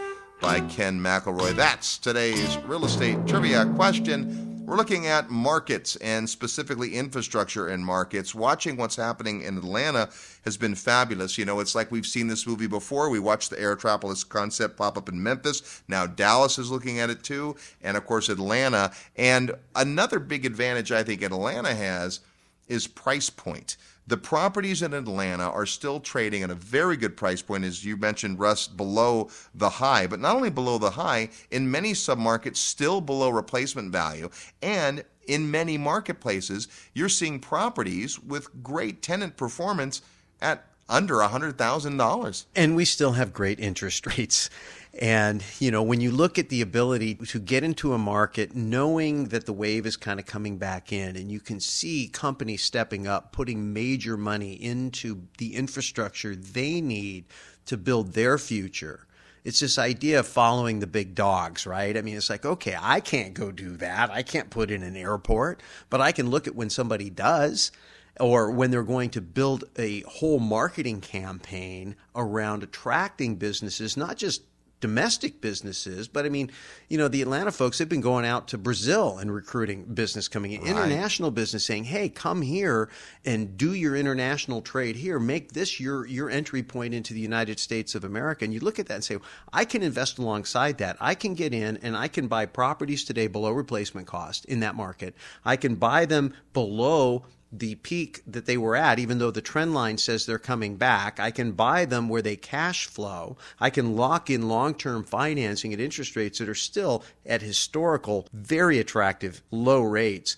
by 0.40 0.60
Ken 0.60 1.00
McElroy. 1.00 1.52
That's 1.54 1.98
today's 1.98 2.56
real 2.58 2.84
estate 2.84 3.26
trivia 3.26 3.66
question. 3.74 4.49
We're 4.70 4.76
looking 4.76 5.08
at 5.08 5.30
markets 5.30 5.96
and 5.96 6.30
specifically 6.30 6.94
infrastructure 6.94 7.66
and 7.66 7.84
markets. 7.84 8.36
Watching 8.36 8.76
what's 8.76 8.94
happening 8.94 9.42
in 9.42 9.58
Atlanta 9.58 10.10
has 10.44 10.56
been 10.56 10.76
fabulous. 10.76 11.36
You 11.36 11.44
know, 11.44 11.58
it's 11.58 11.74
like 11.74 11.90
we've 11.90 12.06
seen 12.06 12.28
this 12.28 12.46
movie 12.46 12.68
before. 12.68 13.10
We 13.10 13.18
watched 13.18 13.50
the 13.50 13.56
Aerotropolis 13.56 14.22
concept 14.28 14.76
pop 14.76 14.96
up 14.96 15.08
in 15.08 15.20
Memphis. 15.20 15.82
Now 15.88 16.06
Dallas 16.06 16.56
is 16.56 16.70
looking 16.70 17.00
at 17.00 17.10
it 17.10 17.24
too. 17.24 17.56
And 17.82 17.96
of 17.96 18.06
course, 18.06 18.28
Atlanta. 18.28 18.92
And 19.16 19.56
another 19.74 20.20
big 20.20 20.46
advantage 20.46 20.92
I 20.92 21.02
think 21.02 21.22
Atlanta 21.22 21.74
has 21.74 22.20
is 22.68 22.86
price 22.86 23.28
point. 23.28 23.76
The 24.10 24.16
properties 24.16 24.82
in 24.82 24.92
Atlanta 24.92 25.44
are 25.44 25.64
still 25.64 26.00
trading 26.00 26.42
at 26.42 26.50
a 26.50 26.56
very 26.56 26.96
good 26.96 27.16
price 27.16 27.42
point, 27.42 27.62
as 27.62 27.84
you 27.84 27.96
mentioned, 27.96 28.40
Russ, 28.40 28.66
below 28.66 29.30
the 29.54 29.70
high. 29.70 30.08
But 30.08 30.18
not 30.18 30.34
only 30.34 30.50
below 30.50 30.78
the 30.78 30.90
high, 30.90 31.30
in 31.52 31.70
many 31.70 31.92
submarkets, 31.92 32.56
still 32.56 33.00
below 33.00 33.30
replacement 33.30 33.92
value. 33.92 34.28
And 34.62 35.04
in 35.28 35.48
many 35.48 35.78
marketplaces, 35.78 36.66
you're 36.92 37.08
seeing 37.08 37.38
properties 37.38 38.18
with 38.18 38.64
great 38.64 39.00
tenant 39.00 39.36
performance 39.36 40.02
at 40.42 40.64
under 40.88 41.14
$100,000. 41.14 42.44
And 42.56 42.74
we 42.74 42.84
still 42.84 43.12
have 43.12 43.32
great 43.32 43.60
interest 43.60 44.06
rates. 44.18 44.50
And, 45.00 45.42
you 45.58 45.70
know, 45.70 45.82
when 45.82 46.02
you 46.02 46.10
look 46.10 46.38
at 46.38 46.50
the 46.50 46.60
ability 46.60 47.14
to 47.14 47.38
get 47.38 47.64
into 47.64 47.94
a 47.94 47.98
market 47.98 48.54
knowing 48.54 49.28
that 49.28 49.46
the 49.46 49.52
wave 49.52 49.86
is 49.86 49.96
kind 49.96 50.20
of 50.20 50.26
coming 50.26 50.58
back 50.58 50.92
in 50.92 51.16
and 51.16 51.32
you 51.32 51.40
can 51.40 51.58
see 51.58 52.06
companies 52.06 52.62
stepping 52.62 53.06
up, 53.06 53.32
putting 53.32 53.72
major 53.72 54.18
money 54.18 54.52
into 54.52 55.22
the 55.38 55.56
infrastructure 55.56 56.36
they 56.36 56.82
need 56.82 57.24
to 57.64 57.78
build 57.78 58.12
their 58.12 58.36
future. 58.36 59.06
It's 59.42 59.60
this 59.60 59.78
idea 59.78 60.20
of 60.20 60.26
following 60.26 60.80
the 60.80 60.86
big 60.86 61.14
dogs, 61.14 61.66
right? 61.66 61.96
I 61.96 62.02
mean, 62.02 62.18
it's 62.18 62.28
like, 62.28 62.44
okay, 62.44 62.76
I 62.78 63.00
can't 63.00 63.32
go 63.32 63.50
do 63.50 63.78
that. 63.78 64.10
I 64.10 64.22
can't 64.22 64.50
put 64.50 64.70
in 64.70 64.82
an 64.82 64.96
airport, 64.96 65.62
but 65.88 66.02
I 66.02 66.12
can 66.12 66.28
look 66.28 66.46
at 66.46 66.54
when 66.54 66.68
somebody 66.68 67.08
does 67.08 67.72
or 68.18 68.50
when 68.50 68.70
they're 68.70 68.82
going 68.82 69.08
to 69.10 69.22
build 69.22 69.64
a 69.78 70.00
whole 70.02 70.40
marketing 70.40 71.00
campaign 71.00 71.96
around 72.14 72.62
attracting 72.62 73.36
businesses, 73.36 73.96
not 73.96 74.18
just 74.18 74.42
domestic 74.80 75.40
businesses, 75.40 76.08
but 76.08 76.24
I 76.24 76.28
mean, 76.28 76.50
you 76.88 76.96
know, 76.96 77.08
the 77.08 77.22
Atlanta 77.22 77.52
folks 77.52 77.78
have 77.78 77.88
been 77.88 78.00
going 78.00 78.24
out 78.24 78.48
to 78.48 78.58
Brazil 78.58 79.18
and 79.18 79.32
recruiting 79.32 79.84
business 79.84 80.26
coming 80.26 80.52
in, 80.52 80.62
right. 80.62 80.70
international 80.70 81.30
business 81.30 81.64
saying, 81.64 81.84
"Hey, 81.84 82.08
come 82.08 82.42
here 82.42 82.88
and 83.24 83.56
do 83.56 83.74
your 83.74 83.94
international 83.94 84.62
trade 84.62 84.96
here. 84.96 85.18
Make 85.18 85.52
this 85.52 85.78
your 85.78 86.06
your 86.06 86.30
entry 86.30 86.62
point 86.62 86.94
into 86.94 87.12
the 87.12 87.20
United 87.20 87.60
States 87.60 87.94
of 87.94 88.04
America." 88.04 88.44
And 88.44 88.54
you 88.54 88.60
look 88.60 88.78
at 88.78 88.86
that 88.86 88.94
and 88.94 89.04
say, 89.04 89.18
"I 89.52 89.64
can 89.64 89.82
invest 89.82 90.18
alongside 90.18 90.78
that. 90.78 90.96
I 91.00 91.14
can 91.14 91.34
get 91.34 91.52
in 91.52 91.76
and 91.78 91.96
I 91.96 92.08
can 92.08 92.26
buy 92.26 92.46
properties 92.46 93.04
today 93.04 93.26
below 93.26 93.52
replacement 93.52 94.06
cost 94.06 94.44
in 94.46 94.60
that 94.60 94.74
market. 94.74 95.14
I 95.44 95.56
can 95.56 95.74
buy 95.74 96.06
them 96.06 96.34
below 96.52 97.26
the 97.52 97.74
peak 97.76 98.22
that 98.26 98.46
they 98.46 98.56
were 98.56 98.76
at, 98.76 98.98
even 98.98 99.18
though 99.18 99.30
the 99.30 99.40
trend 99.40 99.74
line 99.74 99.98
says 99.98 100.24
they're 100.24 100.38
coming 100.38 100.76
back. 100.76 101.18
I 101.18 101.30
can 101.30 101.52
buy 101.52 101.84
them 101.84 102.08
where 102.08 102.22
they 102.22 102.36
cash 102.36 102.86
flow. 102.86 103.36
I 103.58 103.70
can 103.70 103.96
lock 103.96 104.30
in 104.30 104.48
long 104.48 104.74
term 104.74 105.04
financing 105.04 105.72
at 105.72 105.80
interest 105.80 106.14
rates 106.16 106.38
that 106.38 106.48
are 106.48 106.54
still 106.54 107.04
at 107.26 107.42
historical, 107.42 108.28
very 108.32 108.78
attractive 108.78 109.42
low 109.50 109.82
rates. 109.82 110.36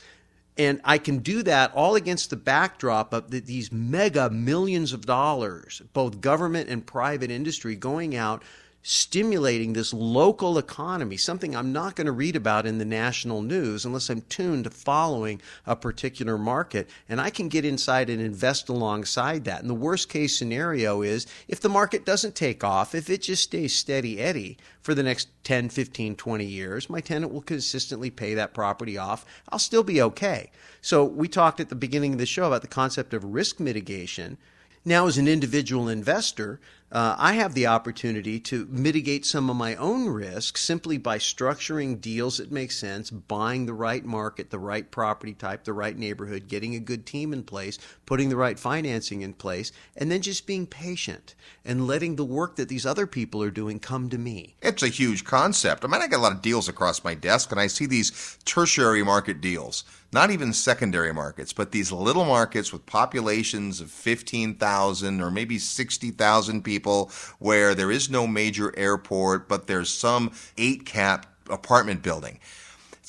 And 0.58 0.80
I 0.84 0.98
can 0.98 1.18
do 1.18 1.42
that 1.44 1.72
all 1.74 1.94
against 1.96 2.30
the 2.30 2.36
backdrop 2.36 3.14
of 3.14 3.30
the, 3.30 3.40
these 3.40 3.72
mega 3.72 4.28
millions 4.28 4.92
of 4.92 5.06
dollars, 5.06 5.80
both 5.92 6.20
government 6.20 6.68
and 6.68 6.84
private 6.84 7.30
industry 7.30 7.74
going 7.74 8.14
out 8.14 8.42
stimulating 8.82 9.72
this 9.72 9.94
local 9.94 10.58
economy, 10.58 11.16
something 11.16 11.54
I'm 11.54 11.72
not 11.72 11.94
going 11.94 12.06
to 12.06 12.12
read 12.12 12.34
about 12.34 12.66
in 12.66 12.78
the 12.78 12.84
national 12.84 13.42
news 13.42 13.84
unless 13.84 14.10
I'm 14.10 14.22
tuned 14.22 14.64
to 14.64 14.70
following 14.70 15.40
a 15.66 15.76
particular 15.76 16.36
market. 16.36 16.90
And 17.08 17.20
I 17.20 17.30
can 17.30 17.48
get 17.48 17.64
inside 17.64 18.10
and 18.10 18.20
invest 18.20 18.68
alongside 18.68 19.44
that. 19.44 19.60
And 19.60 19.70
the 19.70 19.74
worst 19.74 20.08
case 20.08 20.36
scenario 20.36 21.02
is 21.02 21.26
if 21.46 21.60
the 21.60 21.68
market 21.68 22.04
doesn't 22.04 22.34
take 22.34 22.64
off, 22.64 22.94
if 22.94 23.08
it 23.08 23.22
just 23.22 23.44
stays 23.44 23.74
steady 23.74 24.18
Eddie 24.18 24.58
for 24.80 24.94
the 24.94 25.04
next 25.04 25.28
10, 25.44 25.68
15, 25.68 26.16
20 26.16 26.44
years, 26.44 26.90
my 26.90 27.00
tenant 27.00 27.32
will 27.32 27.42
consistently 27.42 28.10
pay 28.10 28.34
that 28.34 28.54
property 28.54 28.98
off. 28.98 29.24
I'll 29.48 29.58
still 29.60 29.84
be 29.84 30.02
okay. 30.02 30.50
So 30.80 31.04
we 31.04 31.28
talked 31.28 31.60
at 31.60 31.68
the 31.68 31.74
beginning 31.76 32.14
of 32.14 32.18
the 32.18 32.26
show 32.26 32.48
about 32.48 32.62
the 32.62 32.68
concept 32.68 33.14
of 33.14 33.24
risk 33.24 33.60
mitigation. 33.60 34.38
Now, 34.84 35.06
as 35.06 35.16
an 35.16 35.28
individual 35.28 35.88
investor, 35.88 36.58
uh, 36.92 37.16
I 37.18 37.32
have 37.34 37.54
the 37.54 37.68
opportunity 37.68 38.38
to 38.40 38.66
mitigate 38.70 39.24
some 39.24 39.48
of 39.48 39.56
my 39.56 39.74
own 39.76 40.10
risk 40.10 40.58
simply 40.58 40.98
by 40.98 41.16
structuring 41.16 41.98
deals 41.98 42.36
that 42.36 42.52
make 42.52 42.70
sense, 42.70 43.10
buying 43.10 43.64
the 43.64 43.72
right 43.72 44.04
market, 44.04 44.50
the 44.50 44.58
right 44.58 44.88
property 44.90 45.32
type, 45.32 45.64
the 45.64 45.72
right 45.72 45.96
neighborhood, 45.96 46.48
getting 46.48 46.74
a 46.74 46.80
good 46.80 47.06
team 47.06 47.32
in 47.32 47.44
place, 47.44 47.78
putting 48.04 48.28
the 48.28 48.36
right 48.36 48.58
financing 48.58 49.22
in 49.22 49.32
place, 49.32 49.72
and 49.96 50.12
then 50.12 50.20
just 50.20 50.46
being 50.46 50.66
patient 50.66 51.34
and 51.64 51.86
letting 51.86 52.16
the 52.16 52.26
work 52.26 52.56
that 52.56 52.68
these 52.68 52.84
other 52.84 53.06
people 53.06 53.42
are 53.42 53.50
doing 53.50 53.80
come 53.80 54.10
to 54.10 54.18
me. 54.18 54.54
It's 54.60 54.82
a 54.82 54.88
huge 54.88 55.24
concept. 55.24 55.86
I 55.86 55.88
mean, 55.88 56.02
I 56.02 56.08
get 56.08 56.18
a 56.18 56.22
lot 56.22 56.32
of 56.32 56.42
deals 56.42 56.68
across 56.68 57.02
my 57.02 57.14
desk, 57.14 57.50
and 57.50 57.60
I 57.60 57.68
see 57.68 57.86
these 57.86 58.36
tertiary 58.44 59.02
market 59.02 59.40
deals 59.40 59.84
not 60.12 60.30
even 60.30 60.52
secondary 60.52 61.12
markets, 61.12 61.54
but 61.54 61.72
these 61.72 61.90
little 61.90 62.26
markets 62.26 62.70
with 62.70 62.84
populations 62.84 63.80
of 63.80 63.90
15,000 63.90 65.20
or 65.22 65.30
maybe 65.30 65.58
60,000 65.58 66.62
people 66.62 66.81
people 66.82 67.12
where 67.38 67.76
there 67.76 67.92
is 67.92 68.10
no 68.10 68.26
major 68.26 68.76
airport, 68.76 69.48
but 69.48 69.68
there's 69.68 69.88
some 69.88 70.32
eight 70.58 70.84
cap 70.84 71.26
apartment 71.48 72.02
building. 72.02 72.40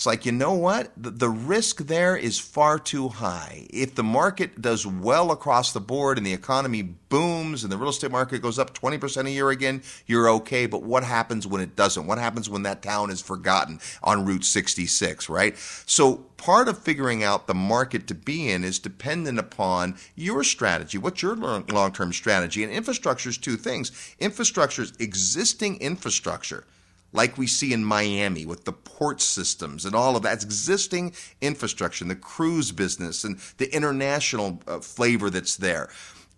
It's 0.03 0.05
like, 0.05 0.25
you 0.25 0.33
know 0.33 0.51
what? 0.51 0.91
The, 0.97 1.11
the, 1.11 1.29
risk 1.29 1.77
there 1.77 2.17
is 2.17 2.37
far 2.37 2.77
too 2.77 3.07
high. 3.07 3.67
If 3.69 3.95
the 3.95 4.03
market 4.03 4.61
does 4.61 4.85
well 4.85 5.31
across 5.31 5.71
the 5.71 5.79
board 5.79 6.17
and 6.17 6.27
the 6.27 6.33
economy 6.33 6.81
booms 6.81 7.63
and 7.63 7.71
the 7.71 7.77
real 7.77 7.91
estate 7.91 8.11
market 8.11 8.41
goes 8.41 8.59
up 8.59 8.77
20% 8.77 9.27
a 9.27 9.31
year 9.31 9.49
again, 9.49 9.81
you're 10.05 10.27
okay. 10.29 10.65
But 10.65 10.83
what 10.83 11.05
happens 11.05 11.47
when 11.47 11.61
it 11.61 11.77
doesn't? 11.77 12.05
What 12.05 12.17
happens 12.17 12.49
when 12.49 12.63
that 12.63 12.81
town 12.81 13.11
is 13.11 13.21
forgotten 13.21 13.79
on 14.03 14.25
Route 14.25 14.43
66, 14.43 15.29
right? 15.29 15.57
So 15.85 16.15
part 16.35 16.67
of 16.67 16.77
figuring 16.77 17.23
out 17.23 17.47
the 17.47 17.53
market 17.53 18.05
to 18.07 18.13
be 18.13 18.51
in 18.51 18.65
is 18.65 18.79
dependent 18.79 19.39
upon 19.39 19.95
your 20.17 20.43
strategy. 20.43 20.97
What's 20.97 21.21
your 21.21 21.37
long 21.37 21.93
term 21.93 22.11
strategy? 22.11 22.61
And 22.65 22.73
infrastructure 22.73 23.29
is 23.29 23.37
two 23.37 23.55
things. 23.55 23.93
Infrastructure 24.19 24.81
is 24.81 24.91
existing 24.99 25.77
infrastructure 25.77 26.65
like 27.13 27.37
we 27.37 27.47
see 27.47 27.71
in 27.71 27.85
Miami 27.85 28.45
with 28.45 28.65
the 28.65 28.73
port 28.73 29.21
systems 29.21 29.85
and 29.85 29.95
all 29.95 30.15
of 30.15 30.23
that 30.23 30.43
existing 30.43 31.13
infrastructure, 31.41 32.03
and 32.03 32.11
the 32.11 32.15
cruise 32.15 32.71
business 32.71 33.23
and 33.23 33.37
the 33.57 33.73
international 33.73 34.61
uh, 34.67 34.79
flavor 34.79 35.29
that's 35.29 35.55
there. 35.55 35.89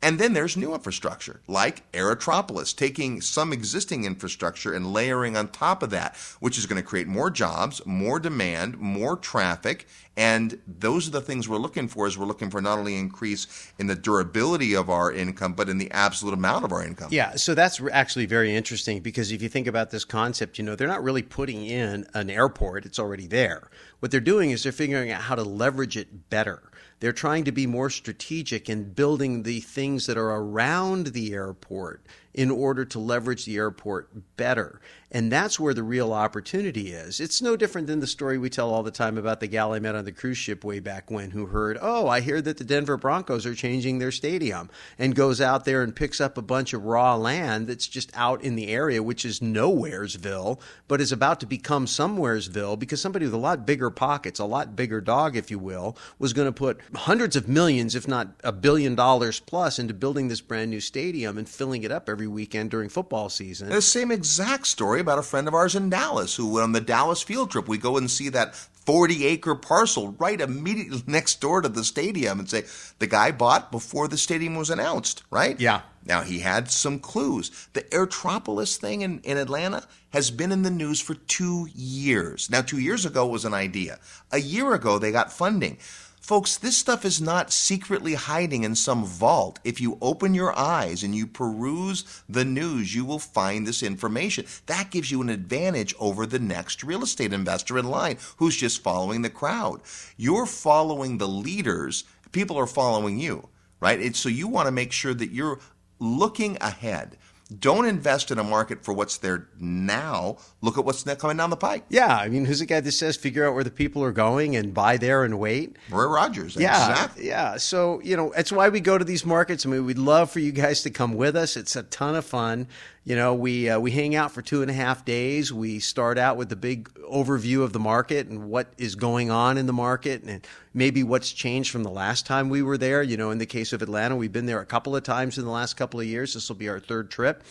And 0.01 0.19
then 0.19 0.33
there's 0.33 0.55
new 0.55 0.73
infrastructure, 0.75 1.41
like 1.47 1.91
Aerotropolis, 1.93 2.75
taking 2.75 3.21
some 3.21 3.51
existing 3.51 4.05
infrastructure 4.05 4.73
and 4.73 4.93
layering 4.93 5.35
on 5.35 5.47
top 5.47 5.81
of 5.81 5.89
that, 5.89 6.15
which 6.39 6.59
is 6.59 6.67
going 6.67 6.79
to 6.79 6.87
create 6.87 7.07
more 7.07 7.31
jobs, 7.31 7.83
more 7.85 8.19
demand, 8.19 8.77
more 8.77 9.17
traffic. 9.17 9.87
And 10.15 10.61
those 10.67 11.07
are 11.07 11.11
the 11.11 11.21
things 11.21 11.49
we're 11.49 11.57
looking 11.57 11.87
for 11.87 12.05
as 12.05 12.17
we're 12.17 12.27
looking 12.27 12.51
for 12.51 12.61
not 12.61 12.77
only 12.77 12.97
increase 12.97 13.71
in 13.79 13.87
the 13.87 13.95
durability 13.95 14.75
of 14.75 14.89
our 14.89 15.11
income, 15.11 15.53
but 15.53 15.69
in 15.69 15.79
the 15.79 15.89
absolute 15.91 16.33
amount 16.35 16.65
of 16.65 16.71
our 16.71 16.83
income. 16.83 17.09
Yeah, 17.11 17.35
so 17.35 17.55
that's 17.55 17.81
actually 17.91 18.27
very 18.27 18.55
interesting 18.55 18.99
because 18.99 19.31
if 19.31 19.41
you 19.41 19.49
think 19.49 19.65
about 19.65 19.89
this 19.89 20.05
concept, 20.05 20.59
you 20.59 20.63
know, 20.63 20.75
they're 20.75 20.87
not 20.87 21.03
really 21.03 21.23
putting 21.23 21.65
in 21.65 22.05
an 22.13 22.29
airport, 22.29 22.85
it's 22.85 22.99
already 22.99 23.27
there. 23.27 23.69
What 23.99 24.11
they're 24.11 24.19
doing 24.19 24.51
is 24.51 24.63
they're 24.63 24.71
figuring 24.71 25.09
out 25.09 25.21
how 25.21 25.35
to 25.35 25.43
leverage 25.43 25.97
it 25.97 26.29
better. 26.29 26.71
They're 27.05 27.13
trying 27.13 27.43
to 27.43 27.51
be 27.51 27.67
more 27.67 27.91
strategic 27.91 28.67
in 28.67 28.93
building 28.93 29.43
the 29.43 29.59
things 29.59 30.07
that 30.07 30.17
are 30.17 30.37
around 30.37 31.05
the 31.13 31.33
airport 31.33 32.03
in 32.35 32.51
order 32.51 32.83
to 32.83 32.99
leverage 32.99 33.45
the 33.45 33.55
airport 33.55 34.09
better. 34.35 34.81
And 35.09 35.31
that's 35.31 35.57
where 35.57 35.73
the 35.73 35.83
real 35.83 36.11
opportunity 36.11 36.91
is. 36.91 37.21
It's 37.21 37.41
no 37.41 37.55
different 37.55 37.87
than 37.87 38.01
the 38.01 38.07
story 38.07 38.37
we 38.37 38.49
tell 38.49 38.73
all 38.73 38.83
the 38.83 38.91
time 38.91 39.17
about 39.17 39.39
the 39.39 39.47
gal 39.47 39.71
I 39.71 39.79
met 39.79 39.95
on 39.95 40.03
the 40.03 40.11
cruise 40.11 40.37
ship 40.37 40.65
way 40.65 40.81
back 40.81 41.09
when 41.09 41.31
who 41.31 41.45
heard, 41.45 41.77
oh, 41.81 42.09
I 42.09 42.19
hear 42.19 42.41
that 42.41 42.57
the 42.57 42.65
Denver 42.65 42.97
Broncos 42.97 43.45
are 43.45 43.55
changing 43.55 43.99
their 43.99 44.11
stadium 44.11 44.69
and 44.99 45.15
goes 45.15 45.39
out 45.39 45.63
there 45.63 45.83
and 45.83 45.95
picks 45.95 46.19
up 46.19 46.37
a 46.37 46.41
bunch 46.41 46.73
of 46.73 46.83
raw 46.83 47.15
land 47.15 47.67
that's 47.67 47.87
just 47.87 48.11
out 48.13 48.43
in 48.43 48.55
the 48.55 48.67
area, 48.67 49.01
which 49.01 49.23
is 49.23 49.39
nowheresville, 49.39 50.59
but 50.89 50.99
is 50.99 51.13
about 51.13 51.39
to 51.39 51.45
become 51.45 51.85
somewheresville 51.85 52.77
because 52.77 52.99
somebody 52.99 53.23
with 53.23 53.33
a 53.33 53.37
lot 53.37 53.65
bigger 53.65 53.89
pockets, 53.89 54.39
a 54.39 54.45
lot 54.45 54.75
bigger 54.75 54.99
dog, 54.99 55.37
if 55.37 55.49
you 55.49 55.59
will, 55.59 55.95
was 56.19 56.33
going 56.33 56.47
to 56.47 56.51
put 56.51 56.81
hundreds 56.93 57.37
of 57.37 57.47
millions, 57.47 57.95
if 57.95 58.05
not 58.05 58.27
a 58.43 58.51
billion 58.51 58.95
dollars 58.95 59.39
plus, 59.39 59.79
into 59.79 59.93
building 59.93 60.27
this 60.27 60.41
brand 60.41 60.71
new 60.71 60.81
stadium 60.81 61.37
and 61.37 61.47
filling 61.47 61.83
it 61.83 61.91
up 61.91 62.09
every 62.09 62.24
weekend 62.27 62.71
during 62.71 62.89
football 62.89 63.29
season. 63.29 63.69
The 63.69 63.81
same 63.81 64.11
exact 64.11 64.67
story 64.67 64.99
about 64.99 65.19
a 65.19 65.23
friend 65.23 65.47
of 65.47 65.53
ours 65.53 65.75
in 65.75 65.89
Dallas 65.89 66.35
who 66.35 66.53
went 66.53 66.63
on 66.63 66.71
the 66.71 66.81
Dallas 66.81 67.21
field 67.21 67.51
trip. 67.51 67.67
We 67.67 67.77
go 67.77 67.97
and 67.97 68.09
see 68.09 68.29
that 68.29 68.55
40 68.85 69.25
acre 69.25 69.55
parcel 69.55 70.15
right 70.19 70.39
immediately 70.39 71.01
next 71.07 71.41
door 71.41 71.61
to 71.61 71.69
the 71.69 71.83
stadium 71.83 72.39
and 72.39 72.49
say, 72.49 72.63
the 72.99 73.07
guy 73.07 73.31
bought 73.31 73.71
before 73.71 74.07
the 74.07 74.17
stadium 74.17 74.55
was 74.55 74.69
announced, 74.69 75.23
right? 75.31 75.59
Yeah. 75.59 75.81
Now, 76.05 76.21
he 76.21 76.39
had 76.39 76.69
some 76.69 76.99
clues. 76.99 77.67
The 77.73 77.81
Aerotropolis 77.81 78.77
thing 78.77 79.01
in, 79.01 79.19
in 79.21 79.37
Atlanta 79.37 79.87
has 80.11 80.29
been 80.29 80.51
in 80.51 80.61
the 80.61 80.69
news 80.69 81.01
for 81.01 81.15
two 81.15 81.67
years. 81.73 82.49
Now, 82.51 82.61
two 82.61 82.79
years 82.79 83.05
ago 83.05 83.25
was 83.25 83.43
an 83.43 83.55
idea. 83.55 83.99
A 84.31 84.39
year 84.39 84.73
ago, 84.75 84.99
they 84.99 85.11
got 85.11 85.33
funding. 85.33 85.77
Folks, 86.25 86.57
this 86.57 86.75
stuff 86.75 87.05
is 87.05 87.21
not 87.21 87.53
secretly 87.53 88.15
hiding 88.15 88.63
in 88.63 88.73
some 88.73 89.05
vault. 89.05 89.59
If 89.63 89.79
you 89.79 89.99
open 90.01 90.33
your 90.33 90.57
eyes 90.57 91.03
and 91.03 91.13
you 91.13 91.27
peruse 91.27 92.03
the 92.27 92.43
news, 92.43 92.95
you 92.95 93.05
will 93.05 93.19
find 93.19 93.67
this 93.67 93.83
information. 93.83 94.47
That 94.65 94.89
gives 94.89 95.11
you 95.11 95.21
an 95.21 95.29
advantage 95.29 95.93
over 95.99 96.25
the 96.25 96.39
next 96.39 96.83
real 96.83 97.03
estate 97.03 97.31
investor 97.31 97.77
in 97.77 97.85
line 97.85 98.17
who's 98.37 98.57
just 98.57 98.81
following 98.81 99.21
the 99.21 99.29
crowd. 99.29 99.81
You're 100.17 100.47
following 100.47 101.19
the 101.19 101.27
leaders, 101.27 102.05
people 102.31 102.57
are 102.57 102.65
following 102.65 103.19
you, 103.19 103.47
right? 103.79 104.01
It's, 104.01 104.17
so 104.17 104.27
you 104.27 104.47
want 104.47 104.65
to 104.65 104.71
make 104.71 104.93
sure 104.93 105.13
that 105.13 105.29
you're 105.29 105.59
looking 105.99 106.57
ahead. 106.59 107.17
Don't 107.59 107.85
invest 107.85 108.31
in 108.31 108.39
a 108.39 108.43
market 108.43 108.83
for 108.83 108.91
what's 108.91 109.17
there 109.17 109.47
now. 109.59 110.37
Look 110.61 110.79
at 110.79 110.85
what's 110.85 111.03
coming 111.03 111.37
down 111.37 111.51
the 111.51 111.55
pike. 111.55 111.85
Yeah, 111.89 112.15
I 112.15 112.27
mean, 112.27 112.45
who's 112.45 112.59
the 112.59 112.65
guy 112.65 112.79
that 112.79 112.91
says 112.91 113.15
figure 113.15 113.47
out 113.47 113.53
where 113.53 113.63
the 113.63 113.69
people 113.69 114.03
are 114.03 114.11
going 114.11 114.55
and 114.55 114.73
buy 114.73 114.97
there 114.97 115.23
and 115.23 115.37
wait? 115.37 115.77
Roy 115.91 116.05
Rogers. 116.05 116.55
Yeah, 116.55 116.89
exactly. 116.89 117.27
yeah. 117.27 117.57
So 117.57 118.01
you 118.03 118.17
know, 118.17 118.33
that's 118.35 118.51
why 118.51 118.69
we 118.69 118.79
go 118.79 118.97
to 118.97 119.05
these 119.05 119.25
markets. 119.25 119.63
I 119.63 119.69
mean, 119.69 119.85
we'd 119.85 119.99
love 119.99 120.31
for 120.31 120.39
you 120.39 120.51
guys 120.51 120.81
to 120.83 120.89
come 120.89 121.13
with 121.13 121.35
us. 121.35 121.55
It's 121.55 121.75
a 121.75 121.83
ton 121.83 122.15
of 122.15 122.25
fun. 122.25 122.67
You 123.05 123.15
know, 123.15 123.35
we 123.35 123.69
uh, 123.69 123.79
we 123.79 123.91
hang 123.91 124.15
out 124.15 124.31
for 124.31 124.41
two 124.41 124.63
and 124.63 124.71
a 124.71 124.73
half 124.73 125.05
days. 125.05 125.53
We 125.53 125.77
start 125.77 126.17
out 126.17 126.37
with 126.37 126.49
the 126.49 126.55
big 126.55 126.91
overview 126.95 127.61
of 127.61 127.71
the 127.71 127.79
market 127.79 128.25
and 128.27 128.49
what 128.49 128.73
is 128.79 128.95
going 128.95 129.29
on 129.29 129.59
in 129.59 129.67
the 129.67 129.73
market, 129.73 130.23
and 130.23 130.45
maybe 130.73 131.03
what's 131.03 131.31
changed 131.31 131.69
from 131.69 131.83
the 131.83 131.91
last 131.91 132.25
time 132.25 132.49
we 132.49 132.63
were 132.63 132.79
there. 132.79 133.03
You 133.03 133.15
know, 133.15 133.29
in 133.29 133.37
the 133.37 133.45
case 133.45 133.73
of 133.73 133.83
Atlanta, 133.83 134.15
we've 134.15 134.31
been 134.31 134.47
there 134.47 134.59
a 134.59 134.65
couple 134.65 134.95
of 134.95 135.03
times 135.03 135.37
in 135.37 135.45
the 135.45 135.51
last 135.51 135.75
couple 135.75 135.99
of 135.99 136.07
years. 136.07 136.33
This 136.33 136.49
will 136.49 136.55
be 136.55 136.67
our 136.67 136.79
third 136.79 137.11
trip 137.11 137.43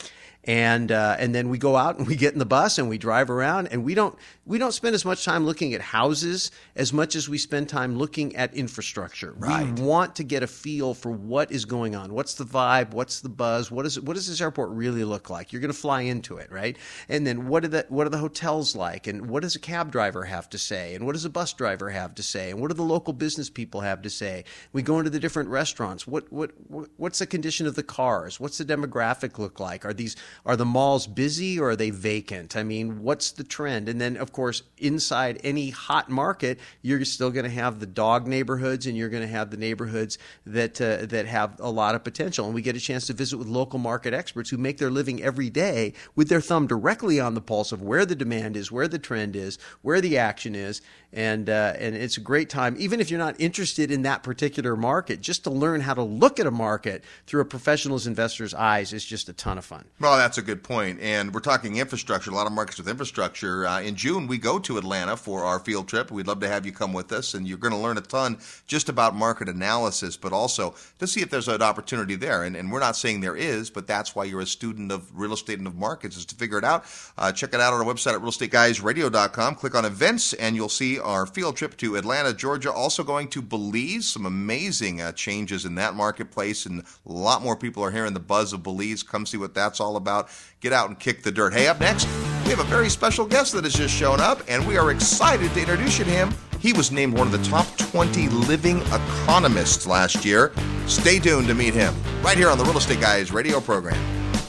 and 0.46 0.92
uh, 0.92 1.16
and 1.18 1.34
then 1.34 1.48
we 1.48 1.58
go 1.58 1.76
out 1.76 1.98
and 1.98 2.06
we 2.06 2.16
get 2.16 2.32
in 2.32 2.38
the 2.38 2.46
bus 2.46 2.78
and 2.78 2.88
we 2.88 2.98
drive 2.98 3.30
around 3.30 3.68
and 3.68 3.84
we 3.84 3.94
don't 3.94 4.16
we 4.46 4.58
don't 4.58 4.72
spend 4.72 4.94
as 4.94 5.04
much 5.04 5.24
time 5.24 5.46
looking 5.46 5.72
at 5.74 5.80
houses 5.80 6.50
as 6.76 6.92
much 6.92 7.16
as 7.16 7.28
we 7.28 7.38
spend 7.38 7.68
time 7.68 7.96
looking 7.96 8.36
at 8.36 8.54
infrastructure. 8.54 9.32
Right. 9.38 9.66
We 9.66 9.82
want 9.82 10.16
to 10.16 10.24
get 10.24 10.42
a 10.42 10.46
feel 10.46 10.92
for 10.92 11.10
what 11.10 11.50
is 11.50 11.64
going 11.64 11.94
on. 11.94 12.12
What's 12.12 12.34
the 12.34 12.44
vibe? 12.44 12.90
What's 12.90 13.20
the 13.20 13.28
buzz? 13.28 13.70
What 13.70 13.86
is 13.86 13.98
what 14.00 14.14
does 14.14 14.28
this 14.28 14.40
airport 14.40 14.70
really 14.70 15.04
look 15.04 15.30
like? 15.30 15.52
You're 15.52 15.60
going 15.60 15.72
to 15.72 15.78
fly 15.78 16.02
into 16.02 16.36
it, 16.36 16.52
right? 16.52 16.76
And 17.08 17.26
then 17.26 17.48
what 17.48 17.64
are 17.64 17.68
the 17.68 17.86
what 17.88 18.06
are 18.06 18.10
the 18.10 18.18
hotels 18.18 18.76
like? 18.76 19.06
And 19.06 19.28
what 19.28 19.42
does 19.42 19.56
a 19.56 19.60
cab 19.60 19.90
driver 19.90 20.24
have 20.24 20.50
to 20.50 20.58
say? 20.58 20.94
And 20.94 21.06
what 21.06 21.12
does 21.12 21.24
a 21.24 21.30
bus 21.30 21.52
driver 21.54 21.90
have 21.90 22.14
to 22.16 22.22
say? 22.22 22.50
And 22.50 22.60
what 22.60 22.68
do 22.68 22.74
the 22.74 22.82
local 22.82 23.14
business 23.14 23.48
people 23.48 23.80
have 23.80 24.02
to 24.02 24.10
say? 24.10 24.44
We 24.72 24.82
go 24.82 24.98
into 24.98 25.10
the 25.10 25.20
different 25.20 25.48
restaurants. 25.48 26.06
What 26.06 26.30
what 26.30 26.52
what's 26.96 27.20
the 27.20 27.26
condition 27.26 27.66
of 27.66 27.76
the 27.76 27.82
cars? 27.82 28.38
What's 28.38 28.58
the 28.58 28.64
demographic 28.64 29.38
look 29.38 29.58
like? 29.58 29.84
Are 29.84 29.94
these 29.94 30.16
are 30.44 30.56
the 30.56 30.64
malls 30.64 31.06
busy 31.06 31.58
or 31.58 31.70
are 31.70 31.76
they 31.76 31.90
vacant? 31.90 32.56
I 32.56 32.62
mean, 32.62 33.02
what's 33.02 33.32
the 33.32 33.44
trend? 33.44 33.88
And 33.88 34.00
then, 34.00 34.16
of 34.16 34.32
course, 34.32 34.62
inside 34.78 35.40
any 35.42 35.70
hot 35.70 36.10
market, 36.10 36.58
you're 36.82 37.04
still 37.04 37.30
going 37.30 37.44
to 37.44 37.50
have 37.50 37.80
the 37.80 37.86
dog 37.86 38.26
neighborhoods 38.26 38.86
and 38.86 38.96
you're 38.96 39.08
going 39.08 39.22
to 39.22 39.28
have 39.28 39.50
the 39.50 39.56
neighborhoods 39.56 40.18
that 40.46 40.80
uh, 40.80 41.06
that 41.06 41.26
have 41.26 41.58
a 41.60 41.70
lot 41.70 41.94
of 41.94 42.04
potential. 42.04 42.46
And 42.46 42.54
we 42.54 42.62
get 42.62 42.76
a 42.76 42.80
chance 42.80 43.06
to 43.06 43.12
visit 43.12 43.38
with 43.38 43.48
local 43.48 43.78
market 43.78 44.14
experts 44.14 44.50
who 44.50 44.58
make 44.58 44.78
their 44.78 44.90
living 44.90 45.22
every 45.22 45.50
day 45.50 45.94
with 46.14 46.28
their 46.28 46.40
thumb 46.40 46.66
directly 46.66 47.20
on 47.20 47.34
the 47.34 47.40
pulse 47.40 47.72
of 47.72 47.82
where 47.82 48.06
the 48.06 48.14
demand 48.14 48.56
is, 48.56 48.70
where 48.70 48.88
the 48.88 48.98
trend 48.98 49.36
is, 49.36 49.58
where 49.82 50.00
the 50.00 50.18
action 50.18 50.54
is, 50.54 50.80
and 51.12 51.48
uh, 51.48 51.74
and 51.78 51.94
it's 51.94 52.16
a 52.16 52.20
great 52.20 52.50
time, 52.50 52.74
even 52.78 53.00
if 53.00 53.10
you're 53.10 53.18
not 53.18 53.40
interested 53.40 53.90
in 53.90 54.02
that 54.02 54.22
particular 54.22 54.76
market, 54.76 55.20
just 55.20 55.44
to 55.44 55.50
learn 55.50 55.80
how 55.80 55.94
to 55.94 56.02
look 56.02 56.40
at 56.40 56.46
a 56.46 56.50
market 56.50 57.04
through 57.26 57.40
a 57.40 57.44
professional's 57.44 58.06
investor's 58.06 58.52
eyes 58.52 58.92
is 58.92 59.04
just 59.04 59.28
a 59.28 59.32
ton 59.32 59.58
of 59.58 59.64
fun. 59.64 59.84
Well, 60.00 60.23
that's 60.24 60.38
a 60.38 60.42
good 60.42 60.62
point. 60.62 60.98
And 61.02 61.34
we're 61.34 61.40
talking 61.40 61.76
infrastructure, 61.76 62.30
a 62.30 62.34
lot 62.34 62.46
of 62.46 62.52
markets 62.54 62.78
with 62.78 62.88
infrastructure. 62.88 63.66
Uh, 63.66 63.82
in 63.82 63.94
June, 63.94 64.26
we 64.26 64.38
go 64.38 64.58
to 64.58 64.78
Atlanta 64.78 65.18
for 65.18 65.44
our 65.44 65.58
field 65.58 65.86
trip. 65.86 66.10
We'd 66.10 66.26
love 66.26 66.40
to 66.40 66.48
have 66.48 66.64
you 66.64 66.72
come 66.72 66.94
with 66.94 67.12
us, 67.12 67.34
and 67.34 67.46
you're 67.46 67.58
going 67.58 67.74
to 67.74 67.78
learn 67.78 67.98
a 67.98 68.00
ton 68.00 68.38
just 68.66 68.88
about 68.88 69.14
market 69.14 69.50
analysis, 69.50 70.16
but 70.16 70.32
also 70.32 70.74
to 70.98 71.06
see 71.06 71.20
if 71.20 71.28
there's 71.28 71.46
an 71.46 71.60
opportunity 71.60 72.14
there. 72.14 72.44
And, 72.44 72.56
and 72.56 72.72
we're 72.72 72.80
not 72.80 72.96
saying 72.96 73.20
there 73.20 73.36
is, 73.36 73.68
but 73.68 73.86
that's 73.86 74.14
why 74.14 74.24
you're 74.24 74.40
a 74.40 74.46
student 74.46 74.90
of 74.90 75.14
real 75.14 75.34
estate 75.34 75.58
and 75.58 75.66
of 75.66 75.76
markets 75.76 76.16
is 76.16 76.24
to 76.24 76.34
figure 76.34 76.56
it 76.56 76.64
out. 76.64 76.86
Uh, 77.18 77.30
check 77.30 77.52
it 77.52 77.60
out 77.60 77.74
on 77.74 77.86
our 77.86 77.94
website 77.94 78.14
at 78.14 78.22
realestateguysradio.com. 78.22 79.56
Click 79.56 79.74
on 79.74 79.84
events, 79.84 80.32
and 80.32 80.56
you'll 80.56 80.70
see 80.70 80.98
our 80.98 81.26
field 81.26 81.54
trip 81.54 81.76
to 81.76 81.96
Atlanta, 81.96 82.32
Georgia. 82.32 82.72
Also 82.72 83.04
going 83.04 83.28
to 83.28 83.42
Belize. 83.42 84.08
Some 84.08 84.24
amazing 84.24 85.02
uh, 85.02 85.12
changes 85.12 85.66
in 85.66 85.74
that 85.74 85.94
marketplace, 85.94 86.64
and 86.64 86.80
a 86.80 87.12
lot 87.12 87.42
more 87.42 87.56
people 87.56 87.82
are 87.82 87.90
hearing 87.90 88.14
the 88.14 88.20
buzz 88.20 88.54
of 88.54 88.62
Belize. 88.62 89.02
Come 89.02 89.26
see 89.26 89.36
what 89.36 89.52
that's 89.52 89.80
all 89.80 89.96
about. 89.96 90.13
Get 90.60 90.72
out 90.72 90.88
and 90.88 90.98
kick 90.98 91.22
the 91.22 91.32
dirt. 91.32 91.52
Hey, 91.52 91.66
up 91.66 91.80
next, 91.80 92.06
we 92.44 92.50
have 92.50 92.60
a 92.60 92.64
very 92.64 92.88
special 92.88 93.26
guest 93.26 93.52
that 93.54 93.64
has 93.64 93.74
just 93.74 93.94
shown 93.94 94.20
up, 94.20 94.42
and 94.48 94.66
we 94.66 94.76
are 94.76 94.90
excited 94.90 95.52
to 95.52 95.60
introduce 95.60 95.98
you 95.98 96.04
to 96.04 96.10
him. 96.10 96.32
He 96.58 96.72
was 96.72 96.90
named 96.90 97.18
one 97.18 97.26
of 97.26 97.32
the 97.32 97.42
top 97.48 97.66
20 97.76 98.28
living 98.28 98.78
economists 98.82 99.86
last 99.86 100.24
year. 100.24 100.52
Stay 100.86 101.18
tuned 101.18 101.48
to 101.48 101.54
meet 101.54 101.74
him 101.74 101.94
right 102.22 102.38
here 102.38 102.48
on 102.48 102.58
the 102.58 102.64
Real 102.64 102.78
Estate 102.78 103.00
Guys 103.00 103.32
radio 103.32 103.60
program. 103.60 103.98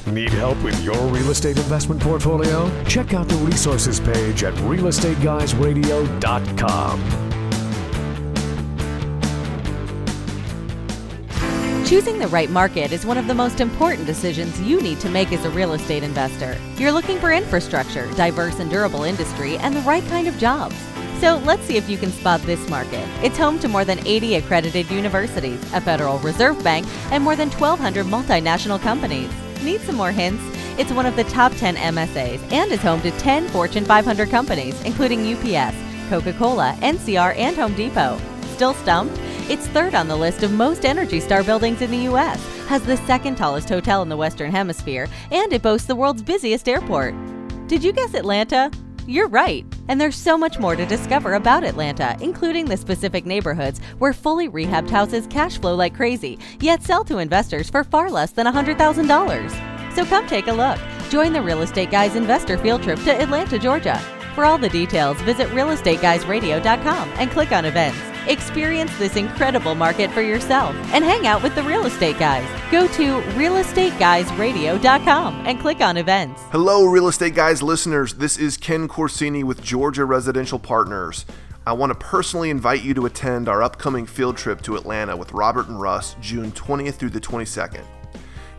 Need 0.08 0.30
help 0.30 0.62
with 0.64 0.82
your 0.84 0.98
real 1.08 1.32
estate 1.32 1.58
investment 1.58 2.02
portfolio? 2.02 2.72
Check 2.86 3.14
out 3.14 3.28
the 3.28 3.36
resources 3.38 4.00
page 4.00 4.44
at 4.44 4.54
realestateguysradio.com. 4.56 7.45
Choosing 11.86 12.18
the 12.18 12.28
right 12.30 12.50
market 12.50 12.92
is 12.92 13.06
one 13.06 13.20
of 13.20 13.28
the 13.28 13.36
most 13.36 13.60
important 13.60 14.08
decisions 14.08 14.60
you 14.60 14.82
need 14.82 15.00
to 15.02 15.10
make 15.10 15.32
as 15.32 15.46
a 15.46 15.52
real 15.52 15.74
estate 15.74 16.02
investor. 16.02 16.58
You're 16.78 16.92
looking 16.92 17.20
for 17.20 17.32
infrastructure, 17.32 18.12
diverse 18.14 18.58
and 18.58 18.72
durable 18.72 19.04
industry, 19.04 19.58
and 19.58 19.76
the 19.76 19.82
right 19.82 20.04
kind 20.08 20.28
of 20.28 20.36
jobs. 20.40 20.76
So 21.22 21.40
let's 21.46 21.64
see 21.66 21.78
if 21.78 21.88
you 21.88 22.00
can 22.00 22.12
spot 22.12 22.42
this 22.42 22.68
market. 22.70 23.08
It's 23.24 23.38
home 23.38 23.60
to 23.60 23.68
more 23.68 23.86
than 23.86 24.00
80 24.08 24.34
accredited 24.34 24.90
universities, 24.90 25.62
a 25.74 25.80
Federal 25.80 26.18
Reserve 26.20 26.62
Bank, 26.64 26.88
and 27.12 27.24
more 27.24 27.36
than 27.36 27.52
1,200 27.52 28.08
multinational 28.08 28.82
companies. 28.82 29.30
Need 29.62 29.82
some 29.82 29.96
more 29.96 30.12
hints? 30.12 30.44
It's 30.80 30.92
one 30.92 31.06
of 31.06 31.16
the 31.16 31.24
top 31.26 31.52
10 31.54 31.76
MSAs 31.76 32.52
and 32.52 32.72
is 32.72 32.82
home 32.82 33.02
to 33.02 33.12
10 33.12 33.48
Fortune 33.50 33.86
500 33.86 34.32
companies, 34.32 34.82
including 34.82 35.36
UPS, 35.36 35.78
Coca 36.10 36.34
Cola, 36.34 36.76
NCR, 36.82 37.38
and 37.38 37.56
Home 37.56 37.76
Depot. 37.76 38.20
Still 38.56 38.74
stumped? 38.74 39.20
It's 39.48 39.68
third 39.68 39.94
on 39.94 40.08
the 40.08 40.16
list 40.16 40.42
of 40.42 40.52
most 40.52 40.86
Energy 40.86 41.20
Star 41.20 41.44
buildings 41.44 41.84
in 41.84 41.92
the 41.92 42.06
U.S., 42.10 42.44
has 42.66 42.82
the 42.82 42.98
second 42.98 43.36
tallest 43.36 43.70
hotel 43.70 44.02
in 44.02 44.10
the 44.10 44.18
Western 44.18 44.50
Hemisphere, 44.50 45.08
and 45.30 45.54
it 45.54 45.62
boasts 45.62 45.86
the 45.86 45.96
world's 45.96 46.24
busiest 46.24 46.68
airport. 46.68 47.14
Did 47.68 47.84
you 47.84 47.94
guess 47.94 48.16
Atlanta? 48.16 48.72
You're 49.06 49.28
right. 49.28 49.64
And 49.88 50.02
there's 50.02 50.16
so 50.16 50.36
much 50.36 50.58
more 50.58 50.76
to 50.76 50.84
discover 50.88 51.36
about 51.36 51.64
Atlanta, 51.64 52.18
including 52.22 52.66
the 52.66 52.76
specific 52.76 53.28
neighborhoods 53.28 53.80
where 54.00 54.14
fully 54.14 54.50
rehabbed 54.50 54.90
houses 54.90 55.28
cash 55.28 55.60
flow 55.60 55.76
like 55.76 55.96
crazy, 55.96 56.40
yet 56.60 56.82
sell 56.82 57.04
to 57.04 57.20
investors 57.20 57.70
for 57.70 57.84
far 57.84 58.10
less 58.10 58.32
than 58.32 58.48
$100,000. 58.48 59.94
So 59.94 60.06
come 60.06 60.26
take 60.26 60.48
a 60.48 60.54
look. 60.54 60.80
Join 61.12 61.34
the 61.34 61.42
Real 61.44 61.62
Estate 61.62 61.92
Guys 61.92 62.16
investor 62.16 62.58
field 62.58 62.82
trip 62.82 62.98
to 63.04 63.22
Atlanta, 63.22 63.60
Georgia. 63.60 64.02
For 64.36 64.44
all 64.44 64.58
the 64.58 64.68
details, 64.68 65.16
visit 65.22 65.48
realestateguysradio.com 65.52 67.10
and 67.16 67.32
click 67.32 67.54
on 67.54 67.64
events. 67.64 67.98
Experience 68.28 68.92
this 68.98 69.16
incredible 69.16 69.76
market 69.76 70.12
for 70.12 70.22
yourself 70.22 70.76
and 70.94 71.06
hang 71.06 71.26
out 71.26 71.42
with 71.42 71.56
the 71.56 71.64
real 71.64 71.86
estate 71.86 72.20
guys. 72.20 72.46
Go 72.70 72.86
to 72.88 73.22
realestateguysradio.com 73.38 75.48
and 75.48 75.58
click 75.60 75.80
on 75.80 75.96
events. 75.96 76.42
Hello, 76.52 76.84
Real 76.84 77.08
Estate 77.08 77.34
Guys 77.34 77.64
listeners. 77.64 78.16
This 78.16 78.38
is 78.38 78.58
Ken 78.58 78.90
Corsini 78.90 79.46
with 79.46 79.64
Georgia 79.64 80.04
Residential 80.04 80.60
Partners. 80.60 81.26
I 81.66 81.72
want 81.72 81.94
to 81.94 81.98
personally 81.98 82.50
invite 82.50 82.84
you 82.84 82.94
to 82.96 83.06
attend 83.06 83.48
our 83.48 83.64
upcoming 83.64 84.06
field 84.06 84.36
trip 84.36 84.62
to 84.64 84.76
Atlanta 84.76 85.16
with 85.16 85.32
Robert 85.32 85.70
and 85.70 85.80
Russ 85.80 86.18
June 86.20 86.52
20th 86.52 86.96
through 86.96 87.12
the 87.12 87.22
22nd. 87.22 87.86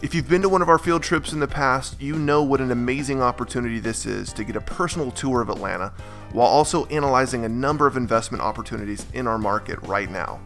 If 0.03 0.15
you've 0.15 0.29
been 0.29 0.43
to 0.43 0.49
one 0.51 0.61
of 0.61 0.69
our 0.69 0.79
field 0.79 1.03
trips 1.03 1.33
in 1.33 1.41
the 1.41 1.49
past, 1.49 2.03
you 2.03 2.17
know 2.17 2.43
what 2.43 2.61
an 2.61 2.71
amazing 2.71 3.23
opportunity 3.23 3.79
this 3.79 4.05
is 4.05 4.31
to 4.35 4.45
get 4.45 4.55
a 4.55 4.61
personal 4.61 5.11
tour 5.11 5.41
of 5.41 5.49
Atlanta 5.49 5.95
while 6.33 6.47
also 6.47 6.85
analyzing 6.87 7.47
a 7.47 7.49
number 7.49 7.87
of 7.87 7.97
investment 7.97 8.43
opportunities 8.43 9.07
in 9.15 9.27
our 9.27 9.39
market 9.39 9.81
right 9.85 10.11
now. 10.11 10.39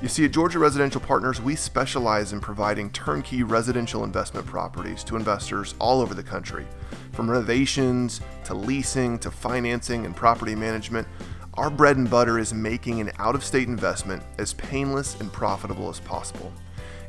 You 0.00 0.06
see, 0.06 0.24
at 0.26 0.30
Georgia 0.30 0.60
Residential 0.60 1.00
Partners, 1.00 1.40
we 1.40 1.56
specialize 1.56 2.32
in 2.32 2.38
providing 2.38 2.90
turnkey 2.90 3.42
residential 3.42 4.04
investment 4.04 4.46
properties 4.46 5.02
to 5.04 5.16
investors 5.16 5.74
all 5.80 6.00
over 6.00 6.14
the 6.14 6.22
country. 6.22 6.66
From 7.10 7.28
renovations 7.28 8.20
to 8.44 8.54
leasing 8.54 9.18
to 9.20 9.30
financing 9.32 10.06
and 10.06 10.14
property 10.14 10.54
management, 10.54 11.08
our 11.54 11.68
bread 11.68 11.96
and 11.96 12.08
butter 12.08 12.38
is 12.38 12.54
making 12.54 13.00
an 13.00 13.10
out 13.18 13.34
of 13.34 13.42
state 13.42 13.66
investment 13.66 14.22
as 14.38 14.54
painless 14.54 15.20
and 15.20 15.32
profitable 15.32 15.88
as 15.88 15.98
possible. 15.98 16.52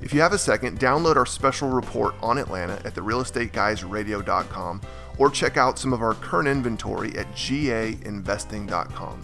If 0.02 0.14
you 0.14 0.22
have 0.22 0.34
a 0.34 0.38
second, 0.38 0.80
download 0.80 1.16
our 1.16 1.26
special 1.26 1.70
report 1.70 2.14
on 2.22 2.38
Atlanta 2.38 2.74
at 2.86 2.94
therealestateguysradio.com 2.94 4.82
or 5.18 5.30
check 5.30 5.58
out 5.58 5.80
some 5.80 5.94
of 5.94 6.02
our 6.02 6.14
current 6.14 6.48
inventory 6.48 7.18
at 7.18 7.32
gainvesting.com. 7.34 9.24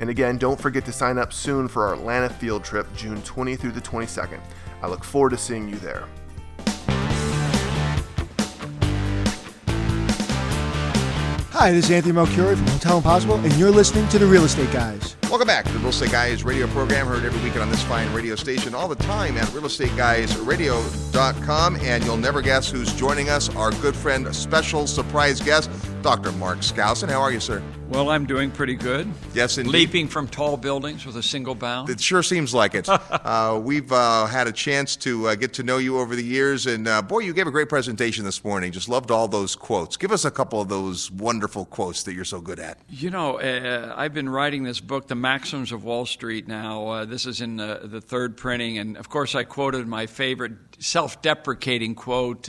And 0.00 0.10
again, 0.10 0.38
don't 0.38 0.60
forget 0.60 0.84
to 0.86 0.92
sign 0.92 1.18
up 1.18 1.32
soon 1.32 1.68
for 1.68 1.86
our 1.86 1.94
Atlanta 1.94 2.28
field 2.28 2.64
trip 2.64 2.86
June 2.94 3.22
20 3.22 3.56
through 3.56 3.72
the 3.72 3.80
22nd. 3.80 4.40
I 4.82 4.88
look 4.88 5.04
forward 5.04 5.30
to 5.30 5.38
seeing 5.38 5.68
you 5.68 5.76
there. 5.76 6.06
Hi, 11.52 11.72
this 11.72 11.86
is 11.86 11.90
Anthony 11.90 12.14
Melchiorri 12.14 12.54
from 12.54 12.66
Hotel 12.66 12.98
Impossible, 12.98 13.36
and 13.36 13.50
you're 13.54 13.70
listening 13.70 14.06
to 14.10 14.18
The 14.18 14.26
Real 14.26 14.44
Estate 14.44 14.70
Guys. 14.72 15.16
Welcome 15.28 15.48
back 15.48 15.64
to 15.64 15.72
the 15.72 15.80
Real 15.80 15.88
Estate 15.88 16.12
Guys 16.12 16.44
radio 16.44 16.68
program, 16.68 17.08
heard 17.08 17.24
every 17.24 17.42
weekend 17.42 17.62
on 17.62 17.68
this 17.68 17.82
fine 17.82 18.10
radio 18.14 18.36
station, 18.36 18.76
all 18.76 18.86
the 18.86 18.94
time 18.94 19.36
at 19.36 19.48
realestateguysradio.com. 19.48 21.76
And 21.80 22.04
you'll 22.04 22.16
never 22.16 22.40
guess 22.40 22.70
who's 22.70 22.94
joining 22.94 23.28
us, 23.28 23.52
our 23.56 23.72
good 23.72 23.96
friend, 23.96 24.32
special 24.34 24.86
surprise 24.86 25.40
guest, 25.40 25.68
Dr. 26.02 26.30
Mark 26.32 26.58
Skousen. 26.60 27.08
How 27.08 27.20
are 27.20 27.32
you, 27.32 27.40
sir? 27.40 27.60
Well, 27.88 28.10
I'm 28.10 28.26
doing 28.26 28.50
pretty 28.50 28.74
good. 28.74 29.08
Yes, 29.32 29.58
indeed. 29.58 29.72
Leaping 29.72 30.08
from 30.08 30.26
tall 30.26 30.56
buildings 30.56 31.06
with 31.06 31.16
a 31.16 31.22
single 31.22 31.54
bound. 31.54 31.88
It 31.88 32.00
sure 32.00 32.22
seems 32.22 32.52
like 32.52 32.74
it. 32.74 32.88
uh, 32.88 33.60
we've 33.62 33.92
uh, 33.92 34.26
had 34.26 34.48
a 34.48 34.52
chance 34.52 34.96
to 34.96 35.28
uh, 35.28 35.34
get 35.36 35.52
to 35.54 35.62
know 35.62 35.78
you 35.78 35.98
over 35.98 36.16
the 36.16 36.24
years, 36.24 36.66
and 36.66 36.88
uh, 36.88 37.00
boy, 37.02 37.20
you 37.20 37.32
gave 37.32 37.46
a 37.46 37.50
great 37.50 37.68
presentation 37.68 38.24
this 38.24 38.44
morning. 38.44 38.72
Just 38.72 38.88
loved 38.88 39.12
all 39.12 39.28
those 39.28 39.54
quotes. 39.54 39.96
Give 39.96 40.10
us 40.10 40.24
a 40.24 40.30
couple 40.32 40.60
of 40.60 40.68
those 40.68 41.12
wonderful 41.12 41.64
quotes 41.66 42.02
that 42.04 42.14
you're 42.14 42.24
so 42.24 42.40
good 42.40 42.58
at. 42.58 42.78
You 42.88 43.10
know, 43.10 43.38
uh, 43.38 43.94
I've 43.96 44.14
been 44.14 44.28
writing 44.28 44.64
this 44.64 44.80
book, 44.80 45.06
The 45.06 45.14
Maxims 45.20 45.72
of 45.72 45.84
Wall 45.84 46.06
Street, 46.06 46.46
now. 46.46 46.88
Uh, 46.88 47.04
this 47.04 47.26
is 47.26 47.40
in 47.40 47.56
the 47.56 48.00
third 48.00 48.36
printing, 48.36 48.78
and 48.78 48.96
of 48.96 49.08
course, 49.08 49.34
I 49.34 49.44
quoted 49.44 49.86
my 49.86 50.06
favorite 50.06 50.52
self 50.78 51.22
deprecating 51.22 51.94
quote 51.94 52.48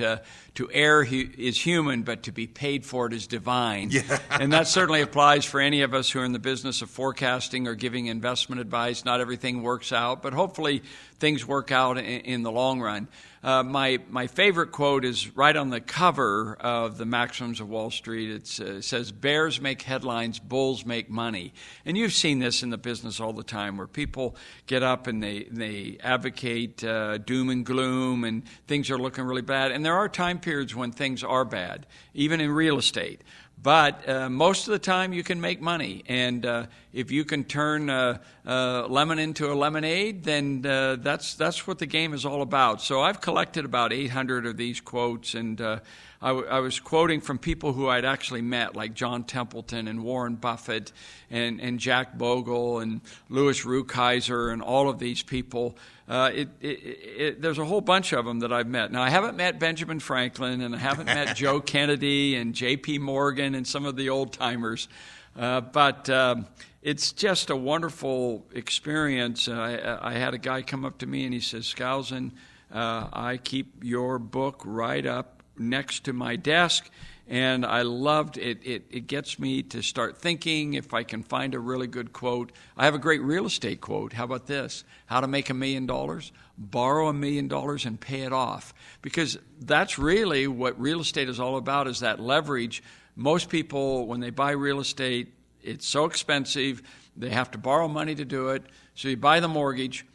to 0.57 0.71
err 0.71 1.03
is 1.03 1.59
human, 1.59 2.01
but 2.01 2.23
to 2.23 2.31
be 2.31 2.47
paid 2.47 2.83
for 2.85 3.05
it 3.05 3.13
is 3.13 3.27
divine. 3.27 3.91
Yeah. 3.91 4.19
and 4.31 4.53
that 4.53 4.67
certainly 4.67 5.01
applies 5.01 5.45
for 5.45 5.59
any 5.59 5.81
of 5.81 5.93
us 5.93 6.09
who 6.09 6.19
are 6.19 6.25
in 6.25 6.31
the 6.31 6.39
business 6.39 6.81
of 6.81 6.89
forecasting 6.89 7.67
or 7.67 7.75
giving 7.75 8.07
investment 8.07 8.59
advice. 8.59 9.05
Not 9.05 9.21
everything 9.21 9.61
works 9.61 9.93
out, 9.93 10.23
but 10.23 10.33
hopefully 10.33 10.81
things 11.19 11.45
work 11.45 11.71
out 11.71 11.97
in, 11.99 12.05
in 12.05 12.43
the 12.43 12.51
long 12.51 12.81
run. 12.81 13.07
Uh, 13.47 13.63
my, 13.63 13.97
my 14.09 14.27
favorite 14.27 14.73
quote 14.73 15.05
is 15.05 15.33
right 15.37 15.55
on 15.55 15.69
the 15.69 15.79
cover 15.79 16.57
of 16.59 16.97
the 16.97 17.05
Maxims 17.05 17.61
of 17.61 17.69
Wall 17.69 17.89
Street. 17.89 18.29
Uh, 18.59 18.65
it 18.65 18.83
says, 18.83 19.09
Bears 19.13 19.61
make 19.61 19.83
headlines, 19.83 20.37
bulls 20.37 20.85
make 20.85 21.09
money. 21.09 21.53
And 21.85 21.97
you've 21.97 22.11
seen 22.11 22.39
this 22.39 22.61
in 22.61 22.71
the 22.71 22.77
business 22.77 23.21
all 23.21 23.31
the 23.31 23.45
time 23.45 23.77
where 23.77 23.87
people 23.87 24.35
get 24.65 24.83
up 24.83 25.07
and 25.07 25.23
they, 25.23 25.43
they 25.49 25.97
advocate 26.03 26.83
uh, 26.83 27.19
doom 27.19 27.49
and 27.49 27.65
gloom 27.65 28.25
and 28.25 28.43
things 28.67 28.91
are 28.91 28.97
looking 28.97 29.23
really 29.23 29.41
bad. 29.41 29.71
And 29.71 29.85
there 29.85 29.95
are 29.95 30.09
time 30.09 30.41
periods 30.41 30.75
when 30.75 30.91
things 30.91 31.23
are 31.23 31.45
bad, 31.45 31.85
even 32.13 32.41
in 32.41 32.51
real 32.51 32.77
estate. 32.77 33.21
But 33.61 34.07
uh, 34.07 34.29
most 34.29 34.67
of 34.67 34.71
the 34.71 34.79
time, 34.79 35.13
you 35.13 35.23
can 35.23 35.41
make 35.41 35.59
money. 35.59 36.03
And 36.07 36.45
uh, 36.45 36.65
if 36.93 37.11
you 37.11 37.25
can 37.25 37.43
turn 37.43 37.89
uh, 37.89 38.19
uh 38.45 38.87
lemon 38.87 39.17
into 39.17 39.51
a 39.51 39.55
lemonade, 39.55 40.23
then 40.23 40.63
uh, 40.65 40.97
that's, 40.99 41.33
that's 41.33 41.65
what 41.65 41.79
the 41.79 41.87
game 41.87 42.13
is 42.13 42.23
all 42.23 42.41
about. 42.43 42.81
So 42.81 43.01
I've 43.01 43.19
collected 43.19 43.65
about 43.65 43.91
800 43.91 44.45
of 44.45 44.57
these 44.57 44.79
quotes, 44.79 45.33
and 45.33 45.59
uh, 45.59 45.79
I, 46.21 46.29
w- 46.29 46.47
I 46.47 46.59
was 46.59 46.79
quoting 46.79 47.21
from 47.21 47.37
people 47.37 47.73
who 47.73 47.87
I'd 47.87 48.05
actually 48.05 48.41
met, 48.41 48.75
like 48.75 48.93
John 48.93 49.23
Templeton 49.23 49.87
and 49.87 50.03
Warren 50.03 50.35
Buffett 50.35 50.91
and, 51.29 51.61
and 51.61 51.79
Jack 51.79 52.17
Bogle 52.17 52.79
and 52.79 53.01
Louis 53.29 53.61
Rukeyser 53.63 54.51
and 54.51 54.61
all 54.61 54.89
of 54.89 54.97
these 54.97 55.21
people. 55.21 55.77
Uh, 56.07 56.31
it, 56.33 56.49
it, 56.61 56.67
it, 56.67 57.41
there's 57.41 57.59
a 57.59 57.65
whole 57.65 57.81
bunch 57.81 58.13
of 58.13 58.25
them 58.25 58.39
that 58.39 58.51
I've 58.51 58.67
met. 58.67 58.91
Now, 58.91 59.03
I 59.03 59.09
haven't 59.09 59.35
met 59.35 59.59
Benjamin 59.59 59.99
Franklin, 59.99 60.61
and 60.61 60.73
I 60.73 60.79
haven't 60.79 61.05
met 61.05 61.35
Joe 61.35 61.59
Kennedy 61.59 62.35
and 62.35 62.55
J.P. 62.55 62.99
Morgan 62.99 63.53
and 63.53 63.67
some 63.67 63.85
of 63.85 63.95
the 63.95 64.09
old 64.09 64.33
timers, 64.33 64.87
uh, 65.35 65.61
but 65.61 66.09
um, 66.09 66.47
it's 66.81 67.11
just 67.11 67.49
a 67.49 67.55
wonderful 67.55 68.45
experience. 68.53 69.47
I, 69.47 69.99
I, 70.01 70.13
had 70.13 70.33
a 70.33 70.37
guy 70.37 70.61
come 70.61 70.85
up 70.85 70.99
to 70.99 71.05
me 71.05 71.25
and 71.25 71.33
he 71.33 71.41
says, 71.41 71.65
Skousen, 71.65 72.31
uh, 72.73 73.07
I 73.11 73.37
keep 73.37 73.83
your 73.83 74.17
book 74.17 74.63
right 74.65 75.05
up 75.05 75.36
next 75.59 76.05
to 76.05 76.13
my 76.13 76.35
desk 76.35 76.89
and 77.27 77.65
I 77.65 77.81
loved 77.81 78.37
it. 78.37 78.59
it. 78.63 78.85
It 78.89 79.07
gets 79.07 79.37
me 79.37 79.61
to 79.63 79.81
start 79.81 80.17
thinking 80.17 80.75
if 80.75 80.93
I 80.93 81.03
can 81.03 81.23
find 81.23 81.53
a 81.53 81.59
really 81.59 81.87
good 81.87 82.13
quote. 82.13 82.51
I 82.77 82.85
have 82.85 82.95
a 82.95 82.99
great 82.99 83.21
real 83.21 83.45
estate 83.45 83.81
quote. 83.81 84.13
How 84.13 84.23
about 84.23 84.47
this? 84.47 84.85
How 85.07 85.19
to 85.19 85.27
make 85.27 85.49
a 85.49 85.53
million 85.53 85.85
dollars? 85.85 86.31
Borrow 86.57 87.09
a 87.09 87.13
million 87.13 87.47
dollars 87.47 87.85
and 87.85 87.99
pay 87.99 88.21
it 88.21 88.31
off. 88.31 88.73
Because 89.01 89.37
that's 89.59 89.99
really 89.99 90.47
what 90.47 90.79
real 90.79 91.01
estate 91.01 91.27
is 91.27 91.39
all 91.39 91.57
about 91.57 91.87
is 91.87 91.99
that 91.99 92.19
leverage. 92.19 92.81
Most 93.15 93.49
people, 93.49 94.07
when 94.07 94.21
they 94.21 94.29
buy 94.29 94.51
real 94.51 94.79
estate, 94.79 95.33
it's 95.61 95.85
so 95.85 96.05
expensive, 96.05 96.81
they 97.17 97.29
have 97.29 97.51
to 97.51 97.57
borrow 97.57 97.89
money 97.89 98.15
to 98.15 98.23
do 98.23 98.49
it. 98.49 98.63
So 98.95 99.09
you 99.09 99.17
buy 99.17 99.41
the 99.41 99.49
mortgage 99.49 100.05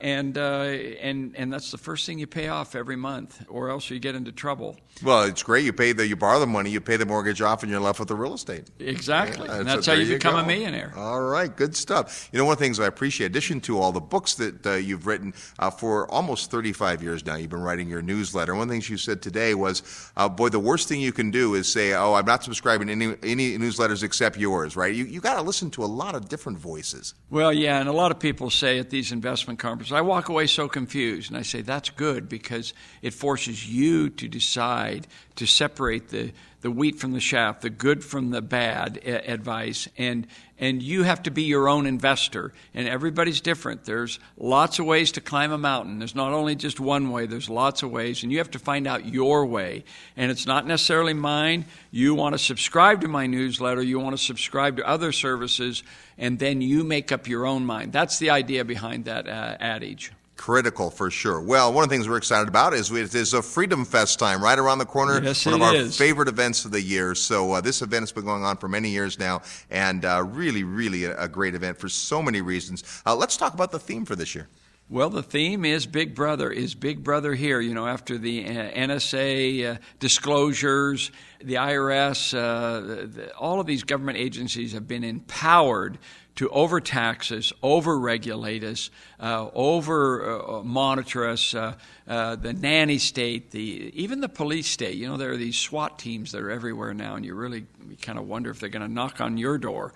and 0.00 0.38
uh, 0.38 0.62
and 1.00 1.34
and 1.36 1.52
that's 1.52 1.70
the 1.70 1.78
first 1.78 2.06
thing 2.06 2.18
you 2.18 2.26
pay 2.26 2.48
off 2.48 2.74
every 2.74 2.96
month, 2.96 3.44
or 3.48 3.70
else 3.70 3.90
you 3.90 3.98
get 3.98 4.14
into 4.14 4.32
trouble. 4.32 4.76
Well, 5.02 5.24
it's 5.24 5.42
great. 5.42 5.64
You 5.64 5.72
pay 5.72 5.92
the 5.92 6.06
you 6.06 6.16
borrow 6.16 6.40
the 6.40 6.46
money, 6.46 6.70
you 6.70 6.80
pay 6.80 6.96
the 6.96 7.06
mortgage 7.06 7.42
off, 7.42 7.62
and 7.62 7.70
you're 7.70 7.80
left 7.80 7.98
with 7.98 8.08
the 8.08 8.14
real 8.14 8.34
estate. 8.34 8.64
Exactly, 8.78 9.46
yeah, 9.46 9.58
and 9.58 9.68
that's 9.68 9.86
how 9.86 9.92
you, 9.92 10.06
become 10.06 10.36
a 10.36 10.46
millionaire. 10.46 10.92
All 10.96 11.20
right, 11.20 11.54
good 11.54 11.76
stuff. 11.76 12.28
You 12.32 12.38
know, 12.38 12.44
one 12.46 12.54
of 12.54 12.58
the 12.58 12.64
things 12.64 12.80
I 12.80 12.86
appreciate, 12.86 13.26
in 13.26 13.32
addition 13.32 13.60
to 13.62 13.78
all 13.78 13.92
the 13.92 14.00
books 14.00 14.34
that 14.34 14.66
uh, 14.66 14.72
you've 14.74 15.06
written 15.06 15.34
uh, 15.58 15.70
for 15.70 16.10
almost 16.10 16.50
35 16.50 17.02
years 17.02 17.24
now, 17.24 17.36
you've 17.36 17.50
been 17.50 17.62
writing 17.62 17.88
your 17.88 18.02
newsletter. 18.02 18.54
One 18.54 18.62
of 18.62 18.68
the 18.68 18.74
things 18.74 18.88
you 18.88 18.96
said 18.96 19.20
today 19.20 19.54
was, 19.54 19.82
uh, 20.16 20.28
"Boy, 20.28 20.48
the 20.48 20.60
worst 20.60 20.88
thing 20.88 21.00
you 21.00 21.12
can 21.12 21.30
do 21.30 21.54
is 21.54 21.70
say, 21.70 21.92
oh, 21.92 22.14
I'm 22.14 22.26
not 22.26 22.42
subscribing 22.42 22.88
to 22.88 22.92
any 22.92 23.16
any 23.22 23.58
newsletters 23.58 24.02
except 24.02 24.38
yours." 24.38 24.76
Right? 24.76 24.94
You 24.94 25.04
you 25.04 25.20
got 25.20 25.36
to 25.36 25.42
listen 25.42 25.70
to 25.72 25.84
a 25.84 25.90
lot 25.90 26.14
of 26.14 26.28
different 26.28 26.58
voices. 26.58 27.14
Well, 27.28 27.52
yeah, 27.52 27.80
and 27.80 27.88
a 27.88 27.92
lot 27.92 28.10
of 28.10 28.18
people 28.18 28.50
say 28.50 28.78
at 28.78 28.90
these 28.90 29.12
investment 29.12 29.58
conferences, 29.58 29.89
I 29.96 30.00
walk 30.00 30.28
away 30.28 30.46
so 30.46 30.68
confused. 30.68 31.30
And 31.30 31.38
I 31.38 31.42
say, 31.42 31.62
that's 31.62 31.90
good 31.90 32.28
because 32.28 32.74
it 33.02 33.14
forces 33.14 33.68
you 33.68 34.10
to 34.10 34.28
decide 34.28 35.06
to 35.36 35.46
separate 35.46 36.08
the, 36.08 36.32
the 36.60 36.70
wheat 36.70 36.98
from 36.98 37.12
the 37.12 37.20
chaff, 37.20 37.60
the 37.60 37.70
good 37.70 38.04
from 38.04 38.30
the 38.30 38.42
bad 38.42 39.00
a- 39.04 39.30
advice. 39.30 39.88
And, 39.96 40.26
and 40.58 40.82
you 40.82 41.04
have 41.04 41.22
to 41.22 41.30
be 41.30 41.44
your 41.44 41.68
own 41.68 41.86
investor. 41.86 42.52
And 42.74 42.86
everybody's 42.86 43.40
different. 43.40 43.84
There's 43.84 44.18
lots 44.36 44.78
of 44.78 44.86
ways 44.86 45.12
to 45.12 45.20
climb 45.20 45.52
a 45.52 45.58
mountain. 45.58 45.98
There's 45.98 46.14
not 46.14 46.32
only 46.32 46.54
just 46.54 46.78
one 46.78 47.10
way, 47.10 47.26
there's 47.26 47.48
lots 47.48 47.82
of 47.82 47.90
ways. 47.90 48.22
And 48.22 48.30
you 48.30 48.38
have 48.38 48.50
to 48.50 48.58
find 48.58 48.86
out 48.86 49.06
your 49.06 49.46
way. 49.46 49.84
And 50.16 50.30
it's 50.30 50.46
not 50.46 50.66
necessarily 50.66 51.14
mine. 51.14 51.64
You 51.90 52.14
want 52.14 52.34
to 52.34 52.38
subscribe 52.38 53.00
to 53.00 53.08
my 53.08 53.26
newsletter, 53.26 53.82
you 53.82 53.98
want 53.98 54.16
to 54.16 54.22
subscribe 54.22 54.76
to 54.76 54.86
other 54.86 55.12
services, 55.12 55.82
and 56.18 56.38
then 56.38 56.60
you 56.60 56.84
make 56.84 57.10
up 57.10 57.26
your 57.26 57.46
own 57.46 57.64
mind. 57.64 57.92
That's 57.92 58.18
the 58.18 58.30
idea 58.30 58.64
behind 58.64 59.06
that 59.06 59.26
uh, 59.26 59.56
adage. 59.58 60.12
Critical 60.40 60.88
for 60.88 61.10
sure. 61.10 61.38
Well, 61.38 61.70
one 61.70 61.84
of 61.84 61.90
the 61.90 61.94
things 61.94 62.08
we're 62.08 62.16
excited 62.16 62.48
about 62.48 62.72
is 62.72 62.90
it 62.90 63.14
is 63.14 63.34
a 63.34 63.42
Freedom 63.42 63.84
Fest 63.84 64.18
time 64.18 64.42
right 64.42 64.58
around 64.58 64.78
the 64.78 64.86
corner. 64.86 65.22
Yes, 65.22 65.44
one 65.44 65.54
of 65.54 65.60
our 65.60 65.74
is. 65.74 65.98
favorite 65.98 66.28
events 66.28 66.64
of 66.64 66.70
the 66.70 66.80
year. 66.80 67.14
So 67.14 67.52
uh, 67.52 67.60
this 67.60 67.82
event 67.82 68.04
has 68.04 68.12
been 68.12 68.24
going 68.24 68.42
on 68.42 68.56
for 68.56 68.66
many 68.66 68.88
years 68.88 69.18
now, 69.18 69.42
and 69.68 70.02
uh, 70.02 70.24
really, 70.26 70.64
really 70.64 71.04
a, 71.04 71.24
a 71.24 71.28
great 71.28 71.54
event 71.54 71.76
for 71.76 71.90
so 71.90 72.22
many 72.22 72.40
reasons. 72.40 73.02
Uh, 73.04 73.14
let's 73.14 73.36
talk 73.36 73.52
about 73.52 73.70
the 73.70 73.78
theme 73.78 74.06
for 74.06 74.16
this 74.16 74.34
year. 74.34 74.48
Well, 74.88 75.10
the 75.10 75.22
theme 75.22 75.66
is 75.66 75.84
Big 75.84 76.14
Brother. 76.14 76.50
Is 76.50 76.74
Big 76.74 77.04
Brother 77.04 77.34
here? 77.34 77.60
You 77.60 77.74
know, 77.74 77.86
after 77.86 78.16
the 78.16 78.44
uh, 78.46 78.70
NSA 78.70 79.74
uh, 79.74 79.78
disclosures, 79.98 81.12
the 81.44 81.56
IRS, 81.56 82.34
uh, 82.34 83.06
the, 83.06 83.32
all 83.36 83.60
of 83.60 83.66
these 83.66 83.84
government 83.84 84.16
agencies 84.16 84.72
have 84.72 84.88
been 84.88 85.04
empowered 85.04 85.98
to 86.40 86.48
overtax 86.48 87.30
us, 87.32 87.52
overregulate 87.62 88.64
us, 88.64 88.88
uh, 89.20 89.50
over 89.52 90.40
uh, 90.40 90.62
monitor 90.62 91.28
us. 91.28 91.52
Uh, 91.52 91.74
uh, 92.08 92.34
the 92.34 92.54
nanny 92.54 92.96
state, 92.96 93.50
the 93.50 93.92
even 93.94 94.22
the 94.22 94.28
police 94.28 94.66
state. 94.66 94.96
You 94.96 95.06
know, 95.06 95.18
there 95.18 95.32
are 95.32 95.36
these 95.36 95.58
SWAT 95.58 95.98
teams 95.98 96.32
that 96.32 96.40
are 96.40 96.50
everywhere 96.50 96.94
now, 96.94 97.16
and 97.16 97.26
you 97.26 97.34
really 97.34 97.66
kind 98.00 98.18
of 98.18 98.26
wonder 98.26 98.48
if 98.48 98.58
they're 98.58 98.70
going 98.70 98.88
to 98.88 98.90
knock 98.90 99.20
on 99.20 99.36
your 99.36 99.58
door. 99.58 99.92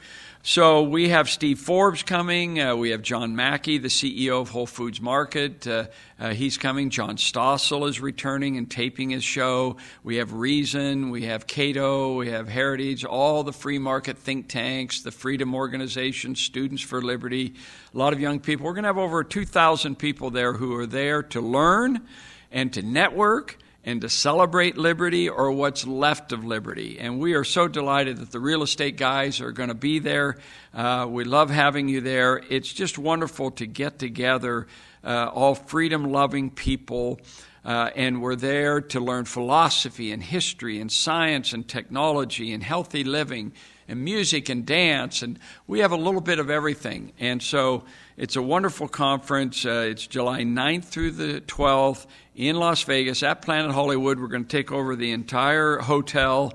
So 0.47 0.82
we 0.82 1.09
have 1.09 1.30
Steve 1.30 1.59
Forbes 1.59 2.03
coming. 2.03 2.61
Uh, 2.61 2.76
we 2.76 2.90
have 2.90 3.01
John 3.01 3.34
Mackey, 3.34 3.78
the 3.78 3.88
CEO 3.88 4.42
of 4.42 4.51
Whole 4.51 4.66
Foods 4.66 5.01
Market. 5.01 5.66
Uh, 5.66 5.86
uh, 6.20 6.34
he's 6.34 6.59
coming. 6.59 6.90
John 6.90 7.16
Stossel 7.16 7.88
is 7.88 7.99
returning 7.99 8.59
and 8.59 8.70
taping 8.70 9.09
his 9.09 9.24
show. 9.24 9.78
We 10.03 10.16
have 10.16 10.34
Reason. 10.34 11.09
We 11.09 11.22
have 11.22 11.47
Cato. 11.47 12.16
We 12.16 12.28
have 12.28 12.47
Heritage. 12.47 13.07
All 13.07 13.42
the 13.42 13.55
free 13.55 13.78
market 13.78 14.18
think 14.18 14.51
tanks, 14.51 15.01
the 15.01 15.11
Freedom 15.11 15.55
Organization, 15.55 16.34
Students 16.34 16.82
for 16.82 17.01
Liberty. 17.01 17.55
A 17.95 17.97
lot 17.97 18.12
of 18.12 18.20
young 18.20 18.38
people. 18.38 18.66
We're 18.66 18.74
going 18.74 18.82
to 18.82 18.88
have 18.88 18.99
over 18.99 19.24
2,000 19.24 19.99
people 19.99 20.28
there 20.28 20.53
who 20.53 20.76
are 20.76 20.84
there 20.84 21.22
to 21.22 21.40
learn 21.40 22.07
and 22.53 22.70
to 22.74 22.82
network 22.82 23.57
and 23.85 24.01
to 24.01 24.09
celebrate 24.09 24.78
liberty 24.78 25.28
or 25.28 25.53
what's 25.53 25.87
left 25.87 26.32
of 26.32 26.45
liberty. 26.45 26.99
And 26.99 27.20
we 27.20 27.35
are 27.35 27.45
so 27.45 27.68
delighted 27.68 28.16
that 28.18 28.32
the 28.32 28.41
real 28.41 28.62
estate 28.62 28.97
guys 28.97 29.41
are 29.41 29.53
going 29.53 29.68
to 29.68 29.74
be 29.74 29.99
there. 29.99 30.39
Uh, 30.72 31.07
we 31.09 31.24
love 31.24 31.51
having 31.51 31.89
you 31.89 32.01
there. 32.01 32.43
It's 32.49 32.72
just 32.72 32.99
wonderful 32.99 33.51
to 33.53 33.66
get 33.66 33.99
together, 33.99 34.66
uh, 35.05 35.30
all 35.32 35.55
freedom 35.55 36.11
loving 36.11 36.51
people. 36.51 37.20
Uh, 37.64 37.91
and 37.95 38.20
we're 38.20 38.37
there 38.37 38.80
to 38.80 39.01
learn 39.01 39.24
philosophy 39.24 40.12
and 40.12 40.22
history 40.22 40.80
and 40.80 40.91
science 40.91 41.53
and 41.53 41.66
technology 41.66 42.53
and 42.53 42.62
healthy 42.62 43.05
living 43.05 43.53
and 43.89 44.03
music 44.03 44.49
and 44.49 44.66
dance. 44.66 45.22
And 45.22 45.39
we 45.66 45.80
have 45.80 45.93
a 45.93 45.97
little 45.97 46.20
bit 46.20 46.39
of 46.39 46.51
everything. 46.51 47.12
And 47.18 47.43
so 47.43 47.85
it's 48.17 48.37
a 48.37 48.43
wonderful 48.43 48.87
conference. 48.87 49.67
Uh, 49.67 49.89
it's 49.91 50.07
July 50.07 50.43
9th 50.43 50.85
through 50.85 51.12
the 51.12 51.41
12th 51.41 52.07
in 52.37 52.57
Las 52.57 52.83
Vegas 52.85 53.23
at 53.25 53.43
Planet 53.43 53.73
Hollywood. 53.73 54.21
We're 54.21 54.29
going 54.29 54.45
to 54.45 54.57
take 54.57 54.71
over 54.71 54.95
the 54.95 55.11
entire 55.11 55.79
hotel. 55.79 56.53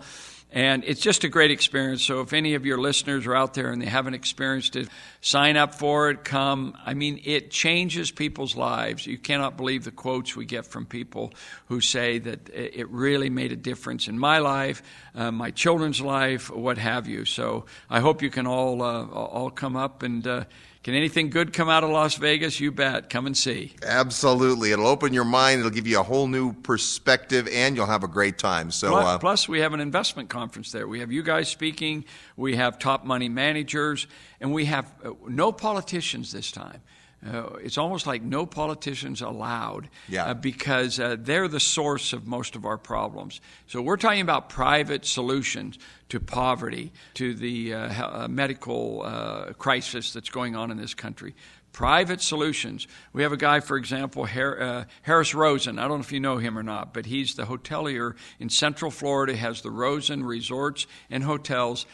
And 0.52 0.84
it's 0.84 1.02
just 1.02 1.26
a 1.26 1.28
great 1.28 1.52
experience. 1.52 2.02
So 2.02 2.22
if 2.22 2.34
any 2.34 2.56
of 2.56 2.66
your 2.66 2.80
listeners 2.80 3.28
are 3.28 3.36
out 3.36 3.54
there 3.54 3.72
and 3.72 3.80
they 3.80 3.88
haven't 3.88 4.16
experienced 4.16 4.76
it, 4.78 4.88
sign 5.22 5.58
up 5.58 5.76
for 5.76 6.10
it, 6.10 6.24
come. 6.24 6.76
I 6.84 6.96
mean, 6.96 7.22
it 7.24 7.52
changes 7.52 8.10
people's 8.10 8.56
lives. 8.56 9.06
You 9.06 9.20
cannot 9.20 9.58
believe 9.58 9.84
the 9.84 9.92
quotes 9.92 10.36
we 10.36 10.46
get 10.46 10.66
from 10.66 10.88
people 10.88 11.34
who 11.68 11.82
say 11.82 12.18
that 12.20 12.50
it 12.52 12.90
really 12.90 13.30
made 13.30 13.52
a 13.52 13.56
difference 13.56 14.08
in 14.08 14.18
my 14.18 14.40
life, 14.40 14.82
uh, 15.14 15.30
my 15.32 15.52
children's 15.52 16.02
life, 16.02 16.50
what 16.50 16.80
have 16.80 17.08
you. 17.08 17.26
So 17.26 17.66
I 17.90 18.00
hope 18.00 18.24
you 18.24 18.32
can 18.32 18.48
all 18.48 18.82
uh, 18.82 19.06
all 19.06 19.52
come 19.52 19.76
up 19.76 20.02
and 20.02 20.26
uh, 20.26 20.46
can 20.82 20.94
anything 20.94 21.30
good 21.30 21.52
come 21.52 21.68
out 21.68 21.84
of 21.84 21.90
Las 21.90 22.16
Vegas? 22.16 22.60
You 22.62 22.72
bet. 22.72 23.10
Come 23.10 23.26
and 23.26 23.36
see. 23.36 23.74
Absolutely. 23.86 24.72
It'll 24.72 24.88
open 24.88 25.14
your 25.14 25.26
mind. 25.26 25.60
It'll 25.60 25.72
give 25.72 25.88
you 25.88 26.00
a 26.00 26.04
whole 26.04 26.28
new 26.28 26.54
perspective, 26.54 27.50
and 27.52 27.76
you'll 27.76 27.86
have 27.86 28.06
a 28.06 28.08
great 28.08 28.38
time. 28.38 28.72
So, 28.72 28.92
plus, 28.92 29.06
uh, 29.06 29.18
plus, 29.18 29.50
we 29.50 29.60
have 29.60 29.74
an 29.74 29.82
investment 29.82 30.30
conference 30.30 30.72
there. 30.72 30.88
We 30.88 31.02
have 31.02 31.12
you 31.12 31.22
guys 31.22 31.50
speaking. 31.50 32.06
We 32.38 32.56
have 32.56 32.80
top 32.80 33.04
money 33.04 33.28
managers, 33.28 34.08
and 34.40 34.54
we 34.54 34.66
have 34.66 34.90
uh, 35.04 35.12
no 35.28 35.52
politicians 35.52 36.32
this 36.32 36.50
time. 36.50 36.82
Uh, 37.26 37.56
it's 37.62 37.78
almost 37.78 38.08
like 38.08 38.22
no 38.22 38.46
politicians 38.46 39.22
allowed 39.22 39.90
Yeah. 40.08 40.26
uh, 40.26 40.34
because 40.34 41.00
uh, 41.02 41.18
they're 41.20 41.50
the 41.50 41.60
source 41.60 42.14
of 42.14 42.26
most 42.26 42.56
of 42.56 42.66
our 42.66 42.78
problems. 42.78 43.42
So 43.68 43.82
we're 43.82 43.98
talking 43.98 44.22
about 44.22 44.48
private 44.50 45.06
solutions 45.06 45.78
to 46.10 46.20
poverty, 46.22 46.94
to 47.16 47.34
the 47.34 47.74
uh, 47.74 48.24
uh, 48.24 48.28
medical 48.30 49.02
uh, 49.04 49.54
crisis 49.54 50.14
that's 50.14 50.30
going 50.30 50.56
on 50.56 50.72
in 50.72 50.78
this 50.78 50.94
country. 50.94 51.36
Private 51.74 52.22
solutions. 52.22 52.88
We 53.14 53.24
have 53.24 53.32
a 53.34 53.38
guy, 53.38 53.60
for 53.60 53.78
example, 53.78 54.24
uh, 54.24 54.86
Harris 55.04 55.36
Rosen. 55.36 55.78
I 55.78 55.84
don't 55.88 55.98
know 56.00 56.04
if 56.04 56.12
you 56.12 56.20
know 56.20 56.38
him 56.38 56.58
or 56.58 56.64
not, 56.64 56.94
but 56.94 57.06
he's 57.06 57.36
the 57.36 57.44
hotelier 57.44 58.16
in 58.40 58.50
Central 58.50 58.92
Florida, 58.92 59.36
has 59.36 59.62
the 59.62 59.72
Rosen 59.72 60.24
Resorts 60.24 60.88
and 61.12 61.24
Hotels. 61.24 61.86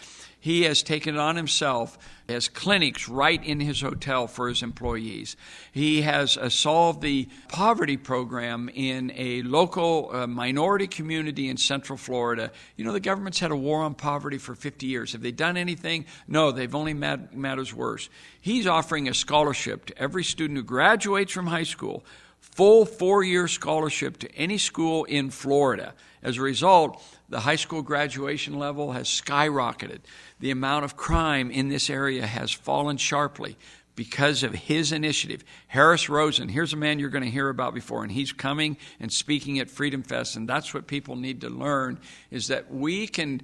He 0.46 0.62
has 0.66 0.84
taken 0.84 1.16
it 1.16 1.18
on 1.18 1.38
himself, 1.38 1.98
has 2.30 2.50
clinics 2.50 3.10
right 3.10 3.44
in 3.44 3.60
his 3.60 3.82
hotel 3.82 4.28
for 4.28 4.48
his 4.48 4.62
employees. 4.62 5.36
He 5.72 6.04
has 6.04 6.38
uh, 6.38 6.50
solved 6.50 7.02
the 7.02 7.28
poverty 7.48 7.98
program 7.98 8.70
in 8.72 9.12
a 9.16 9.42
local 9.42 10.12
uh, 10.14 10.28
minority 10.28 10.86
community 10.86 11.50
in 11.50 11.58
Central 11.58 11.98
Florida. 11.98 12.52
You 12.76 12.86
know, 12.86 12.92
the 12.92 13.00
government's 13.00 13.40
had 13.40 13.50
a 13.50 13.56
war 13.56 13.82
on 13.82 13.96
poverty 13.96 14.38
for 14.38 14.54
50 14.54 14.86
years. 14.86 15.14
Have 15.14 15.24
they 15.24 15.32
done 15.32 15.58
anything? 15.58 16.06
No, 16.28 16.52
they've 16.52 16.76
only 16.76 16.94
made 16.94 17.34
matters 17.34 17.74
worse. 17.74 18.08
He's 18.40 18.68
offering 18.68 19.10
a 19.10 19.16
scholarship 19.16 19.88
to 19.88 19.98
every 19.98 20.24
student 20.24 20.58
who 20.58 20.64
graduates 20.64 21.32
from 21.32 21.48
high 21.48 21.64
school 21.64 22.06
full 22.40 22.86
four 22.86 23.24
year 23.24 23.48
scholarship 23.48 24.18
to 24.20 24.32
any 24.36 24.60
school 24.60 25.06
in 25.06 25.32
Florida. 25.32 25.96
As 26.26 26.38
a 26.38 26.42
result, 26.42 27.04
the 27.30 27.42
high 27.42 27.56
school 27.56 27.84
graduation 27.84 28.58
level 28.58 28.94
has 28.94 29.08
skyrocketed. 29.08 30.00
The 30.40 30.50
amount 30.50 30.84
of 30.84 30.98
crime 30.98 31.52
in 31.52 31.70
this 31.70 31.88
area 31.88 32.26
has 32.26 32.52
fallen 32.52 32.98
sharply 32.98 33.58
because 33.96 34.42
of 34.42 34.56
his 34.56 34.92
initiative. 34.92 35.44
Harris 35.68 36.10
Rosen, 36.10 36.50
here's 36.50 36.74
a 36.74 36.78
man 36.78 36.98
you're 36.98 37.12
going 37.12 37.24
to 37.24 37.30
hear 37.30 37.50
about 37.50 37.76
before, 37.76 38.02
and 38.02 38.12
he's 38.12 38.32
coming 38.32 38.76
and 39.00 39.14
speaking 39.14 39.60
at 39.60 39.70
Freedom 39.70 40.02
Fest. 40.02 40.36
And 40.36 40.50
that's 40.50 40.74
what 40.74 40.88
people 40.88 41.16
need 41.16 41.42
to 41.42 41.50
learn 41.50 42.00
is 42.32 42.48
that 42.48 42.74
we 42.74 43.06
can 43.06 43.44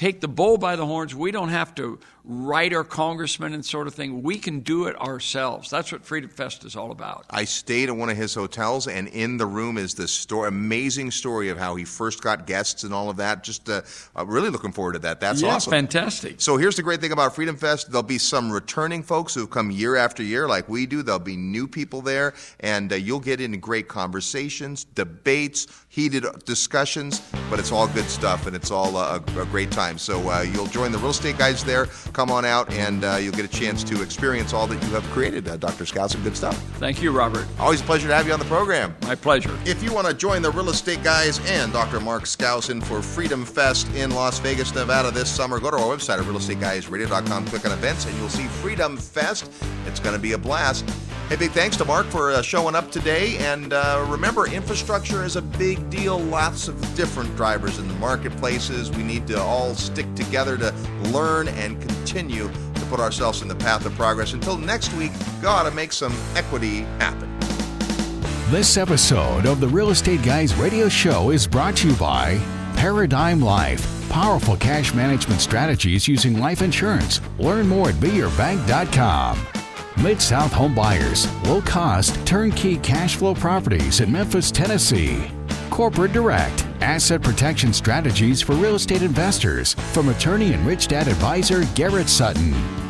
take 0.00 0.22
the 0.22 0.28
bull 0.28 0.56
by 0.56 0.76
the 0.76 0.86
horns. 0.86 1.14
We 1.14 1.30
don't 1.30 1.50
have 1.50 1.74
to 1.74 1.98
write 2.24 2.72
our 2.72 2.84
congressman 2.84 3.52
and 3.52 3.62
sort 3.64 3.86
of 3.86 3.94
thing. 3.94 4.22
We 4.22 4.38
can 4.38 4.60
do 4.60 4.86
it 4.86 4.98
ourselves. 4.98 5.68
That's 5.68 5.92
what 5.92 6.04
Freedom 6.04 6.30
Fest 6.30 6.64
is 6.64 6.74
all 6.74 6.90
about. 6.90 7.26
I 7.28 7.44
stayed 7.44 7.90
at 7.90 7.96
one 7.96 8.08
of 8.08 8.16
his 8.16 8.34
hotels, 8.34 8.88
and 8.88 9.08
in 9.08 9.36
the 9.36 9.44
room 9.44 9.76
is 9.76 9.94
this 9.94 10.10
story, 10.10 10.48
amazing 10.48 11.10
story 11.10 11.50
of 11.50 11.58
how 11.58 11.76
he 11.76 11.84
first 11.84 12.22
got 12.22 12.46
guests 12.46 12.82
and 12.82 12.94
all 12.94 13.10
of 13.10 13.18
that. 13.18 13.44
Just 13.44 13.68
uh, 13.68 13.82
uh, 14.16 14.24
really 14.24 14.48
looking 14.48 14.72
forward 14.72 14.94
to 14.94 15.00
that. 15.00 15.20
That's 15.20 15.42
yeah, 15.42 15.56
awesome. 15.56 15.70
fantastic. 15.70 16.40
So 16.40 16.56
here's 16.56 16.76
the 16.76 16.82
great 16.82 17.02
thing 17.02 17.12
about 17.12 17.34
Freedom 17.34 17.56
Fest: 17.56 17.90
there'll 17.90 18.02
be 18.02 18.18
some 18.18 18.50
returning 18.50 19.02
folks 19.02 19.34
who've 19.34 19.50
come 19.50 19.70
year 19.70 19.96
after 19.96 20.22
year, 20.22 20.48
like 20.48 20.66
we 20.66 20.86
do. 20.86 21.02
There'll 21.02 21.18
be 21.18 21.36
new 21.36 21.68
people 21.68 22.00
there, 22.00 22.32
and 22.60 22.90
uh, 22.90 22.96
you'll 22.96 23.20
get 23.20 23.40
into 23.40 23.58
great 23.58 23.88
conversations, 23.88 24.84
debates, 24.84 25.66
heated 25.90 26.24
discussions. 26.44 27.20
But 27.50 27.58
it's 27.58 27.72
all 27.72 27.88
good 27.88 28.08
stuff, 28.08 28.46
and 28.46 28.54
it's 28.54 28.70
all 28.70 28.96
uh, 28.96 29.20
a, 29.36 29.40
a 29.40 29.46
great 29.46 29.72
time. 29.72 29.98
So 29.98 30.30
uh, 30.30 30.42
you'll 30.42 30.68
join 30.68 30.92
the 30.92 30.98
real 30.98 31.10
estate 31.10 31.36
guys 31.36 31.64
there. 31.64 31.86
Come 32.12 32.30
on 32.30 32.44
out, 32.44 32.72
and 32.72 33.04
uh, 33.04 33.18
you'll 33.20 33.34
get 33.34 33.44
a 33.44 33.48
chance 33.48 33.82
to 33.84 34.00
experience 34.00 34.52
all 34.52 34.68
that 34.68 34.80
you 34.84 34.90
have 34.90 35.02
created, 35.10 35.48
uh, 35.48 35.56
Dr. 35.56 35.84
Scott. 35.84 36.12
Some 36.12 36.22
good 36.22 36.36
stuff. 36.36 36.56
Thank 36.78 37.02
you, 37.02 37.10
Robert. 37.10 37.44
Always 37.58 37.80
a 37.80 37.84
pleasure 37.84 38.06
to 38.06 38.14
have 38.14 38.26
you 38.26 38.32
on 38.32 38.38
the 38.38 38.44
program. 38.44 38.94
My 39.02 39.16
pleasure. 39.16 39.58
If 39.66 39.82
you 39.82 39.92
want 39.92 40.06
to 40.06 40.14
join 40.14 40.42
the 40.42 40.52
real 40.52 40.70
estate 40.70 41.02
guys 41.02 41.40
and 41.50 41.72
Dr. 41.72 41.98
Mark 41.98 42.22
Skousen 42.22 42.82
for 42.82 43.02
Freedom 43.02 43.44
Fest 43.44 43.92
in 43.96 44.12
Las 44.12 44.38
Vegas, 44.38 44.72
Nevada 44.72 45.10
this 45.10 45.28
summer, 45.28 45.58
go 45.58 45.72
to 45.72 45.76
our 45.76 45.96
website 45.96 46.18
at 46.20 46.24
realestateguysradio.com, 46.24 47.46
click 47.46 47.66
on 47.66 47.72
events, 47.72 48.06
and 48.06 48.16
you'll 48.18 48.28
see 48.28 48.46
Freedom 48.46 48.96
Fest. 48.96 49.50
It's 49.86 49.98
going 49.98 50.14
to 50.14 50.22
be 50.22 50.32
a 50.32 50.38
blast. 50.38 50.88
Hey, 51.30 51.36
big 51.36 51.52
thanks 51.52 51.76
to 51.76 51.84
Mark 51.84 52.06
for 52.06 52.32
uh, 52.32 52.42
showing 52.42 52.74
up 52.74 52.90
today. 52.90 53.36
And 53.38 53.72
uh, 53.72 54.04
remember, 54.08 54.48
infrastructure 54.48 55.22
is 55.22 55.36
a 55.36 55.42
big 55.42 55.88
deal. 55.88 56.18
Lots 56.18 56.66
of 56.66 56.76
different 56.96 57.36
drivers 57.36 57.78
in 57.78 57.86
the 57.86 57.94
marketplaces. 57.94 58.90
We 58.90 59.04
need 59.04 59.28
to 59.28 59.40
all 59.40 59.76
stick 59.76 60.12
together 60.16 60.58
to 60.58 60.72
learn 61.12 61.46
and 61.46 61.80
continue 61.80 62.48
to 62.48 62.80
put 62.86 62.98
ourselves 62.98 63.42
in 63.42 63.48
the 63.48 63.54
path 63.54 63.86
of 63.86 63.94
progress. 63.94 64.32
Until 64.32 64.58
next 64.58 64.92
week, 64.94 65.12
go 65.40 65.50
out 65.50 65.66
and 65.66 65.76
make 65.76 65.92
some 65.92 66.12
equity 66.34 66.80
happen. 66.98 67.32
This 68.50 68.76
episode 68.76 69.46
of 69.46 69.60
the 69.60 69.68
Real 69.68 69.90
Estate 69.90 70.24
Guys 70.24 70.52
radio 70.56 70.88
show 70.88 71.30
is 71.30 71.46
brought 71.46 71.76
to 71.76 71.90
you 71.90 71.94
by 71.94 72.40
Paradigm 72.74 73.40
Life. 73.40 73.86
Powerful 74.10 74.56
cash 74.56 74.92
management 74.94 75.40
strategies 75.40 76.08
using 76.08 76.40
life 76.40 76.60
insurance. 76.60 77.20
Learn 77.38 77.68
more 77.68 77.90
at 77.90 77.94
beyourbank.com. 77.94 79.59
Mid 80.02 80.22
South 80.22 80.50
Home 80.54 80.74
Buyers. 80.74 81.30
Low 81.42 81.60
cost, 81.60 82.14
turnkey 82.26 82.78
cash 82.78 83.16
flow 83.16 83.34
properties 83.34 84.00
in 84.00 84.10
Memphis, 84.10 84.50
Tennessee. 84.50 85.30
Corporate 85.68 86.14
Direct. 86.14 86.64
Asset 86.80 87.20
protection 87.20 87.74
strategies 87.74 88.40
for 88.40 88.54
real 88.54 88.76
estate 88.76 89.02
investors. 89.02 89.74
From 89.92 90.08
attorney 90.08 90.54
and 90.54 90.66
rich 90.66 90.88
dad 90.88 91.06
advisor 91.06 91.66
Garrett 91.74 92.08
Sutton. 92.08 92.89